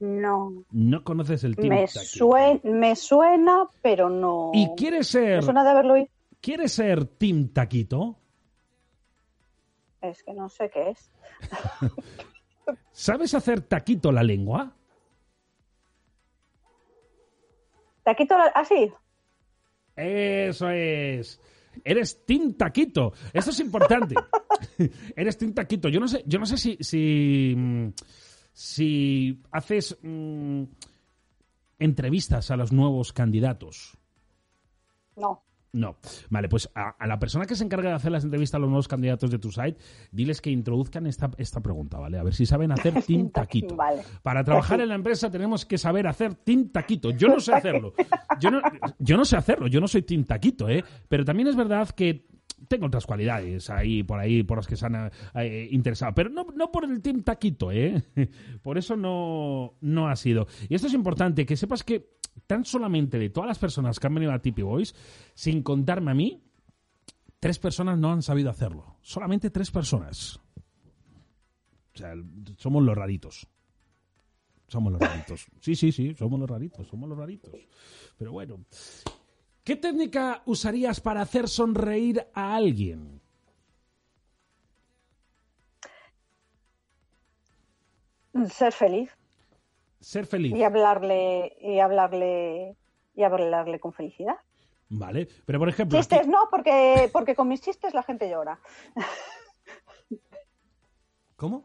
No. 0.00 0.64
No 0.72 1.04
conoces 1.04 1.44
el 1.44 1.56
Team 1.56 1.68
Me, 1.70 1.86
Taquito. 1.86 2.30
me 2.64 2.94
suena, 2.96 3.66
pero 3.80 4.10
no. 4.10 4.50
¿Y 4.52 4.68
quieres 4.76 5.14
Me 5.14 5.20
ser, 5.20 5.42
suena 5.42 5.64
de 5.64 5.70
haberlo 5.70 5.94
oído. 5.94 6.08
quieres 6.40 6.72
ser 6.72 7.06
Team 7.06 7.48
Taquito? 7.48 8.18
Es 10.04 10.22
que 10.22 10.34
no 10.34 10.48
sé 10.48 10.70
qué 10.70 10.90
es. 10.90 11.10
¿Sabes 12.92 13.34
hacer 13.34 13.62
taquito 13.62 14.12
la 14.12 14.22
lengua? 14.22 14.72
Te 18.04 18.14
quito 18.14 18.36
la... 18.36 18.52
Ah, 18.54 18.64
sí. 18.64 18.92
Eso 19.96 20.68
es. 20.68 21.40
Eres 21.82 22.24
Team 22.26 22.54
Taquito. 22.54 23.14
Esto 23.32 23.50
es 23.50 23.60
importante. 23.60 24.14
Eres 25.16 25.38
Team 25.38 25.54
Taquito. 25.54 25.88
Yo 25.88 26.00
no 26.00 26.08
sé, 26.08 26.22
yo 26.26 26.38
no 26.38 26.46
sé 26.46 26.58
si, 26.58 26.76
si, 26.80 27.54
mm, 27.56 27.88
si 28.52 29.42
haces 29.50 29.98
mm, 30.02 30.64
entrevistas 31.78 32.50
a 32.50 32.56
los 32.56 32.72
nuevos 32.72 33.12
candidatos. 33.12 33.96
No. 35.16 35.42
No. 35.74 35.96
Vale, 36.30 36.48
pues 36.48 36.70
a, 36.74 36.90
a 36.90 37.06
la 37.06 37.18
persona 37.18 37.46
que 37.46 37.56
se 37.56 37.64
encarga 37.64 37.90
de 37.90 37.96
hacer 37.96 38.12
las 38.12 38.22
entrevistas 38.22 38.58
a 38.58 38.60
los 38.60 38.70
nuevos 38.70 38.86
candidatos 38.86 39.30
de 39.30 39.40
tu 39.40 39.50
site, 39.50 39.76
diles 40.12 40.40
que 40.40 40.50
introduzcan 40.50 41.06
esta, 41.06 41.30
esta 41.36 41.60
pregunta, 41.60 41.98
¿vale? 41.98 42.16
A 42.16 42.22
ver 42.22 42.32
si 42.32 42.46
saben 42.46 42.70
hacer 42.70 42.94
Team 43.06 43.30
Taquito. 43.30 43.74
Vale. 43.74 44.02
Para 44.22 44.44
trabajar 44.44 44.80
en 44.80 44.88
la 44.88 44.94
empresa 44.94 45.30
tenemos 45.30 45.66
que 45.66 45.76
saber 45.76 46.06
hacer 46.06 46.36
Team 46.36 46.70
Taquito. 46.70 47.10
Yo 47.10 47.26
no 47.26 47.40
sé 47.40 47.52
hacerlo. 47.54 47.92
Yo 48.38 48.52
no, 48.52 48.60
yo 49.00 49.16
no 49.16 49.24
sé 49.24 49.36
hacerlo. 49.36 49.66
Yo 49.66 49.80
no 49.80 49.88
soy 49.88 50.02
Team 50.02 50.24
Taquito, 50.24 50.68
¿eh? 50.68 50.84
Pero 51.08 51.24
también 51.24 51.48
es 51.48 51.56
verdad 51.56 51.90
que 51.90 52.28
tengo 52.68 52.86
otras 52.86 53.04
cualidades 53.04 53.68
ahí, 53.68 54.04
por 54.04 54.20
ahí, 54.20 54.44
por 54.44 54.58
las 54.58 54.66
que 54.68 54.76
se 54.76 54.86
han 54.86 55.10
eh, 55.34 55.68
interesado. 55.72 56.14
Pero 56.14 56.30
no, 56.30 56.46
no 56.54 56.70
por 56.70 56.84
el 56.84 57.02
Team 57.02 57.24
Taquito, 57.24 57.72
¿eh? 57.72 58.00
Por 58.62 58.78
eso 58.78 58.96
no, 58.96 59.74
no 59.80 60.08
ha 60.08 60.16
sido. 60.16 60.46
Y 60.68 60.74
esto 60.76 60.86
es 60.86 60.94
importante, 60.94 61.44
que 61.44 61.56
sepas 61.56 61.82
que 61.82 62.14
tan 62.46 62.64
solamente 62.64 63.18
de 63.18 63.30
todas 63.30 63.48
las 63.48 63.58
personas 63.58 63.98
que 63.98 64.06
han 64.06 64.14
venido 64.14 64.32
a 64.32 64.40
Tipi 64.40 64.62
Boys, 64.62 64.94
sin 65.34 65.62
contarme 65.62 66.10
a 66.10 66.14
mí, 66.14 66.42
tres 67.40 67.58
personas 67.58 67.98
no 67.98 68.12
han 68.12 68.22
sabido 68.22 68.50
hacerlo. 68.50 68.96
Solamente 69.02 69.50
tres 69.50 69.70
personas. 69.70 70.40
O 71.94 71.98
sea, 71.98 72.14
somos 72.56 72.82
los 72.82 72.96
raritos. 72.96 73.46
Somos 74.68 74.92
los 74.92 75.00
raritos. 75.00 75.46
Sí, 75.60 75.76
sí, 75.76 75.92
sí, 75.92 76.14
somos 76.14 76.40
los 76.40 76.48
raritos, 76.48 76.86
somos 76.88 77.08
los 77.08 77.16
raritos. 77.16 77.54
Pero 78.18 78.32
bueno. 78.32 78.64
¿Qué 79.62 79.76
técnica 79.76 80.42
usarías 80.44 81.00
para 81.00 81.22
hacer 81.22 81.48
sonreír 81.48 82.26
a 82.34 82.54
alguien? 82.54 83.22
Ser 88.50 88.72
feliz. 88.72 89.10
Ser 90.04 90.26
feliz. 90.26 90.54
y 90.54 90.62
hablarle 90.62 91.56
y 91.60 91.78
hablarle 91.80 92.76
y 93.14 93.22
hablarle 93.22 93.80
con 93.80 93.92
felicidad. 93.92 94.36
Vale. 94.90 95.28
Pero, 95.46 95.58
por 95.58 95.68
ejemplo... 95.68 95.98
Chistes 95.98 96.20
aquí- 96.20 96.28
no, 96.28 96.48
porque 96.50 97.08
porque 97.12 97.34
con 97.34 97.48
mis 97.48 97.60
chistes 97.62 97.94
la 97.94 98.02
gente 98.02 98.28
llora. 98.28 98.60
¿Cómo? 101.36 101.64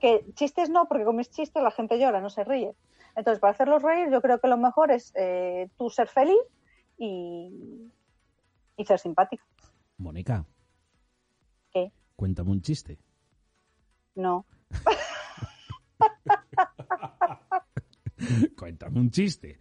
Que 0.00 0.24
chistes 0.34 0.68
no, 0.68 0.86
porque 0.88 1.04
con 1.04 1.14
mis 1.16 1.30
chistes 1.30 1.62
la 1.62 1.70
gente 1.70 1.98
llora, 2.00 2.20
no 2.20 2.30
se 2.30 2.42
ríe. 2.42 2.74
Entonces, 3.14 3.38
para 3.40 3.52
hacerlos 3.52 3.82
reír, 3.82 4.10
yo 4.10 4.20
creo 4.20 4.40
que 4.40 4.48
lo 4.48 4.56
mejor 4.56 4.90
es 4.90 5.12
eh, 5.14 5.68
tú 5.78 5.88
ser 5.90 6.08
feliz 6.08 6.40
y, 6.98 7.88
y 8.76 8.84
ser 8.84 8.98
simpático. 8.98 9.44
Mónica, 9.98 10.44
¿Qué? 11.70 11.92
cuéntame 12.16 12.50
un 12.50 12.62
chiste. 12.62 12.98
No. 14.16 14.44
Cuéntame 18.58 19.00
un 19.00 19.10
chiste. 19.10 19.58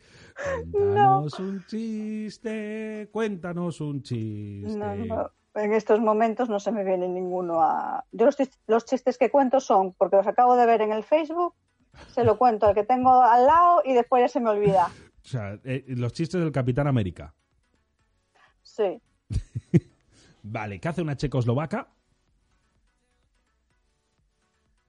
Cuéntanos 0.72 1.39
un 1.39 1.66
chiste. 1.66 3.09
Cuéntanos 3.12 3.82
un 3.82 4.01
chiste. 4.01 4.78
No, 4.78 4.95
no. 4.95 5.32
En 5.53 5.74
estos 5.74 5.99
momentos 5.99 6.47
no 6.47 6.59
se 6.59 6.72
me 6.72 6.84
viene 6.84 7.07
ninguno 7.09 7.62
a. 7.62 8.05
Yo 8.12 8.30
los 8.68 8.86
chistes 8.86 9.18
que 9.18 9.30
cuento 9.30 9.59
son 9.59 9.93
porque 9.93 10.16
los 10.16 10.28
acabo 10.28 10.55
de 10.55 10.66
ver 10.66 10.82
en 10.82 10.93
el 10.93 11.03
Facebook, 11.03 11.55
se 12.14 12.24
lo 12.24 12.38
cuento 12.38 12.68
al 12.68 12.74
que 12.74 12.86
tengo 12.86 13.22
al 13.22 13.45
lado 13.45 13.82
y 13.84 13.93
después 13.93 14.24
ya 14.24 14.28
se 14.28 14.39
me 14.39 14.49
olvida. 14.49 14.89
O 15.24 15.28
sea, 15.28 15.59
eh, 15.66 15.86
los 15.89 16.14
chistes 16.14 16.41
del 16.41 16.51
Capitán 16.51 16.88
América. 16.88 17.32
Sí. 18.64 18.99
Vale, 20.41 20.80
¿qué 20.80 20.88
hace 20.88 21.03
una 21.03 21.16
checoslovaca? 21.16 21.88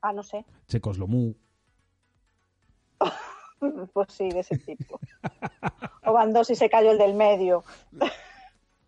Ah, 0.00 0.12
no 0.14 0.22
sé. 0.22 0.44
Checoslomu. 0.66 1.34
Pues 3.92 4.08
sí, 4.12 4.28
de 4.28 4.40
ese 4.40 4.58
tipo. 4.58 4.98
O 6.04 6.12
van 6.12 6.32
dos 6.32 6.50
y 6.50 6.54
se 6.56 6.68
cayó 6.68 6.90
el 6.92 6.98
del 6.98 7.14
medio. 7.14 7.62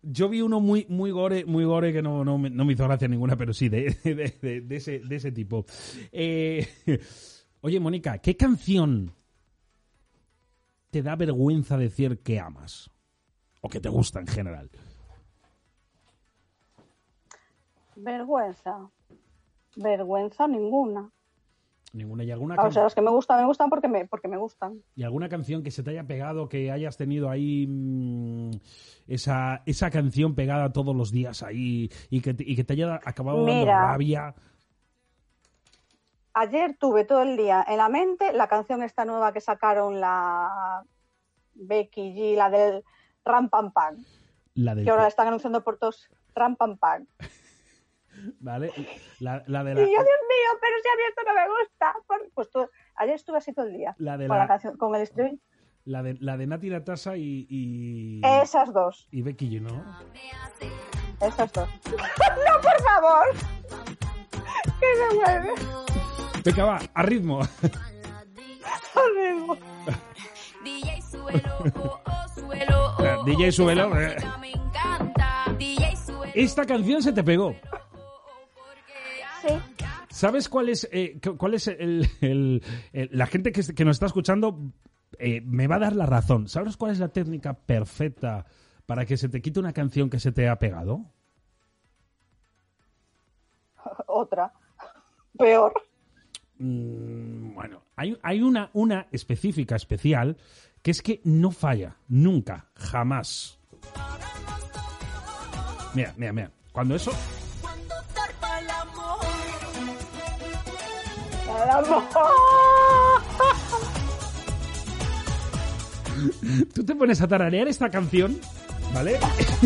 Yo 0.01 0.29
vi 0.29 0.41
uno 0.41 0.59
muy, 0.59 0.85
muy 0.89 1.11
gore, 1.11 1.45
muy 1.45 1.63
gore 1.65 1.91
que 1.93 2.01
no, 2.01 2.23
no, 2.23 2.37
me, 2.37 2.49
no 2.49 2.65
me 2.65 2.73
hizo 2.73 2.83
gracia 2.83 3.07
ninguna, 3.07 3.35
pero 3.35 3.53
sí, 3.53 3.69
de, 3.69 3.95
de- 4.03 4.37
de- 4.41 4.61
de 4.61 4.75
ese, 4.75 4.99
de 4.99 5.15
ese 5.15 5.31
tipo. 5.31 5.65
Eh, 6.11 6.67
oye, 7.61 7.79
Mónica, 7.79 8.17
¿qué 8.19 8.35
canción 8.37 9.13
te 10.91 11.01
da 11.01 11.15
vergüenza 11.15 11.77
decir 11.77 12.19
que 12.19 12.39
amas? 12.39 12.89
O 13.61 13.69
que 13.69 13.79
te 13.79 13.89
gusta 13.89 14.19
en 14.19 14.27
general. 14.27 14.69
Vergüenza. 17.95 18.89
Vergüenza 19.77 20.47
ninguna. 20.47 21.09
Ninguna 21.93 22.23
y 22.25 22.31
alguna, 22.31 22.55
Ah, 22.57 22.67
o 22.67 22.71
sea, 22.71 22.83
las 22.83 22.93
que 22.93 23.01
me 23.01 23.09
gustan, 23.09 23.39
me 23.39 23.45
gustan 23.45 23.69
porque 23.69 23.87
me, 23.87 24.05
porque 24.05 24.27
me 24.27 24.37
gustan. 24.37 24.81
y 24.95 25.03
alguna 25.03 25.29
canción 25.29 25.63
que 25.63 25.71
se 25.71 25.81
te 25.81 25.91
haya 25.91 26.03
pegado, 26.03 26.49
que 26.49 26.69
hayas 26.71 26.97
tenido 26.97 27.29
ahí 27.29 27.67
mm, 27.67 28.51
esa, 29.07 29.61
esa 29.65 29.89
canción 29.91 30.35
pegada 30.35 30.73
todos 30.73 30.93
los 30.95 31.11
días 31.11 31.41
ahí 31.41 31.89
y 32.09 32.21
que 32.21 32.33
te, 32.33 32.43
y 32.45 32.55
que 32.55 32.63
te 32.65 32.73
haya 32.73 32.95
acabado 32.95 33.45
dando 33.45 33.65
rabia. 33.65 34.35
Ayer 36.33 36.75
tuve 36.77 37.05
todo 37.05 37.21
el 37.21 37.37
día 37.37 37.63
en 37.65 37.77
la 37.77 37.87
mente 37.87 38.33
la 38.33 38.47
canción 38.49 38.83
esta 38.83 39.05
nueva 39.05 39.31
que 39.31 39.39
sacaron 39.39 40.01
la 40.01 40.83
Becky 41.53 42.13
G, 42.13 42.35
la 42.35 42.49
del 42.49 42.83
Ram 43.23 43.49
Pam 43.49 43.71
Pam, 43.71 44.03
La 44.55 44.75
del, 44.75 44.83
que 44.83 44.91
ahora 44.91 45.03
la 45.03 45.07
están 45.07 45.27
anunciando 45.27 45.63
por 45.63 45.77
todos. 45.77 46.09
Ram 46.35 46.57
Pam 46.57 46.77
Pam. 46.77 47.07
¿vale? 48.39 48.71
La, 49.19 49.43
la 49.47 49.63
de 49.63 49.71
Y 49.71 49.75
la, 49.75 49.81
yo, 49.81 49.87
Dios 49.87 50.03
mío, 50.03 50.59
pero 50.61 50.75
si 50.81 50.87
a 50.87 50.95
mí 50.95 51.03
esto 51.09 51.21
no 51.27 51.33
me 51.33 51.47
gusta. 51.59 51.93
Por- 52.07 52.31
Pues 52.33 52.49
todo- 52.49 52.69
ayer 52.95 53.15
estuve 53.15 53.37
así 53.37 53.53
todo 53.53 53.65
el 53.65 53.73
día. 53.73 53.95
La 53.97 54.17
de 54.17 54.27
con 54.27 54.37
la- 54.37 54.43
la 54.43 54.47
canción, 54.47 54.77
con 54.77 54.95
el 54.95 55.01
estribillo. 55.01 55.37
La 55.85 56.01
de, 56.01 56.15
la 56.19 56.35
de 56.35 56.47
Nati 56.47 56.69
Natasa 56.69 57.15
y, 57.15 57.45
y, 57.47 58.21
Esas 58.25 58.73
dos, 58.73 59.07
y 59.11 59.21
Becky 59.21 59.59
¿no? 59.59 59.85
esas 61.21 61.53
dos. 61.53 61.69
no, 61.85 62.61
por 62.61 62.81
favor. 62.81 63.25
Que 64.79 64.85
se 64.95 65.15
mueve. 65.15 65.49
Venga, 66.43 66.65
va, 66.65 66.79
a 66.93 67.03
ritmo. 67.03 67.39
Horrible. 68.95 69.59
DJ 70.63 71.01
suelo, 71.03 71.57
oh, 71.75 72.01
oh, 72.05 72.27
suelo, 72.33 72.95
oh, 72.97 73.23
DJ 73.25 73.51
Suelo, 73.51 73.99
eh. 74.01 74.15
DJ 75.59 75.95
suelo. 75.97 76.31
Esta 76.33 76.65
canción 76.65 77.01
se 77.03 77.13
te 77.13 77.23
pegó. 77.23 77.55
¿Sabes 80.25 80.49
cuál 80.49 80.69
es, 80.69 80.89
eh, 80.91 81.19
cu- 81.23 81.37
cuál 81.37 81.53
es 81.53 81.67
el, 81.67 82.09
el- 82.21 82.63
el- 82.93 83.09
la 83.11 83.27
gente 83.27 83.51
que, 83.51 83.61
que 83.61 83.85
nos 83.85 83.97
está 83.97 84.07
escuchando 84.07 84.71
eh, 85.19 85.39
me 85.41 85.67
va 85.67 85.75
a 85.75 85.79
dar 85.79 85.95
la 85.95 86.07
razón. 86.07 86.47
¿Sabes 86.47 86.77
cuál 86.77 86.93
es 86.93 86.97
la 86.99 87.09
técnica 87.09 87.53
perfecta 87.53 88.43
para 88.87 89.05
que 89.05 89.17
se 89.17 89.29
te 89.29 89.39
quite 89.39 89.59
una 89.59 89.71
canción 89.71 90.09
que 90.09 90.19
se 90.19 90.31
te 90.31 90.49
ha 90.49 90.57
pegado? 90.57 91.05
Otra. 94.07 94.51
Peor. 95.37 95.71
Mm, 96.57 97.53
bueno, 97.53 97.83
hay, 97.95 98.17
hay 98.23 98.41
una, 98.41 98.71
una 98.73 99.07
específica, 99.11 99.75
especial, 99.75 100.37
que 100.81 100.89
es 100.89 101.03
que 101.03 101.21
no 101.23 101.51
falla, 101.51 101.97
nunca, 102.07 102.71
jamás. 102.75 103.59
Mira, 105.93 106.15
mira, 106.17 106.33
mira. 106.33 106.51
Cuando 106.71 106.95
eso, 106.95 107.11
tú 116.73 116.83
te 116.83 116.95
pones 116.95 117.21
a 117.21 117.27
tararear 117.27 117.67
esta 117.67 117.89
canción, 117.89 118.37
¿vale? 118.93 119.19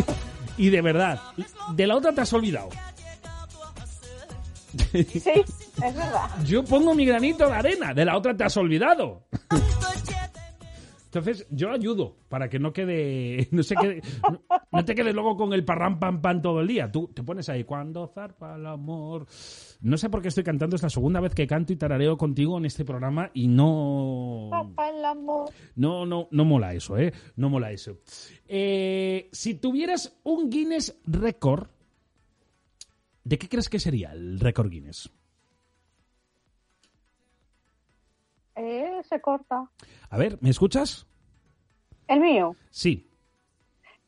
y 0.57 0.69
de 0.69 0.81
verdad, 0.81 1.19
de 1.73 1.87
la 1.87 1.95
otra 1.95 2.13
te 2.13 2.21
has 2.21 2.33
olvidado. 2.33 2.69
Sí, 4.91 5.03
es 5.03 5.95
verdad. 5.95 6.29
Yo 6.45 6.63
pongo 6.63 6.93
mi 6.93 7.05
granito 7.05 7.47
de 7.47 7.53
arena, 7.53 7.93
de 7.93 8.05
la 8.05 8.17
otra 8.17 8.35
te 8.35 8.43
has 8.43 8.55
olvidado. 8.57 9.25
Entonces, 11.05 11.47
yo 11.49 11.71
ayudo 11.71 12.17
para 12.29 12.49
que 12.49 12.59
no 12.59 12.71
quede, 12.71 13.47
no 13.51 13.63
se 13.63 13.75
quede, 13.75 14.01
no, 14.21 14.41
no 14.71 14.85
te 14.85 14.93
quedes 14.93 15.13
luego 15.13 15.35
con 15.35 15.53
el 15.53 15.65
parram 15.65 15.99
pam 15.99 16.21
pam 16.21 16.41
todo 16.41 16.61
el 16.61 16.67
día. 16.67 16.91
Tú 16.91 17.07
te 17.07 17.23
pones 17.23 17.49
ahí, 17.49 17.63
cuando 17.63 18.07
zarpa 18.07 18.55
el 18.55 18.67
amor. 18.67 19.25
No 19.81 19.97
sé 19.97 20.09
por 20.09 20.21
qué 20.21 20.27
estoy 20.27 20.43
cantando, 20.43 20.75
es 20.75 20.83
la 20.83 20.89
segunda 20.89 21.21
vez 21.21 21.33
que 21.33 21.47
canto 21.47 21.71
y 21.71 21.77
tarareo 21.77 22.17
contigo 22.17 22.57
en 22.57 22.65
este 22.65 22.83
programa 22.83 23.31
y 23.33 23.47
no, 23.47 24.49
Papá, 24.51 24.89
el 24.89 25.05
amor. 25.05 25.49
no, 25.75 26.05
no, 26.05 26.27
no 26.31 26.43
mola 26.45 26.73
eso, 26.73 26.97
¿eh? 26.97 27.13
No 27.37 27.49
mola 27.49 27.71
eso. 27.71 27.97
Eh, 28.45 29.29
si 29.31 29.55
tuvieras 29.55 30.19
un 30.23 30.49
Guinness 30.49 30.99
récord, 31.05 31.69
¿de 33.23 33.37
qué 33.37 33.47
crees 33.47 33.69
que 33.69 33.79
sería 33.79 34.11
el 34.11 34.39
récord 34.41 34.69
Guinness? 34.69 35.09
Eh, 38.55 39.01
se 39.07 39.21
corta. 39.21 39.69
A 40.09 40.17
ver, 40.17 40.37
¿me 40.41 40.49
escuchas? 40.49 41.07
El 42.07 42.19
mío. 42.19 42.55
Sí, 42.69 43.08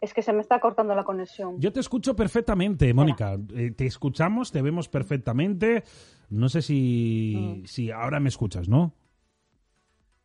Es 0.02 0.14
que 0.16 0.24
se 0.24 0.34
me 0.34 0.41
está 0.41 0.60
cortando 0.60 0.95
la 0.95 1.04
conexión. 1.04 1.60
yo 1.60 1.72
te 1.72 1.80
escucho 1.80 2.16
perfectamente, 2.16 2.91
Mónica. 2.93 3.38
Eh, 3.56 3.72
te 3.72 3.86
escuchamos, 3.86 4.52
te 4.52 4.62
vemos 4.64 4.89
perfectamente. 4.89 5.84
No 6.30 6.49
sé 6.49 6.62
si, 6.64 7.62
si 7.68 7.91
ahora 7.91 8.20
me 8.20 8.30
escuchas, 8.30 8.68
¿no? 8.68 8.93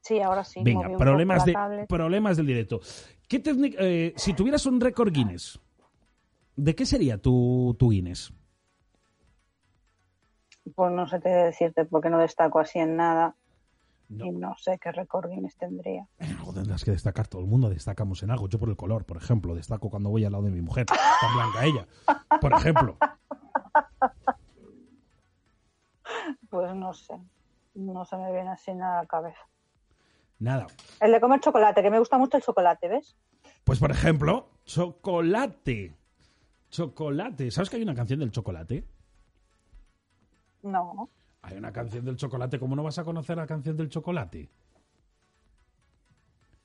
Sí, 0.01 0.20
ahora 0.20 0.45
sí. 0.45 0.61
Venga, 0.62 0.97
problemas, 0.97 1.45
de, 1.45 1.55
problemas 1.89 2.37
del 2.39 2.47
directo. 2.47 2.81
¿Qué 3.29 3.39
técnica- 3.41 3.77
eh, 3.81 4.14
si 4.16 4.33
tuvieras 4.35 4.64
un 4.64 4.81
récord 4.81 5.12
Guinness, 5.12 5.61
¿de 6.55 6.74
qué 6.74 6.87
sería 6.87 7.18
tu, 7.18 7.77
tu 7.79 7.91
Guinness? 7.91 8.33
Pues 10.74 10.93
no 10.93 11.07
sé 11.07 11.20
qué 11.20 11.29
decirte 11.29 11.85
porque 11.85 12.09
no 12.09 12.18
destaco 12.18 12.61
así 12.61 12.79
en 12.79 12.97
nada. 12.97 13.37
No. 14.09 14.27
Y 14.27 14.31
no 14.31 14.55
sé 14.57 14.79
qué 14.79 14.93
récord 14.93 15.29
Guinness 15.29 15.57
tendría. 15.57 16.07
Algo 16.21 16.53
tendrás 16.53 16.85
que 16.85 16.93
destacar, 16.93 17.27
todo 17.27 17.43
el 17.43 17.49
mundo 17.49 17.69
destacamos 17.69 18.23
en 18.23 18.31
algo. 18.31 18.49
Yo 18.49 18.59
por 18.59 18.69
el 18.69 18.77
color, 18.77 19.05
por 19.05 19.17
ejemplo, 19.17 19.55
destaco 19.55 19.91
cuando 19.91 20.11
voy 20.11 20.25
al 20.25 20.33
lado 20.33 20.45
de 20.45 20.53
mi 20.53 20.61
mujer, 20.61 20.87
tan 20.87 21.35
blanca 21.35 21.65
ella, 21.65 21.87
por 22.41 22.53
ejemplo. 22.53 22.97
Pues 26.49 26.75
no 26.75 26.95
sé. 26.95 27.15
No 27.75 28.05
se 28.05 28.17
me 28.17 28.33
viene 28.33 28.51
así 28.51 28.73
nada 28.73 29.01
a 29.01 29.03
la 29.03 29.09
cabeza. 29.09 29.41
Nada. 30.39 30.67
El 31.01 31.13
de 31.13 31.21
comer 31.21 31.41
chocolate, 31.41 31.83
que 31.83 31.91
me 31.91 31.99
gusta 31.99 32.17
mucho 32.17 32.37
el 32.37 32.43
chocolate, 32.43 32.89
¿ves? 32.89 33.17
Pues 33.65 33.79
por 33.79 33.91
ejemplo, 33.91 34.49
chocolate. 34.65 35.95
Chocolate. 36.71 37.51
¿Sabes 37.51 37.71
que 37.71 37.77
hay 37.77 37.83
una 37.83 37.95
canción 37.95 38.21
del 38.21 38.31
chocolate? 38.31 38.85
No. 40.63 41.09
Hay 41.47 41.57
una 41.57 41.73
canción 41.73 42.05
del 42.05 42.17
chocolate. 42.17 42.59
¿Cómo 42.59 42.75
no 42.75 42.83
vas 42.83 42.99
a 42.99 43.05
conocer 43.05 43.37
la 43.37 43.47
canción 43.47 43.77
del 43.77 43.89
chocolate? 43.89 44.49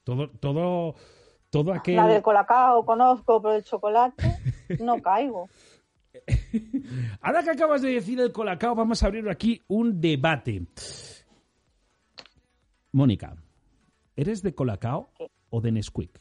Todo, 0.03 0.27
todo, 0.31 0.95
todo 1.51 1.71
aquel. 1.71 1.97
La 1.97 2.07
del 2.07 2.23
colacao 2.23 2.83
conozco, 2.83 3.39
pero 3.39 3.53
el 3.53 3.63
chocolate 3.63 4.39
no 4.79 4.99
caigo. 5.03 5.47
Ahora 7.21 7.43
que 7.43 7.51
acabas 7.51 7.83
de 7.83 7.91
decir 7.91 8.19
el 8.19 8.31
colacao, 8.31 8.73
vamos 8.73 9.03
a 9.03 9.05
abrir 9.05 9.29
aquí 9.29 9.61
un 9.67 10.01
debate. 10.01 10.65
Mónica, 12.91 13.35
¿eres 14.15 14.41
de 14.41 14.53
Colacao 14.55 15.11
¿Qué? 15.15 15.27
o 15.51 15.61
de 15.61 15.71
Nesquik? 15.71 16.19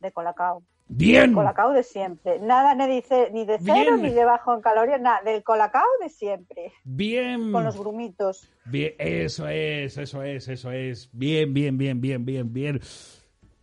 De 0.00 0.10
colacao. 0.12 0.62
¡Bien! 0.88 1.34
Colacao 1.34 1.72
de 1.72 1.82
siempre. 1.82 2.38
Nada 2.40 2.74
ni 2.74 2.94
dice 2.94 3.30
ni 3.32 3.44
de 3.44 3.58
cero 3.58 3.96
Bien. 3.96 4.02
ni 4.02 4.10
de 4.10 4.24
bajo 4.24 4.54
en 4.54 4.60
calorías, 4.62 5.00
nada. 5.00 5.20
Del 5.22 5.42
colacao 5.42 5.84
de 6.00 6.08
siempre. 6.08 6.72
Bien. 6.84 7.52
Con 7.52 7.64
los 7.64 7.78
grumitos. 7.78 8.50
Bien, 8.64 8.92
eso 8.98 9.48
es, 9.48 9.98
eso 9.98 10.22
es, 10.22 10.48
eso 10.48 10.70
es. 10.72 11.10
Bien, 11.12 11.52
bien, 11.52 11.76
bien, 11.76 12.00
bien, 12.00 12.24
bien, 12.24 12.52
bien. 12.52 12.80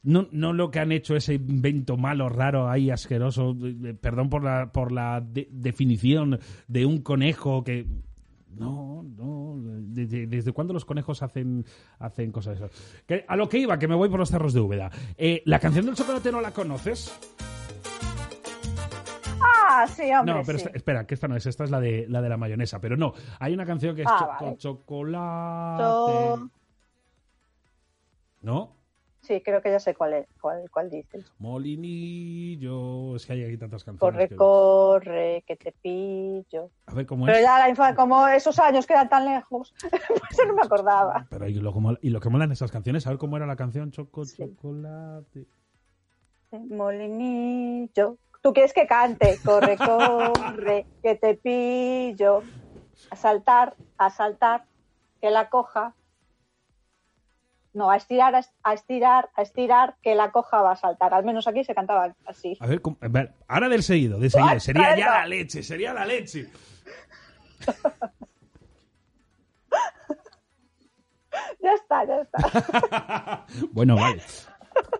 No, 0.03 0.27
no 0.31 0.53
lo 0.53 0.69
que 0.69 0.79
han 0.79 0.91
hecho 0.91 1.15
ese 1.15 1.33
invento 1.33 1.97
malo, 1.97 2.29
raro, 2.29 2.69
ahí 2.69 2.91
asqueroso. 2.91 3.55
eh, 3.63 3.95
Perdón 3.99 4.29
por 4.29 4.43
la, 4.43 4.71
por 4.71 4.91
la 4.91 5.19
de- 5.19 5.47
definición 5.51 6.39
de 6.67 6.85
un 6.85 7.01
conejo 7.01 7.63
que. 7.63 7.87
No, 8.57 9.03
no. 9.03 9.55
¿Desde, 9.87 10.27
desde 10.27 10.51
cuándo 10.51 10.73
los 10.73 10.85
conejos 10.85 11.21
hacen, 11.23 11.65
hacen 11.99 12.31
cosas 12.31 12.59
de 12.59 12.65
esas? 12.65 13.03
Que- 13.05 13.25
a 13.27 13.35
lo 13.35 13.47
que 13.49 13.57
iba, 13.59 13.77
que 13.79 13.87
me 13.87 13.95
voy 13.95 14.09
por 14.09 14.19
los 14.19 14.29
cerros 14.29 14.53
de 14.53 14.59
Úbeda. 14.61 14.89
Eh, 15.17 15.41
¿La 15.45 15.59
canción 15.59 15.85
del 15.85 15.95
chocolate 15.95 16.31
no 16.31 16.41
la 16.41 16.51
conoces? 16.51 17.11
Ah, 19.41 19.85
sí, 19.87 20.03
hombre. 20.13 20.33
No, 20.35 20.41
pero 20.45 20.57
sí. 20.59 20.65
esta- 20.65 20.77
espera, 20.77 21.05
que 21.05 21.13
esta 21.15 21.27
no 21.27 21.35
es, 21.35 21.45
esta 21.45 21.63
es 21.63 21.71
la 21.71 21.79
de 21.79 22.05
la 22.07 22.21
de 22.21 22.29
la 22.29 22.37
mayonesa, 22.37 22.79
pero 22.79 22.95
no, 22.95 23.13
hay 23.39 23.53
una 23.53 23.65
canción 23.65 23.95
que 23.95 24.03
es 24.03 24.07
Ah, 24.09 24.17
cho- 24.39 24.45
vale. 24.45 24.57
chocolate. 24.57 25.83
Cho- 25.83 26.49
¿No? 28.41 28.75
Sí, 29.25 29.41
creo 29.41 29.61
que 29.61 29.71
ya 29.71 29.79
sé 29.79 29.95
cuál 29.95 30.13
es, 30.13 30.27
cuál, 30.39 30.69
cuál 30.71 30.89
dices. 30.89 31.25
Molinillo, 31.39 33.15
es 33.15 33.25
que 33.25 33.33
hay 33.33 33.43
aquí 33.45 33.57
tantas 33.57 33.83
canciones. 33.83 34.13
Corre, 34.13 34.29
que- 34.29 34.35
corre, 34.35 35.43
que 35.47 35.55
te 35.55 35.71
pillo. 35.81 36.69
A 36.85 36.93
ver 36.93 37.05
cómo 37.07 37.25
Pero 37.25 37.37
es. 37.39 37.43
ya 37.43 37.57
la 37.57 37.69
infancia, 37.69 37.95
como 37.95 38.27
esos 38.27 38.59
años 38.59 38.85
quedan 38.85 39.09
tan 39.09 39.25
lejos, 39.25 39.73
pues 39.81 40.47
no 40.47 40.53
me 40.53 40.61
acordaba. 40.61 41.25
Pero 41.29 41.47
y 41.47 41.55
lo, 41.55 41.73
que 41.73 41.79
mola- 41.79 41.99
y 42.01 42.09
lo 42.09 42.19
que 42.19 42.29
molan 42.29 42.51
esas 42.51 42.71
canciones, 42.71 43.07
a 43.07 43.09
ver 43.09 43.17
cómo 43.17 43.35
era 43.37 43.47
la 43.47 43.55
canción 43.55 43.91
Choco 43.91 44.23
Chocolate. 44.25 45.47
Molinillo. 46.51 48.17
¿Tú 48.41 48.53
quieres 48.53 48.73
que 48.73 48.85
cante? 48.87 49.37
Corre, 49.43 49.75
corre, 49.77 50.85
que 51.01 51.15
te 51.15 51.35
pillo. 51.35 52.43
A 53.09 53.15
saltar, 53.15 53.75
a 53.97 54.09
saltar, 54.09 54.65
que 55.21 55.31
la 55.31 55.49
coja. 55.49 55.95
No, 57.75 57.91
a 57.91 57.97
estirar, 57.97 58.33
a 58.35 58.39
est- 58.39 58.53
a 58.63 58.73
estirar, 58.73 59.29
a 59.35 59.41
estirar, 59.41 59.95
que 60.01 60.15
la 60.15 60.31
coja 60.31 60.61
va 60.61 60.71
a 60.71 60.75
saltar. 60.77 61.13
Al 61.13 61.25
menos 61.25 61.45
aquí 61.47 61.63
se 61.63 61.75
cantaba 61.75 62.15
así. 62.25 62.57
A 62.59 62.67
ver, 62.67 63.33
ahora 63.47 63.67
del 63.69 63.83
seguido, 63.83 64.17
de 64.17 64.29
seguido. 64.29 64.59
Sería 64.59 64.95
ya 64.97 65.09
la 65.11 65.27
leche, 65.27 65.61
sería 65.61 65.93
la 65.93 66.05
leche. 66.05 66.47
Ya 71.61 71.73
está, 71.73 72.05
ya 72.05 72.21
está. 72.21 73.45
Bueno, 73.71 73.95
vale. 73.95 74.21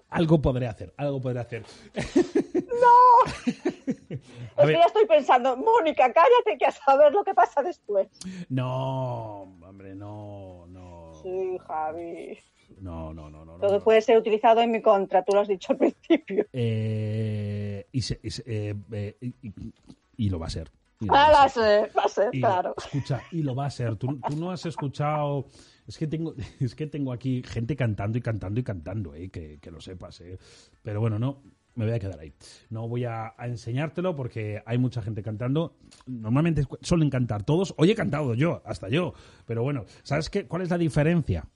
Algo 0.09 0.41
podré 0.41 0.67
hacer, 0.67 0.93
algo 0.97 1.21
podré 1.21 1.39
hacer. 1.39 1.63
¡No! 1.95 3.31
Es 3.45 4.55
ver. 4.57 4.67
que 4.67 4.73
ya 4.73 4.85
estoy 4.85 5.05
pensando, 5.05 5.55
Mónica, 5.57 6.11
cállate 6.13 6.57
que 6.57 6.65
a 6.65 6.71
saber 6.71 7.11
lo 7.13 7.23
que 7.23 7.33
pasa 7.33 7.61
después. 7.61 8.07
No, 8.49 9.41
hombre, 9.61 9.93
no, 9.95 10.65
no. 10.67 10.94
Sí, 11.25 11.57
Javi. 11.67 12.37
No, 12.81 13.13
no, 13.13 13.29
no, 13.31 13.43
no. 13.45 13.57
Todo 13.57 13.79
no. 13.79 13.83
puede 13.83 14.01
ser 14.01 14.17
utilizado 14.17 14.61
en 14.61 14.71
mi 14.71 14.81
contra, 14.81 15.23
tú 15.23 15.33
lo 15.33 15.39
has 15.41 15.47
dicho 15.47 15.73
al 15.73 15.77
principio. 15.79 16.45
Eh, 16.53 17.87
y, 17.91 18.01
se- 18.01 18.19
y 18.21 18.29
se- 18.29 18.43
eh, 18.45 18.75
eh, 18.91 19.17
y- 19.21 19.33
y- 19.41 19.73
y 20.17 20.29
lo 20.29 20.37
va 20.39 20.47
a 20.47 20.49
ser. 20.49 20.71
Y 20.99 21.05
lo 21.07 21.13
va 21.13 21.25
Ah, 21.27 21.31
va 21.31 21.43
a 21.43 21.49
ser. 21.49 21.63
ser, 21.89 21.97
va 21.97 22.03
a 22.03 22.09
ser, 22.09 22.29
Y- 22.35 22.39
claro. 22.39 22.73
Escucha, 22.77 23.21
y 23.31 23.41
lo 23.43 23.55
va 23.55 23.65
a 23.65 23.69
ser. 23.71 23.95
Tú, 23.97 24.19
tú 24.19 24.35
no 24.37 24.51
has 24.51 24.65
escuchado. 24.65 25.45
Es 25.87 25.97
que 25.97 26.07
tengo, 26.07 26.33
es 26.59 26.75
que 26.75 26.87
tengo 26.87 27.11
aquí 27.11 27.41
gente 27.43 27.75
cantando 27.75 28.17
y 28.17 28.21
cantando 28.21 28.59
y 28.59 28.63
cantando, 28.63 29.15
eh, 29.15 29.29
que, 29.29 29.59
que 29.59 29.71
lo 29.71 29.81
sepas. 29.81 30.21
Eh. 30.21 30.37
Pero 30.83 30.99
bueno, 31.01 31.17
no, 31.19 31.41
me 31.75 31.85
voy 31.85 31.93
a 31.93 31.99
quedar 31.99 32.19
ahí. 32.19 32.33
No 32.69 32.87
voy 32.87 33.05
a, 33.05 33.33
a 33.37 33.47
enseñártelo 33.47 34.15
porque 34.15 34.61
hay 34.65 34.77
mucha 34.77 35.01
gente 35.01 35.21
cantando. 35.21 35.77
Normalmente 36.05 36.63
suelen 36.81 37.09
cantar 37.09 37.43
todos. 37.43 37.73
Hoy 37.77 37.91
he 37.91 37.95
cantado 37.95 38.33
yo, 38.33 38.61
hasta 38.65 38.89
yo. 38.89 39.13
Pero 39.45 39.63
bueno, 39.63 39.85
¿sabes 40.03 40.29
qué? 40.29 40.47
¿Cuál 40.47 40.63
es 40.63 40.69
la 40.69 40.77
diferencia? 40.77 41.47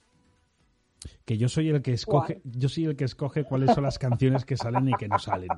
Que 1.24 1.38
yo 1.38 1.48
soy 1.48 1.70
el 1.70 1.82
que 1.82 1.94
escoge, 1.94 2.42
yo 2.44 2.68
soy 2.68 2.86
el 2.86 2.96
que 2.96 3.06
escoge 3.06 3.46
cuáles 3.46 3.74
son 3.74 3.84
las 3.84 3.98
canciones 3.98 4.44
que 4.44 4.58
salen 4.58 4.90
y 4.90 4.94
que 4.94 5.08
no 5.08 5.18
salen. 5.18 5.50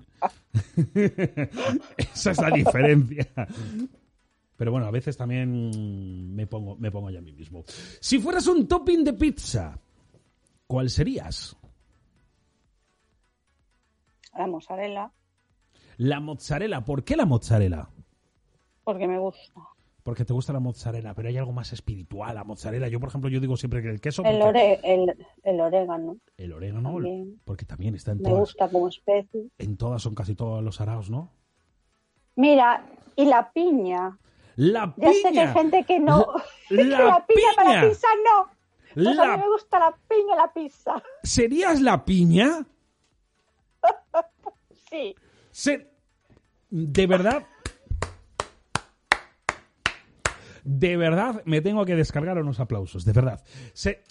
Esa 1.97 2.31
es 2.31 2.37
la 2.39 2.51
diferencia. 2.51 3.27
Pero 4.55 4.71
bueno, 4.71 4.85
a 4.85 4.91
veces 4.91 5.17
también 5.17 6.35
me 6.35 6.45
pongo, 6.45 6.75
me 6.75 6.91
pongo 6.91 7.09
ya 7.09 7.17
a 7.17 7.23
mí 7.23 7.31
mismo. 7.31 7.63
Si 7.99 8.19
fueras 8.19 8.45
un 8.45 8.67
topping 8.67 9.03
de 9.03 9.13
pizza, 9.13 9.79
¿cuál 10.67 10.89
serías? 10.91 11.57
La 14.37 14.47
mozzarella, 14.47 15.11
La 15.97 16.19
mozzarella. 16.19 16.81
¿Por 16.81 17.03
qué 17.03 17.15
la 17.15 17.25
mozzarella? 17.25 17.89
porque 18.83 19.07
me 19.07 19.19
gusta. 19.19 19.61
Porque 20.03 20.25
te 20.25 20.33
gusta 20.33 20.51
la 20.51 20.59
mozzarella, 20.59 21.13
pero 21.13 21.29
hay 21.29 21.37
algo 21.37 21.51
más 21.51 21.71
espiritual, 21.73 22.33
la 22.33 22.43
mozzarella. 22.43 22.87
Yo, 22.87 22.99
por 22.99 23.09
ejemplo, 23.09 23.29
yo 23.29 23.39
digo 23.39 23.55
siempre 23.55 23.83
que 23.83 23.89
el 23.89 24.01
queso... 24.01 24.23
El, 24.25 24.39
porque- 24.39 24.49
ore- 24.49 24.79
el, 24.83 25.27
el 25.43 25.61
orégano, 25.61 26.17
el 26.37 26.53
orégano, 26.53 26.91
también. 26.93 27.39
porque 27.45 27.65
también 27.65 27.93
está 27.93 28.11
en 28.13 28.17
me 28.17 28.23
todas, 28.23 28.39
gusta 28.39 28.69
como 28.69 28.87
especie. 28.87 29.49
en 29.59 29.77
todas, 29.77 30.01
son 30.01 30.15
casi 30.15 30.33
todos 30.33 30.63
los 30.63 30.81
araos, 30.81 31.11
¿no? 31.11 31.31
Mira, 32.35 32.83
y 33.15 33.25
la 33.25 33.51
piña. 33.51 34.17
La 34.55 34.93
Ya 34.97 35.13
sé 35.13 35.21
que 35.21 35.27
hay 35.27 35.33
piña. 35.33 35.53
gente 35.53 35.83
que 35.83 35.99
no. 35.99 36.25
La 36.69 36.83
la 37.05 37.25
piña, 37.27 37.41
para 37.55 37.69
piña. 37.69 37.83
la 37.83 37.89
pizza 37.89 38.07
no. 38.25 38.51
Pues 38.95 39.19
a 39.19 39.25
La- 39.27 39.37
mí 39.37 39.43
me 39.43 39.49
gusta 39.49 39.79
la 39.79 39.91
piña 40.09 40.33
y 40.33 40.37
la 40.37 40.53
pizza. 40.53 41.03
¿Serías 41.23 41.79
la 41.81 42.03
piña? 42.03 42.65
Sí. 44.89 45.15
Se- 45.51 45.87
De 46.69 47.07
verdad. 47.07 47.45
De 50.63 50.95
verdad, 50.97 51.41
me 51.45 51.61
tengo 51.61 51.85
que 51.85 51.95
descargar 51.95 52.37
unos 52.37 52.59
aplausos, 52.59 53.03
de 53.05 53.13
verdad. 53.13 53.43
Se- 53.73 54.03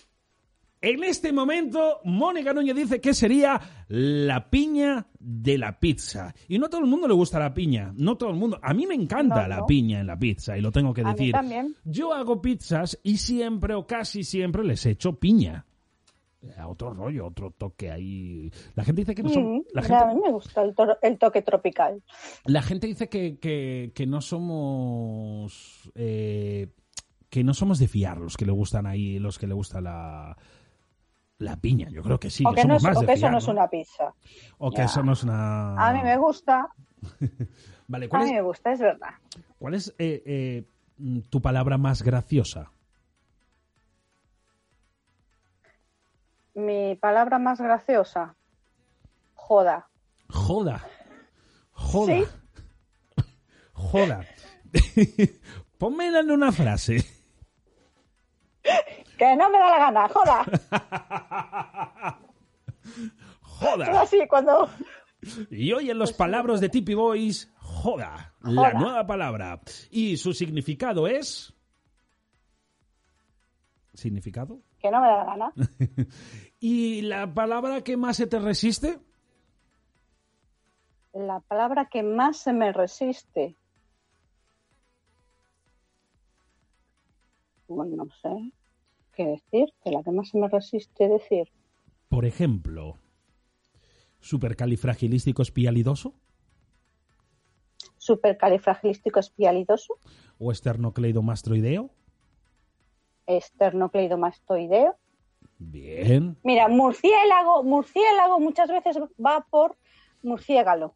En 0.82 1.04
este 1.04 1.30
momento, 1.30 2.00
Mónica 2.04 2.54
Núñez 2.54 2.74
dice 2.74 3.00
que 3.02 3.12
sería 3.12 3.60
la 3.88 4.48
piña 4.48 5.06
de 5.18 5.58
la 5.58 5.78
pizza. 5.78 6.34
Y 6.48 6.58
no 6.58 6.66
a 6.66 6.70
todo 6.70 6.80
el 6.80 6.86
mundo 6.86 7.06
le 7.06 7.12
gusta 7.12 7.38
la 7.38 7.52
piña. 7.52 7.92
No 7.96 8.16
todo 8.16 8.30
el 8.30 8.36
mundo. 8.36 8.58
A 8.62 8.72
mí 8.72 8.86
me 8.86 8.94
encanta 8.94 9.42
No, 9.42 9.48
la 9.48 9.56
no. 9.58 9.66
piña 9.66 10.00
en 10.00 10.06
la 10.06 10.18
pizza, 10.18 10.56
y 10.56 10.62
lo 10.62 10.72
tengo 10.72 10.94
que 10.94 11.02
A 11.02 11.08
mí 11.08 11.12
decir. 11.12 11.32
también. 11.32 11.76
Yo 11.84 12.14
hago 12.14 12.40
pizzas 12.40 12.98
y 13.02 13.18
siempre 13.18 13.74
o 13.74 13.86
casi 13.86 14.24
siempre 14.24 14.64
les 14.64 14.86
echo 14.86 15.20
piña. 15.20 15.66
A 16.56 16.68
otro 16.68 16.94
rollo, 16.94 17.26
otro 17.26 17.50
toque 17.50 17.90
ahí. 17.90 18.50
La 18.74 18.82
gente 18.84 19.02
dice 19.02 19.14
que 19.14 19.22
no 19.22 19.28
son. 19.28 19.56
Mm, 19.58 19.62
La 19.74 19.82
gente, 19.82 20.04
A 20.04 20.06
mí 20.06 20.20
me 20.24 20.30
gusta 20.32 20.62
el, 21.02 21.18
toque 21.18 21.42
tropical. 21.42 22.02
la 22.46 22.62
gente 22.62 22.86
dice 22.86 23.08
que, 23.08 23.38
que- 23.38 23.92
que 23.94 24.06
no 24.06 24.20
somos. 24.22 25.90
eh, 25.94 26.68
que 27.28 27.44
no 27.44 27.54
somos 27.54 27.78
de 27.78 27.86
fiar 27.88 28.18
los 28.18 28.36
que 28.36 28.46
le 28.46 28.52
gustan 28.52 28.86
ahí, 28.86 29.18
los 29.18 29.38
que 29.38 29.46
le 29.46 29.54
gusta 29.54 29.80
la. 29.80 30.36
La 31.38 31.56
piña, 31.56 31.88
yo 31.90 32.02
creo 32.02 32.20
que 32.20 32.28
sí, 32.28 32.44
o 32.46 32.52
que 32.52 32.60
somos 32.62 32.82
más 32.82 32.96
o 32.98 33.00
de 33.00 33.06
que 33.06 33.12
eso 33.14 33.30
no 33.30 33.38
es 33.38 33.48
una 33.48 33.68
pizza. 33.68 34.12
O 34.58 34.70
que 34.70 34.82
eso 34.82 35.02
no 35.02 35.12
es 35.12 35.22
una. 35.22 35.74
A 35.88 35.92
mí 35.94 36.02
me 36.02 36.16
gusta. 36.18 36.68
Vale, 37.88 38.06
A 38.06 38.08
¿cuál 38.10 38.22
mí 38.24 38.28
es, 38.28 38.34
me 38.34 38.42
gusta, 38.42 38.72
es 38.72 38.80
verdad. 38.80 39.08
cuál 39.58 39.74
es 39.74 39.94
eh, 39.98 40.22
eh, 40.26 40.64
tu 41.30 41.40
palabra 41.40 41.78
más 41.78 42.02
graciosa? 42.02 42.72
Mi 46.54 46.96
palabra 46.96 47.38
más 47.38 47.60
graciosa. 47.60 48.34
Joda. 49.34 49.88
Joda. 50.28 50.86
Joda. 51.72 52.14
¿Sí? 52.14 52.24
Joda. 53.72 54.24
Pónmela 55.78 56.20
en 56.20 56.30
una 56.30 56.52
frase. 56.52 57.04
Que 59.18 59.36
no 59.36 59.50
me 59.50 59.58
da 59.58 59.70
la 59.70 59.78
gana, 59.78 60.08
joda. 60.08 60.44
Joda. 63.42 63.84
Pero 63.84 63.98
así, 63.98 64.26
cuando. 64.26 64.70
Y 65.50 65.72
hoy 65.74 65.90
en 65.90 65.98
los 65.98 66.14
palabras 66.14 66.58
de 66.60 66.70
Tippy 66.70 66.94
Boys, 66.94 67.52
joda, 67.58 68.34
la 68.40 68.72
nueva 68.72 69.06
palabra. 69.06 69.60
Y 69.90 70.16
su 70.16 70.32
significado 70.32 71.06
es... 71.06 71.52
¿Significado? 73.92 74.62
Que 74.80 74.90
no 74.90 75.00
me 75.00 75.08
da 75.08 75.16
la 75.18 75.24
gana. 75.24 75.52
¿Y 76.60 77.02
la 77.02 77.32
palabra 77.32 77.82
que 77.82 77.96
más 77.96 78.16
se 78.16 78.26
te 78.26 78.38
resiste? 78.38 78.98
La 81.12 81.40
palabra 81.40 81.88
que 81.90 82.02
más 82.02 82.38
se 82.38 82.52
me 82.52 82.72
resiste. 82.72 83.56
Bueno, 87.68 88.04
no 88.04 88.10
sé 88.22 88.52
qué 89.14 89.26
decir. 89.26 89.72
Que 89.82 89.90
la 89.90 90.02
que 90.02 90.10
más 90.10 90.28
se 90.28 90.38
me 90.38 90.48
resiste 90.48 91.08
decir. 91.08 91.48
Por 92.08 92.24
ejemplo, 92.24 92.98
supercalifragilístico 94.20 95.42
espialidoso 95.42 96.14
Supercalifragilístico 97.98 99.20
espialidoso. 99.20 99.98
o 100.38 100.50
esternocleidomastroideo. 100.50 101.90
Esternocleidomastoideo. 103.36 104.96
Bien. 105.58 106.36
Mira, 106.42 106.68
murciélago, 106.68 107.62
murciélago 107.62 108.40
muchas 108.40 108.68
veces 108.70 108.96
va 109.24 109.44
por 109.50 109.76
murciégalo. 110.22 110.94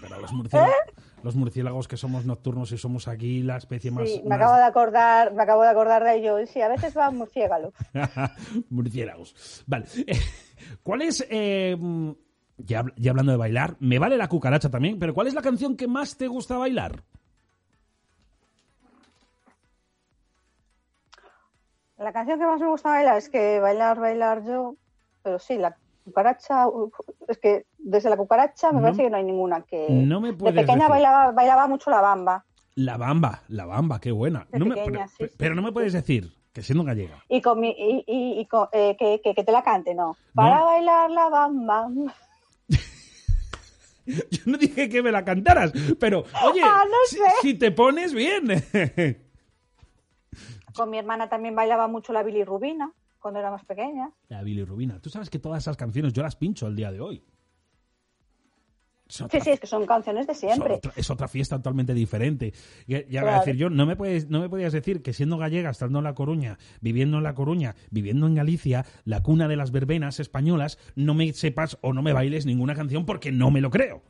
Pero 0.00 0.20
los 0.20 0.32
murciélagos, 0.32 0.74
los 1.22 1.36
murciélagos 1.36 1.88
que 1.88 1.96
somos 1.96 2.24
nocturnos 2.24 2.72
y 2.72 2.78
somos 2.78 3.06
aquí 3.06 3.42
la 3.42 3.56
especie 3.58 3.90
más... 3.90 4.08
Sí, 4.08 4.22
me 4.24 4.30
más- 4.30 4.38
acabo 4.38 4.56
de 4.56 4.62
acordar, 4.64 5.34
me 5.34 5.42
acabo 5.42 5.62
de 5.62 5.68
acordar 5.68 6.02
de 6.04 6.16
ello. 6.16 6.46
Sí, 6.46 6.60
a 6.60 6.68
veces 6.68 6.96
va 6.96 7.10
murciégalo. 7.10 7.72
Murciélagos. 8.70 9.62
Vale. 9.66 9.86
¿Cuál 10.82 11.02
es, 11.02 11.24
eh, 11.30 11.76
ya, 12.58 12.84
ya 12.96 13.10
hablando 13.10 13.32
de 13.32 13.38
bailar, 13.38 13.76
me 13.80 13.98
vale 13.98 14.16
la 14.16 14.28
cucaracha 14.28 14.70
también, 14.70 14.98
pero 14.98 15.14
¿cuál 15.14 15.26
es 15.28 15.34
la 15.34 15.42
canción 15.42 15.76
que 15.76 15.86
más 15.86 16.16
te 16.16 16.26
gusta 16.26 16.56
bailar? 16.56 17.04
La 21.98 22.12
canción 22.12 22.38
que 22.38 22.44
más 22.46 22.60
me 22.60 22.68
gusta 22.68 22.90
bailar 22.90 23.16
es 23.16 23.28
que 23.30 23.58
bailar, 23.60 23.98
bailar 23.98 24.44
yo, 24.44 24.74
pero 25.22 25.38
sí, 25.38 25.56
la 25.56 25.76
cucaracha, 26.04 26.66
es 27.28 27.38
que 27.38 27.64
desde 27.78 28.10
la 28.10 28.16
cucaracha 28.16 28.70
me 28.70 28.76
No- 28.80 28.82
parece 28.82 29.02
que 29.04 29.10
no 29.10 29.16
hay 29.16 29.24
ninguna 29.24 29.62
que... 29.62 29.86
no 29.88 30.20
me 30.20 30.28
de 30.32 30.34
puedes 30.34 30.54
pequeña 30.56 30.76
decir. 30.76 30.90
bailaba, 30.90 31.32
bailaba 31.32 31.66
mucho 31.66 31.90
la 31.90 32.00
bamba. 32.00 32.44
La 32.74 32.96
bamba, 32.98 33.42
la 33.48 33.64
bamba, 33.64 33.98
qué 34.00 34.12
buena. 34.12 34.46
De 34.50 34.58
No 34.58 34.66
me- 34.66 34.74
pequeña, 34.74 35.06
pero, 35.06 35.08
sí, 35.08 35.26
sí. 35.28 35.34
pero 35.38 35.54
no 35.54 35.62
me 35.62 35.72
puedes 35.72 35.94
decir 35.94 36.32
que 36.52 36.62
siendo 36.62 36.84
gallega. 36.84 37.24
Y, 37.28 37.40
con 37.40 37.58
mi, 37.60 37.70
y, 37.70 38.04
y- 38.06 38.40
y 38.40 38.46
con- 38.46 38.68
eh, 38.72 38.94
que, 38.98 39.20
que- 39.24 39.34
que 39.34 39.44
te 39.44 39.52
la 39.52 39.62
cante, 39.62 39.94
¿no? 39.94 40.16
Para 40.34 40.62
bailar 40.64 41.10
la 41.10 41.28
bamba. 41.30 41.88
Yo 44.06 44.40
no 44.46 44.56
dije 44.58 44.88
que 44.88 45.02
me 45.02 45.10
la 45.10 45.24
cantaras, 45.24 45.72
pero 45.98 46.20
oye, 46.44 46.60
Ah, 46.62 46.82
no 46.86 46.96
si, 47.06 47.16
sé. 47.16 47.24
si 47.42 47.54
te 47.54 47.72
pones 47.72 48.12
bien. 48.14 48.44
Con 50.76 50.90
mi 50.90 50.98
hermana 50.98 51.28
también 51.28 51.54
bailaba 51.54 51.88
mucho 51.88 52.12
la 52.12 52.22
bilirrubina 52.22 52.92
cuando 53.18 53.40
era 53.40 53.50
más 53.50 53.64
pequeña. 53.64 54.10
La 54.28 54.42
bilirrubina. 54.42 55.00
Tú 55.00 55.10
sabes 55.10 55.30
que 55.30 55.38
todas 55.38 55.62
esas 55.64 55.76
canciones 55.76 56.12
yo 56.12 56.22
las 56.22 56.36
pincho 56.36 56.66
el 56.66 56.76
día 56.76 56.92
de 56.92 57.00
hoy. 57.00 57.24
Sí, 59.08 59.22
sí, 59.40 59.50
es 59.50 59.60
que 59.60 59.68
son 59.68 59.86
canciones 59.86 60.26
de 60.26 60.32
es 60.32 60.38
siempre. 60.40 60.74
otra- 60.74 60.92
es 60.96 61.08
otra 61.10 61.28
fiesta 61.28 61.56
totalmente 61.58 61.94
diferente. 61.94 62.52
Ya, 62.88 63.06
ya 63.06 63.22
voy 63.22 63.30
a 63.30 63.38
decir 63.38 63.54
yo, 63.54 63.70
no 63.70 63.86
me, 63.86 63.94
puedes, 63.94 64.28
no 64.28 64.40
me 64.40 64.48
podías 64.48 64.72
decir 64.72 65.00
que 65.00 65.12
siendo 65.12 65.38
gallega, 65.38 65.70
estando 65.70 65.98
en 65.98 66.04
La 66.04 66.14
Coruña, 66.14 66.58
viviendo 66.80 67.18
en 67.18 67.22
La 67.22 67.34
Coruña, 67.36 67.76
viviendo 67.90 68.26
en 68.26 68.34
Galicia, 68.34 68.84
la 69.04 69.22
cuna 69.22 69.46
de 69.46 69.54
las 69.54 69.70
verbenas 69.70 70.18
españolas, 70.18 70.76
no 70.96 71.14
me 71.14 71.32
sepas 71.34 71.78
o 71.82 71.92
no 71.92 72.02
me 72.02 72.12
bailes 72.12 72.46
ninguna 72.46 72.74
canción 72.74 73.06
porque 73.06 73.30
no 73.30 73.52
me 73.52 73.60
lo 73.60 73.70
creo. 73.70 74.02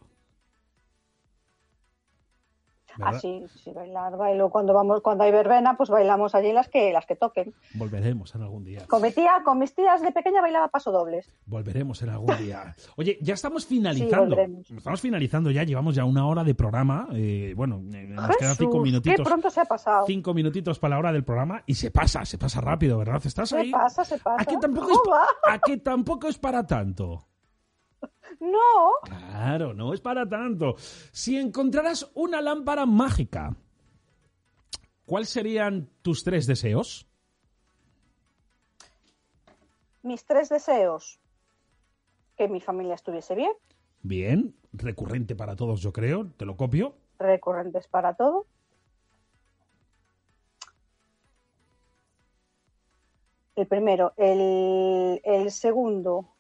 ¿Verdad? 2.99 3.15
Ah, 3.17 3.19
sí, 3.21 3.45
sí, 3.63 3.73
bailar, 3.73 4.17
bailo. 4.17 4.51
Cuando 4.51 4.73
vamos, 4.75 5.01
cuando 5.03 5.25
hay 5.25 5.33
verbena, 5.33 5.77
pues 5.77 5.91
bailamos 5.91 6.35
allí 6.35 6.53
las 6.53 6.69
que, 6.69 6.93
las 6.93 7.07
que 7.07 7.17
toquen. 7.17 7.55
Volveremos 7.75 8.35
en 8.35 8.43
algún 8.43 8.65
día. 8.65 8.87
Con 8.89 9.03
mi 9.03 9.11
tía, 9.13 9.43
con 9.45 9.59
mis 9.59 9.75
tías 9.75 10.01
de 10.03 10.13
pequeña 10.13 10.41
bailaba 10.41 10.69
pasodobles. 10.69 11.31
Volveremos 11.47 12.01
en 12.03 12.09
algún 12.11 12.37
día. 12.39 12.75
Oye, 12.97 13.19
ya 13.21 13.35
estamos 13.35 13.67
finalizando. 13.67 14.31
volveremos. 14.37 14.71
estamos 14.71 15.01
finalizando 15.01 15.51
ya, 15.51 15.63
llevamos 15.65 15.95
ya 15.95 16.05
una 16.05 16.27
hora 16.27 16.43
de 16.45 16.55
programa. 16.55 17.07
eh, 17.13 17.53
bueno, 17.57 17.77
eh, 17.93 18.07
nos 18.09 18.37
quedan 18.37 18.55
cinco 18.57 18.73
Jesús, 18.73 18.73
qué 18.73 18.79
minutitos. 18.91 19.27
pronto 19.27 19.51
se 19.51 19.61
ha 19.61 19.65
pasado. 19.65 20.07
Cinco 20.07 20.35
minutitos 20.35 20.79
para 20.79 20.95
la 20.95 20.99
hora 20.99 21.13
del 21.13 21.25
programa 21.25 21.63
y 21.67 21.75
se 21.75 21.91
pasa, 21.91 22.25
se 22.25 22.39
pasa 22.39 22.61
rápido, 22.61 22.99
¿verdad? 22.99 23.21
¿Estás 23.25 23.51
Se 23.51 23.59
ahí? 23.59 23.71
pasa, 23.71 24.05
se 24.05 24.19
pasa. 24.19 24.43
¿A 24.43 24.45
que 24.45 24.57
tampoco 24.59 24.91
es, 24.91 24.99
¿Cómo 24.99 25.17
va? 25.17 25.27
a 25.55 25.59
que 25.59 25.77
tampoco 25.79 26.29
es 26.29 26.39
para 26.39 26.67
tanto? 26.67 27.27
No, 28.41 28.93
Claro, 29.05 29.73
no 29.75 29.93
es 29.95 30.01
para 30.01 30.29
tanto. 30.29 30.75
Si 31.13 31.37
encontraras 31.37 32.11
una 32.15 32.41
lámpara 32.41 32.85
mágica, 32.87 33.57
¿cuáles 35.05 35.29
serían 35.29 35.89
tus 36.03 36.23
tres 36.25 36.47
deseos? 36.47 37.09
mis 40.03 40.25
tres 40.25 40.49
deseos. 40.49 41.19
Que 42.37 42.47
mi 42.49 42.61
familia 42.61 42.95
estuviese 42.95 43.35
bien, 43.35 43.51
Bien, 44.03 44.55
recurrente 44.73 45.35
para 45.35 45.57
todos, 45.57 45.81
yo 45.81 45.93
creo. 45.93 46.31
Te 46.37 46.45
lo 46.45 46.57
copio. 46.57 46.95
recurrentes 47.19 47.89
para 47.89 48.15
todo. 48.15 48.47
El 53.57 53.67
primero. 53.67 54.13
El, 54.17 55.21
el 55.25 55.51
segundo. 55.51 56.36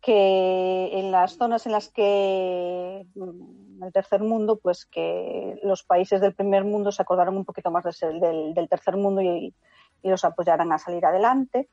Que 0.00 0.98
en 1.00 1.10
las 1.10 1.36
zonas 1.36 1.66
en 1.66 1.72
las 1.72 1.88
que 1.88 3.06
mm, 3.14 3.82
el 3.82 3.92
tercer 3.92 4.22
mundo, 4.22 4.58
pues 4.62 4.86
que 4.86 5.58
los 5.64 5.82
países 5.82 6.20
del 6.20 6.34
primer 6.34 6.64
mundo 6.64 6.92
se 6.92 7.02
acordaron 7.02 7.36
un 7.36 7.44
poquito 7.44 7.70
más 7.70 7.84
del, 8.00 8.54
del 8.54 8.68
tercer 8.68 8.96
mundo 8.96 9.20
y, 9.20 9.52
y 10.02 10.08
los 10.08 10.24
apoyaran 10.24 10.70
a 10.72 10.78
salir 10.78 11.04
adelante, 11.04 11.68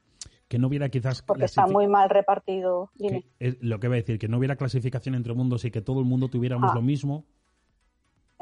Que 0.48 0.58
no 0.58 0.68
hubiera 0.68 0.90
quizás... 0.90 1.22
porque 1.22 1.46
está 1.46 1.68
muy 1.68 1.88
mal 1.88 2.10
repartido. 2.10 2.90
Dime. 2.96 3.24
que 3.40 3.48
es 3.48 3.58
lo 3.62 3.80
que 3.80 3.88
voy 3.88 3.98
a 3.98 4.02
decir, 4.02 4.18
que 4.18 4.28
no 4.28 4.38
hubiera 4.40 4.56
clasificación 4.56 5.14
entre 5.16 5.34
mundos 5.34 5.64
y 5.66 5.72
que 5.72 5.82
todo 5.82 6.00
el 6.00 6.06
mundo 6.06 6.28
tuviéramos 6.30 6.72
Ah. 6.72 6.76
lo 6.76 6.82
mismo, 6.82 7.26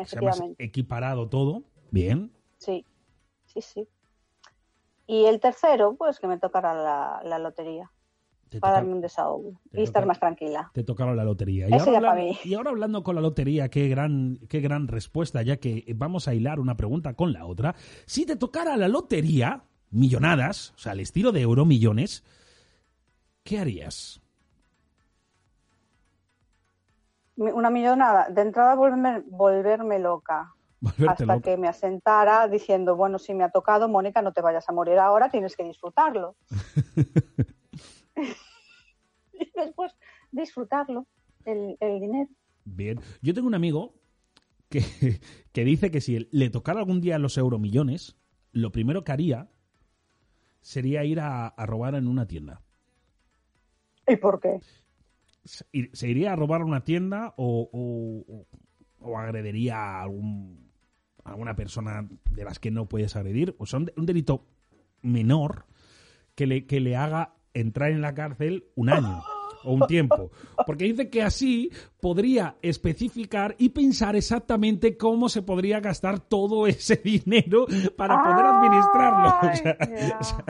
sea 0.06 0.22
más 0.22 0.41
equiparado 0.58 1.28
todo. 1.28 1.64
Bien. 1.91 2.32
Sí, 2.58 2.86
sí, 3.45 3.62
sí. 3.62 3.88
Y 5.12 5.26
el 5.26 5.41
tercero, 5.41 5.95
pues 5.97 6.22
que 6.22 6.28
me 6.28 6.38
tocara 6.39 6.74
la, 6.74 7.22
la 7.26 7.38
lotería 7.38 7.91
Te, 8.47 8.62
para 8.62 8.76
darme 8.76 8.93
un 8.93 9.01
desahogo 9.01 9.59
y 9.74 9.84
estar 9.84 10.05
más 10.05 10.22
tranquila. 10.22 10.72
te 10.74 10.86
tocaron 10.86 11.18
la 11.18 11.26
lotería. 11.26 11.68
Y 11.68 11.74
ahora, 11.74 11.97
hablando, 11.97 12.22
mí. 12.22 12.39
y 12.45 12.53
ahora 12.53 12.70
hablando 12.70 13.03
con 13.03 13.16
la 13.16 13.22
lotería, 13.22 13.68
qué 13.68 13.89
gran, 13.89 14.39
qué 14.47 14.62
gran 14.62 14.88
respuesta, 14.88 15.41
ya 15.41 15.57
que 15.57 15.84
vamos 15.97 16.30
a 16.30 16.34
hilar 16.34 16.62
una 16.62 16.78
pregunta 16.78 17.14
con 17.14 17.34
la 17.34 17.45
otra. 17.45 17.76
Si 18.05 18.26
te 18.26 18.38
tocara 18.38 18.78
la 18.78 18.88
lotería, 18.88 19.66
millonadas, 19.89 20.72
o 20.78 20.78
sea, 20.78 20.93
al 20.93 21.01
estilo 21.01 21.34
de 21.34 21.41
euro 21.41 21.66
millones, 21.66 22.24
¿qué 23.43 23.59
harías? 23.59 24.22
Una 27.36 27.70
millonada. 27.70 28.30
De 28.30 28.43
entrada 28.43 28.76
volverme, 28.76 29.24
volverme 29.28 29.99
loca. 29.99 30.53
Volverte 30.82 31.24
hasta 31.24 31.40
que 31.42 31.58
me 31.58 31.68
asentara 31.68 32.48
diciendo, 32.48 32.96
bueno, 32.96 33.20
si 33.20 33.34
me 33.36 33.44
ha 33.44 33.50
tocado, 33.52 33.88
Mónica, 33.88 34.22
no 34.24 34.34
te 34.34 34.42
vayas 34.42 34.68
a 34.68 34.74
morir 34.74 34.98
ahora, 34.98 35.30
tienes 35.30 35.56
que 35.56 35.64
disfrutarlo. 35.64 36.36
y 39.34 39.52
después 39.56 39.94
disfrutarlo, 40.32 41.08
el, 41.46 41.78
el 41.80 42.00
dinero. 42.00 42.30
Bien. 42.66 43.00
Yo 43.22 43.34
tengo 43.34 43.48
un 43.48 43.56
amigo 43.56 43.94
que, 44.70 44.82
que 45.52 45.64
dice 45.64 45.92
que 45.92 46.02
si 46.02 46.28
le 46.32 46.50
tocara 46.50 46.80
algún 46.80 47.02
día 47.02 47.20
los 47.20 47.38
euromillones, 47.38 48.18
lo 48.52 48.72
primero 48.72 49.04
que 49.04 49.12
haría 49.12 49.50
sería 50.62 51.04
ir 51.04 51.20
a, 51.20 51.48
a 51.48 51.66
robar 51.66 51.96
en 51.96 52.08
una 52.08 52.28
tienda. 52.28 52.62
¿Y 54.08 54.16
por 54.18 54.40
qué? 54.40 54.60
Se 55.44 55.66
ir- 55.72 55.90
se 55.94 56.08
iría 56.10 56.34
a 56.34 56.36
robar 56.36 56.62
a 56.62 56.66
una 56.66 56.84
tienda 56.84 57.34
o, 57.38 57.70
o- 57.72 58.26
o- 58.34 58.48
o 59.00 59.18
agrediría 59.18 59.76
a, 59.78 60.04
algún, 60.04 60.71
a 61.24 61.32
alguna 61.32 61.56
persona 61.56 62.08
de 62.32 62.44
las 62.44 62.60
que 62.60 62.72
no 62.72 62.88
puedes 62.88 63.16
agredir. 63.16 63.56
O 63.58 63.66
sea, 63.66 63.80
un, 63.80 63.92
un 63.96 64.06
delito 64.06 64.46
menor 65.02 65.66
que 66.36 66.48
le, 66.48 66.66
que 66.66 66.80
le 66.80 66.96
haga 66.96 67.36
entrar 67.54 67.92
en 67.92 68.02
la 68.02 68.14
cárcel 68.14 68.66
un 68.76 68.90
año 68.90 69.24
o 69.64 69.74
un 69.74 69.88
tiempo. 69.88 70.32
Porque 70.66 70.86
dice 70.86 71.09
que 71.09 71.22
así 71.24 71.72
podría 71.99 72.55
especificar 72.62 73.55
y 73.59 73.70
pensar 73.70 74.16
exactamente 74.16 74.97
cómo 74.97 75.30
se 75.30 75.41
podría 75.41 75.80
gastar 75.80 76.20
todo 76.20 76.68
ese 76.68 76.95
dinero 76.97 77.66
para 77.95 78.22
poder 78.24 78.45
administrarlo. 78.45 79.36
O 79.51 79.53
sea, 79.55 79.78
Ay, 79.80 80.12
o 80.20 80.24
sea, 80.24 80.45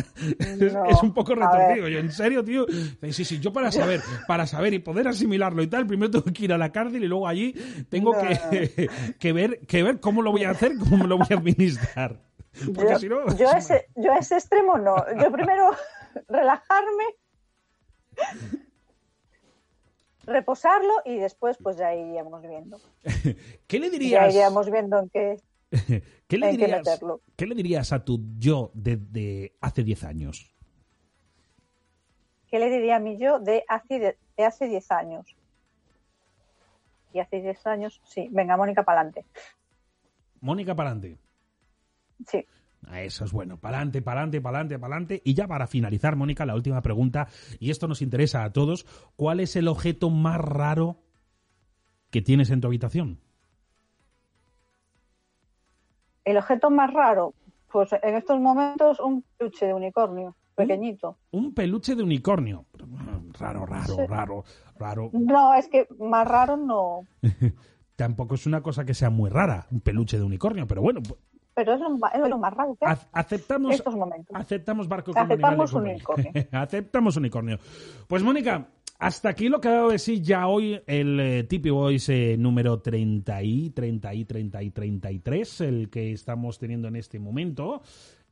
ya. 0.60 0.66
es, 0.66 0.74
No, 0.74 0.86
es 0.86 1.04
un 1.04 1.14
poco 1.14 1.36
retorcido. 1.36 1.88
Yo, 1.88 2.00
en 2.00 2.12
serio, 2.12 2.44
tío. 2.44 2.66
Sí, 3.10 3.26
sí, 3.26 3.40
yo 3.40 3.52
para 3.54 3.72
saber, 3.72 4.02
para 4.28 4.46
saber 4.48 4.74
y 4.74 4.80
poder 4.80 5.08
asimilarlo 5.08 5.62
y 5.64 5.68
tal, 5.68 5.86
primero 5.88 6.12
tengo 6.12 6.26
que 6.26 6.44
ir 6.46 6.54
a 6.54 6.58
la 6.58 6.72
cárcel 6.72 7.04
y 7.04 7.08
luego 7.08 7.28
allí 7.28 7.54
tengo 7.90 8.14
No. 8.14 8.20
que, 8.22 8.90
que 9.20 9.34
ver, 9.34 9.60
que 9.68 9.84
ver 9.84 10.00
cómo 10.00 10.22
lo 10.22 10.32
voy 10.32 10.44
a 10.44 10.52
hacer, 10.52 10.78
cómo 10.78 10.98
me 10.98 11.08
lo 11.08 11.18
voy 11.18 11.28
a 11.32 11.36
administrar. 11.36 12.20
Porque 12.66 12.92
Yo, 12.92 13.00
si 13.00 13.08
no, 13.10 13.36
yo 13.38 13.50
ese, 13.52 13.86
yo 13.96 14.12
a 14.12 14.18
ese 14.18 14.36
extremo 14.36 14.78
no. 14.78 14.96
Yo 15.22 15.32
primero 15.32 15.72
relajarme, 16.28 17.04
reposarlo 20.26 20.94
y 21.06 21.18
después 21.18 21.58
pues 21.62 21.78
ya 21.78 21.94
iríamos 21.96 22.42
viendo. 22.42 22.80
¿qué 23.68 23.80
le 23.80 23.88
Ya 23.88 23.92
dirías? 23.92 24.34
iríamos 24.34 24.70
viendo 24.72 25.00
en 25.00 25.10
qué, 25.10 25.38
¿Qué 26.28 26.38
le 26.38 26.50
en 26.50 26.58
qué 26.58 26.58
dirías? 26.58 26.80
meterlo. 26.86 27.22
¿Qué 27.36 27.48
le 27.48 27.56
dirías 27.56 27.92
a 27.94 28.04
tu 28.06 28.20
yo 28.38 28.72
de, 28.74 28.98
de 28.98 29.56
hace 29.62 29.84
10 29.84 30.04
años? 30.04 30.54
¿Qué 32.50 32.60
le 32.60 32.70
diría 32.70 32.98
a 32.98 33.00
mí 33.00 33.18
yo 33.18 33.40
de 33.40 33.64
hace, 33.68 34.18
de 34.38 34.46
hace 34.46 34.68
10 34.68 34.92
años? 34.92 35.26
Y 37.14 37.20
hace 37.20 37.42
10 37.42 37.66
años, 37.68 38.02
sí. 38.06 38.28
Venga, 38.32 38.58
Mónica, 38.58 38.84
para 38.84 39.02
adelante. 39.02 39.26
Mónica, 40.42 40.76
para 40.76 40.92
adelante. 40.92 41.18
Sí. 42.28 42.46
Ah, 42.88 43.02
Eso 43.02 43.26
es 43.26 43.32
bueno. 43.32 43.58
Para 43.60 43.78
adelante, 43.78 44.02
para 44.02 44.22
adelante, 44.22 44.42
para 44.42 44.58
adelante, 44.58 44.80
para 44.80 44.96
adelante. 44.96 45.22
Y 45.24 45.34
ya 45.34 45.48
para 45.48 45.68
finalizar, 45.68 46.16
Mónica, 46.16 46.46
la 46.46 46.56
última 46.56 46.82
pregunta, 46.82 47.28
y 47.60 47.70
esto 47.70 47.88
nos 47.88 48.02
interesa 48.02 48.44
a 48.44 48.52
todos. 48.52 48.86
¿Cuál 49.16 49.40
es 49.40 49.56
el 49.56 49.68
objeto 49.68 50.10
más 50.10 50.40
raro 50.40 50.98
que 52.10 52.22
tienes 52.22 52.50
en 52.50 52.60
tu 52.62 52.68
habitación? 52.68 53.20
El 56.24 56.38
objeto 56.38 56.70
más 56.70 56.94
raro, 56.94 57.34
pues 57.72 57.90
en 57.94 58.16
estos 58.16 58.40
momentos 58.40 59.00
un 59.00 59.24
peluche 59.38 59.66
de 59.66 59.74
unicornio, 59.74 60.36
pequeñito. 60.56 61.18
Un 61.32 61.54
peluche 61.54 61.96
de 61.96 62.04
unicornio. 62.04 62.66
Raro, 63.40 63.66
raro, 63.66 63.96
Sí. 63.96 64.02
raro, 64.08 64.44
raro. 64.78 65.10
No, 65.14 65.54
es 65.56 65.68
que 65.68 65.88
más 66.00 66.28
raro 66.28 66.58
no. 66.58 67.08
Tampoco 67.96 68.36
es 68.36 68.46
una 68.46 68.62
cosa 68.62 68.86
que 68.86 68.94
sea 68.94 69.10
muy 69.10 69.30
rara, 69.30 69.68
un 69.72 69.82
peluche 69.82 70.18
de 70.18 70.24
unicornio, 70.24 70.68
pero 70.68 70.82
bueno, 70.82 71.02
Pero 71.54 71.74
es 71.74 71.80
lo, 71.82 71.90
ma- 71.98 72.10
es 72.10 72.30
lo 72.30 72.38
más 72.38 72.54
raro 72.54 72.76
que 72.80 72.86
aceptamos, 73.12 73.74
estos 73.74 73.96
momentos. 73.96 74.36
aceptamos 74.36 74.88
barco 74.88 75.12
como 75.14 75.26
Aceptamos 75.26 75.74
animal 75.74 75.96
de 75.96 76.00
un 76.00 76.04
compañía. 76.04 76.48
aceptamos 76.62 77.18
unicornio. 77.18 77.60
Pues 78.08 78.24
Mónica, 78.24 78.68
hasta 79.00 79.30
aquí 79.30 79.50
lo 79.50 79.60
que 79.60 79.68
ha 79.68 79.72
dado 79.74 79.90
de 79.90 80.00
sí 80.00 80.22
ya 80.22 80.48
hoy 80.48 80.80
el 80.88 81.20
eh, 81.20 81.44
Tipi 81.44 81.70
Boys 81.72 82.08
eh, 82.10 82.36
número 82.40 82.80
30 82.80 83.44
y 83.44 83.70
30 83.72 84.14
y 84.14 84.26
30 84.26 84.64
y 84.64 84.70
33, 84.72 85.62
el 85.62 85.90
que 85.90 86.14
estamos 86.14 86.58
teniendo 86.60 86.88
en 86.88 86.96
este 86.96 87.20
momento. 87.20 87.82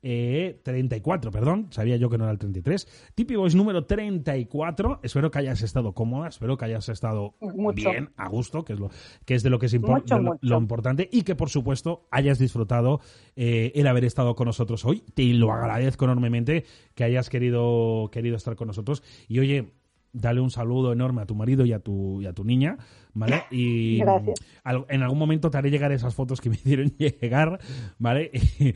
Eh, 0.01 0.61
34, 0.63 1.29
perdón, 1.31 1.67
sabía 1.71 1.97
yo 1.97 2.09
que 2.09 2.17
no 2.17 2.23
era 2.23 2.31
el 2.31 2.39
33. 2.39 3.11
Tipi 3.15 3.35
Boys 3.35 3.53
número 3.55 3.85
34. 3.85 5.01
Espero 5.03 5.29
que 5.29 5.39
hayas 5.39 5.61
estado 5.61 5.93
cómoda, 5.93 6.29
espero 6.29 6.57
que 6.57 6.65
hayas 6.65 6.87
estado 6.89 7.35
Mucho. 7.41 7.89
bien, 7.91 8.09
a 8.15 8.29
gusto, 8.29 8.63
que 8.63 8.73
es 8.73 8.79
lo 8.79 8.89
que 9.25 9.35
es 9.35 9.43
de 9.43 9.49
lo 9.49 9.59
que 9.59 9.65
es 9.65 9.73
impor- 9.73 10.01
Mucho, 10.01 10.15
de 10.15 10.21
lo, 10.21 10.31
mucho. 10.31 10.39
lo 10.41 10.57
importante 10.57 11.09
y 11.11 11.23
que 11.23 11.35
por 11.35 11.49
supuesto 11.49 12.07
hayas 12.11 12.39
disfrutado 12.39 13.01
eh, 13.35 13.71
el 13.75 13.87
haber 13.87 14.05
estado 14.05 14.35
con 14.35 14.45
nosotros 14.45 14.85
hoy. 14.85 15.03
Te 15.13 15.25
lo 15.33 15.51
agradezco 15.51 16.05
enormemente 16.05 16.63
que 16.95 17.03
hayas 17.03 17.29
querido 17.29 18.09
querido 18.11 18.37
estar 18.37 18.55
con 18.55 18.67
nosotros 18.67 19.03
y 19.27 19.39
oye, 19.39 19.73
dale 20.13 20.39
un 20.41 20.49
saludo 20.49 20.91
enorme 20.93 21.21
a 21.21 21.25
tu 21.25 21.35
marido 21.35 21.65
y 21.65 21.73
a 21.73 21.79
tu 21.79 22.21
y 22.21 22.25
a 22.25 22.33
tu 22.33 22.43
niña, 22.43 22.77
¿vale? 23.13 23.43
Y 23.51 23.99
Gracias. 23.99 24.39
en 24.87 25.03
algún 25.03 25.19
momento 25.19 25.51
te 25.51 25.57
haré 25.57 25.69
llegar 25.71 25.91
esas 25.91 26.15
fotos 26.15 26.39
que 26.41 26.49
me 26.49 26.55
hicieron 26.55 26.87
llegar, 26.97 27.59
¿vale? 27.97 28.31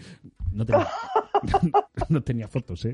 no 0.53 0.65
tenía 0.65 0.87
no 2.09 2.21
tenía 2.23 2.47
fotos, 2.47 2.85
¿eh? 2.85 2.93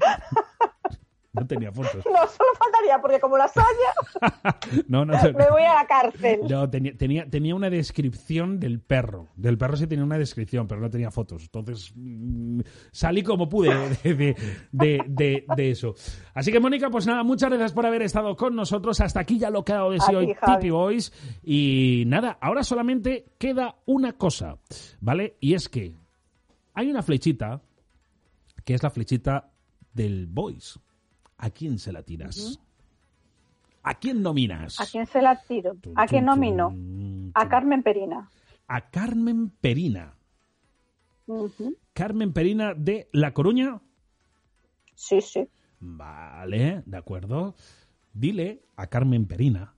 No 1.31 1.45
tenía 1.45 1.71
fotos. 1.71 1.97
No, 1.97 2.27
solo 2.27 2.49
faltaría, 2.57 2.99
porque 2.99 3.19
como 3.19 3.37
las 3.37 3.53
haya, 3.55 4.57
No, 4.87 5.05
no, 5.05 5.13
me 5.13 5.49
voy 5.51 5.61
a 5.61 5.75
la 5.75 5.85
cárcel. 5.87 6.39
no, 6.49 6.67
tenía, 6.67 6.97
tenía, 6.97 7.29
tenía 7.29 7.53
una 7.53 7.69
descripción 7.69 8.59
del 8.59 8.81
perro. 8.81 9.27
Del 9.35 9.55
perro 9.55 9.77
sí 9.77 9.85
tenía 9.85 10.03
una 10.03 10.17
descripción, 10.17 10.67
pero 10.67 10.81
no 10.81 10.89
tenía 10.89 11.11
fotos. 11.11 11.43
Entonces 11.43 11.93
mm, 11.95 12.61
salí 12.91 13.21
como 13.21 13.47
pude 13.47 13.69
de, 14.03 14.35
de- 14.71 15.45
de- 15.55 15.69
eso. 15.69 15.93
Así 16.33 16.51
que, 16.51 16.59
Mónica, 16.59 16.89
pues 16.89 17.05
nada, 17.05 17.21
muchas 17.23 17.49
gracias 17.51 17.73
por 17.73 17.85
haber 17.85 18.01
estado 18.01 18.35
con 18.35 18.55
nosotros. 18.55 18.99
Hasta 18.99 19.19
aquí 19.19 19.37
ya 19.37 19.51
lo 19.51 19.63
que 19.63 19.73
ha 19.73 19.75
dado 19.75 19.91
de 19.91 19.99
sí 19.99 20.15
hoy 20.15 20.27
ti, 20.27 20.33
Javi. 20.33 20.55
Tipi 20.57 20.69
Boys. 20.71 21.13
Y 21.43 22.05
nada, 22.07 22.39
ahora 22.41 22.63
solamente 22.63 23.33
queda 23.37 23.75
una 23.85 24.13
cosa, 24.13 24.57
¿vale? 24.99 25.37
Y 25.39 25.53
es 25.53 25.69
que 25.69 25.93
hay 26.79 26.89
una 26.89 27.03
flechita 27.03 27.61
que 28.63 28.73
es 28.73 28.81
la 28.81 28.89
flechita 28.89 29.51
del 29.93 30.27
Boys. 30.27 30.79
¿A 31.37 31.49
quién 31.49 31.77
se 31.77 31.91
la 31.91 32.03
tiras? 32.03 32.57
¿A 33.83 33.95
quién 33.95 34.21
nominas? 34.21 34.79
¿A 34.79 34.85
quién 34.85 35.05
se 35.05 35.21
la 35.21 35.41
tiro? 35.41 35.75
¿A 35.95 36.05
quién 36.07 36.23
nomino? 36.23 36.73
A 37.33 37.49
Carmen 37.49 37.83
Perina. 37.83 38.29
a 38.67 38.89
Carmen 38.89 39.49
Perina. 39.49 40.15
Carmen 41.93 42.31
Perina 42.31 42.73
de 42.73 43.09
La 43.11 43.33
Coruña. 43.33 43.81
Sí, 44.95 45.19
sí. 45.19 45.49
Vale, 45.81 46.83
de 46.85 46.97
acuerdo. 46.97 47.55
Dile 48.13 48.63
a 48.77 48.87
Carmen 48.87 49.25
Perina 49.27 49.75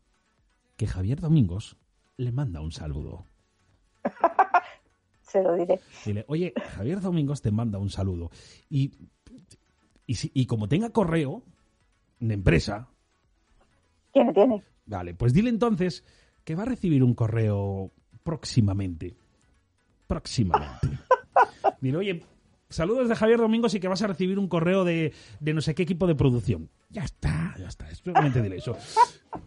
que 0.77 0.85
Javier 0.85 1.19
Domingos 1.19 1.77
le 2.17 2.31
manda 2.31 2.61
un 2.61 2.71
saludo. 2.71 3.25
Se 5.31 5.41
lo 5.41 5.55
diré. 5.55 5.79
Dile, 6.05 6.25
oye, 6.27 6.53
Javier 6.75 6.99
Domingos 7.01 7.41
te 7.41 7.51
manda 7.51 7.79
un 7.79 7.89
saludo. 7.89 8.29
Y, 8.69 8.91
y, 10.05 10.15
si- 10.15 10.31
y 10.33 10.45
como 10.45 10.67
tenga 10.67 10.89
correo 10.89 11.43
de 12.19 12.33
empresa, 12.33 12.89
¿Quién 14.13 14.33
tiene? 14.33 14.63
vale, 14.85 15.13
pues 15.13 15.33
dile 15.33 15.49
entonces 15.49 16.03
que 16.43 16.55
va 16.55 16.63
a 16.63 16.65
recibir 16.65 17.03
un 17.03 17.13
correo 17.13 17.91
próximamente. 18.23 19.15
Próximamente. 20.07 20.89
Dile, 21.81 21.97
oye, 21.97 22.23
saludos 22.71 23.09
de 23.09 23.15
Javier 23.15 23.39
Domingos 23.39 23.73
y 23.73 23.79
que 23.79 23.87
vas 23.87 24.01
a 24.01 24.07
recibir 24.07 24.39
un 24.39 24.47
correo 24.47 24.83
de, 24.83 25.13
de 25.39 25.53
no 25.53 25.61
sé 25.61 25.75
qué 25.75 25.83
equipo 25.83 26.07
de 26.07 26.15
producción. 26.15 26.69
Ya 26.89 27.03
está, 27.03 27.55
ya 27.57 27.67
está. 27.67 27.87
Simplemente 27.93 28.41
dile 28.41 28.57
eso. 28.57 28.75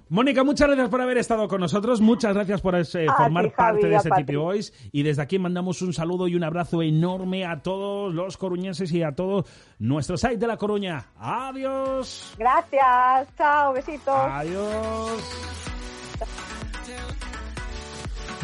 Mónica, 0.09 0.45
muchas 0.45 0.69
gracias 0.69 0.89
por 0.89 1.03
haber 1.03 1.19
estado 1.19 1.47
con 1.47 1.61
nosotros. 1.61 2.01
Muchas 2.01 2.33
gracias 2.35 2.61
por 2.63 2.75
eh, 2.75 2.85
formar 2.85 3.45
ti, 3.45 3.51
Javi, 3.51 3.51
parte 3.57 3.89
de 3.89 3.97
este. 3.97 4.11
Tipi 4.11 4.37
Boys. 4.37 4.73
Y 4.93 5.03
desde 5.03 5.23
aquí 5.23 5.39
mandamos 5.39 5.83
un 5.83 5.93
saludo 5.93 6.27
y 6.27 6.37
un 6.37 6.45
abrazo 6.45 6.83
enorme 6.83 7.45
a 7.45 7.61
todos 7.61 8.15
los 8.15 8.39
coruñeses 8.39 8.93
y 8.93 9.03
a 9.03 9.13
todo 9.13 9.45
nuestro 9.79 10.17
site 10.17 10.39
de 10.39 10.47
La 10.47 10.57
Coruña. 10.57 11.09
Adiós. 11.17 12.35
Gracias. 12.39 13.29
Chao, 13.37 13.73
besitos. 13.75 14.15
Adiós. 14.15 15.23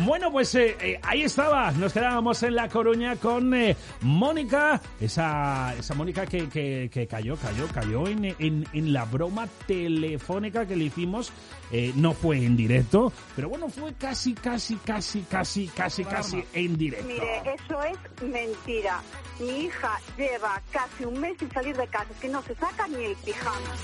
Bueno, 0.05 0.31
pues 0.33 0.55
eh, 0.55 0.77
eh, 0.81 1.01
ahí 1.03 1.23
estaba. 1.23 1.71
Nos 1.73 1.93
quedábamos 1.93 2.43
en 2.43 2.55
La 2.55 2.69
Coruña 2.69 3.17
con 3.17 3.53
eh, 3.55 3.77
Mónica. 4.01 4.81
Esa, 5.01 5.75
esa 5.79 5.95
Mónica 5.95 6.25
que, 6.27 6.49
que- 6.49 6.89
que 6.93 7.07
cayó, 7.07 7.37
cayó, 7.37 7.67
cayó 7.69 8.07
en, 8.07 8.25
en- 8.39 8.67
en 8.73 8.93
la 8.93 9.05
broma 9.05 9.47
telefónica 9.67 10.67
que 10.67 10.77
le 10.77 10.85
hicimos. 10.85 11.33
Eh, 11.73 11.93
no 11.95 12.15
fue 12.15 12.39
en 12.39 12.57
directo, 12.57 13.13
pero 13.37 13.49
bueno, 13.49 13.69
fue 13.69 13.95
casi, 13.95 14.35
casi, 14.35 14.75
casi, 14.77 15.21
casi, 15.21 15.69
casi, 15.69 16.05
casi 16.05 16.45
en 16.53 16.77
directo. 16.77 17.07
Mire, 17.07 17.43
eso 17.55 17.83
es 17.85 18.23
mentira. 18.29 19.01
Mi 19.39 19.67
hija 19.67 20.01
lleva 20.17 20.61
casi 20.73 21.05
un 21.05 21.21
mes 21.21 21.37
sin 21.39 21.49
salir 21.53 21.77
de 21.77 21.87
casa, 21.87 22.07
es 22.11 22.17
que 22.21 22.29
no 22.29 22.43
se 22.43 22.55
saca 22.57 22.89
ni 22.89 23.05
el 23.05 23.15
pijama. 23.17 23.77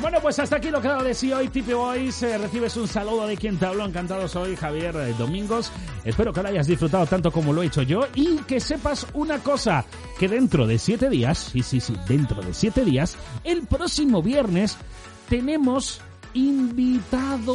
Bueno, 0.00 0.18
pues 0.22 0.38
hasta 0.38 0.56
aquí 0.56 0.70
lo 0.70 0.80
que 0.80 0.88
de 0.88 1.14
sí 1.14 1.30
hoy, 1.32 1.48
Tipi 1.48 1.74
Boys. 1.74 2.22
Eh, 2.22 2.38
recibes 2.38 2.74
un 2.76 2.88
saludo 2.88 3.26
de 3.26 3.36
quien 3.36 3.58
te 3.58 3.66
habló. 3.66 3.84
Encantado 3.84 4.26
soy 4.28 4.56
Javier 4.56 4.96
eh, 4.96 5.14
Domingos. 5.18 5.70
Espero 6.04 6.32
que 6.32 6.42
lo 6.42 6.48
hayas 6.48 6.66
disfrutado 6.66 7.06
tanto 7.06 7.30
como 7.30 7.52
lo 7.52 7.62
he 7.62 7.66
hecho 7.66 7.82
yo. 7.82 8.06
Y 8.14 8.38
que 8.38 8.60
sepas 8.60 9.06
una 9.12 9.40
cosa: 9.40 9.84
que 10.18 10.26
dentro 10.26 10.66
de 10.66 10.78
siete 10.78 11.10
días, 11.10 11.38
sí, 11.52 11.62
sí, 11.62 11.80
sí, 11.80 11.94
dentro 12.08 12.40
de 12.40 12.54
siete 12.54 12.84
días, 12.84 13.16
el 13.44 13.66
próximo 13.66 14.22
viernes, 14.22 14.78
tenemos 15.28 16.00
invitado 16.32 17.54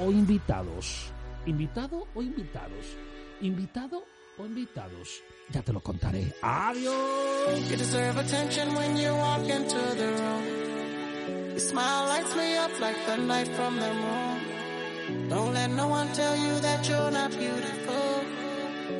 o 0.00 0.10
invitados. 0.10 1.12
¿Invitado 1.46 2.06
o 2.14 2.22
invitados? 2.22 2.84
¿Invitado 3.42 4.04
o 4.38 4.44
invitados? 4.44 5.22
Ya 5.50 5.62
te 5.62 5.72
lo 5.72 5.80
contaré. 5.80 6.34
Adiós. 6.42 6.94
Your 11.60 11.68
smile 11.68 12.06
lights 12.08 12.34
me 12.36 12.56
up 12.56 12.80
like 12.80 12.96
the 13.04 13.18
light 13.18 13.48
from 13.48 13.76
the 13.76 13.92
moon. 13.92 15.28
Don't 15.28 15.52
let 15.52 15.70
no 15.70 15.88
one 15.88 16.10
tell 16.14 16.34
you 16.34 16.58
that 16.60 16.88
you're 16.88 17.10
not 17.10 17.32
beautiful. 17.32 18.24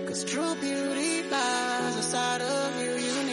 Cause 0.07 0.25
true 0.25 0.55
beauty 0.57 1.23
lies 1.31 1.97
inside 1.97 2.43
of 2.43 2.83
you. 2.83 2.93
You 3.07 3.30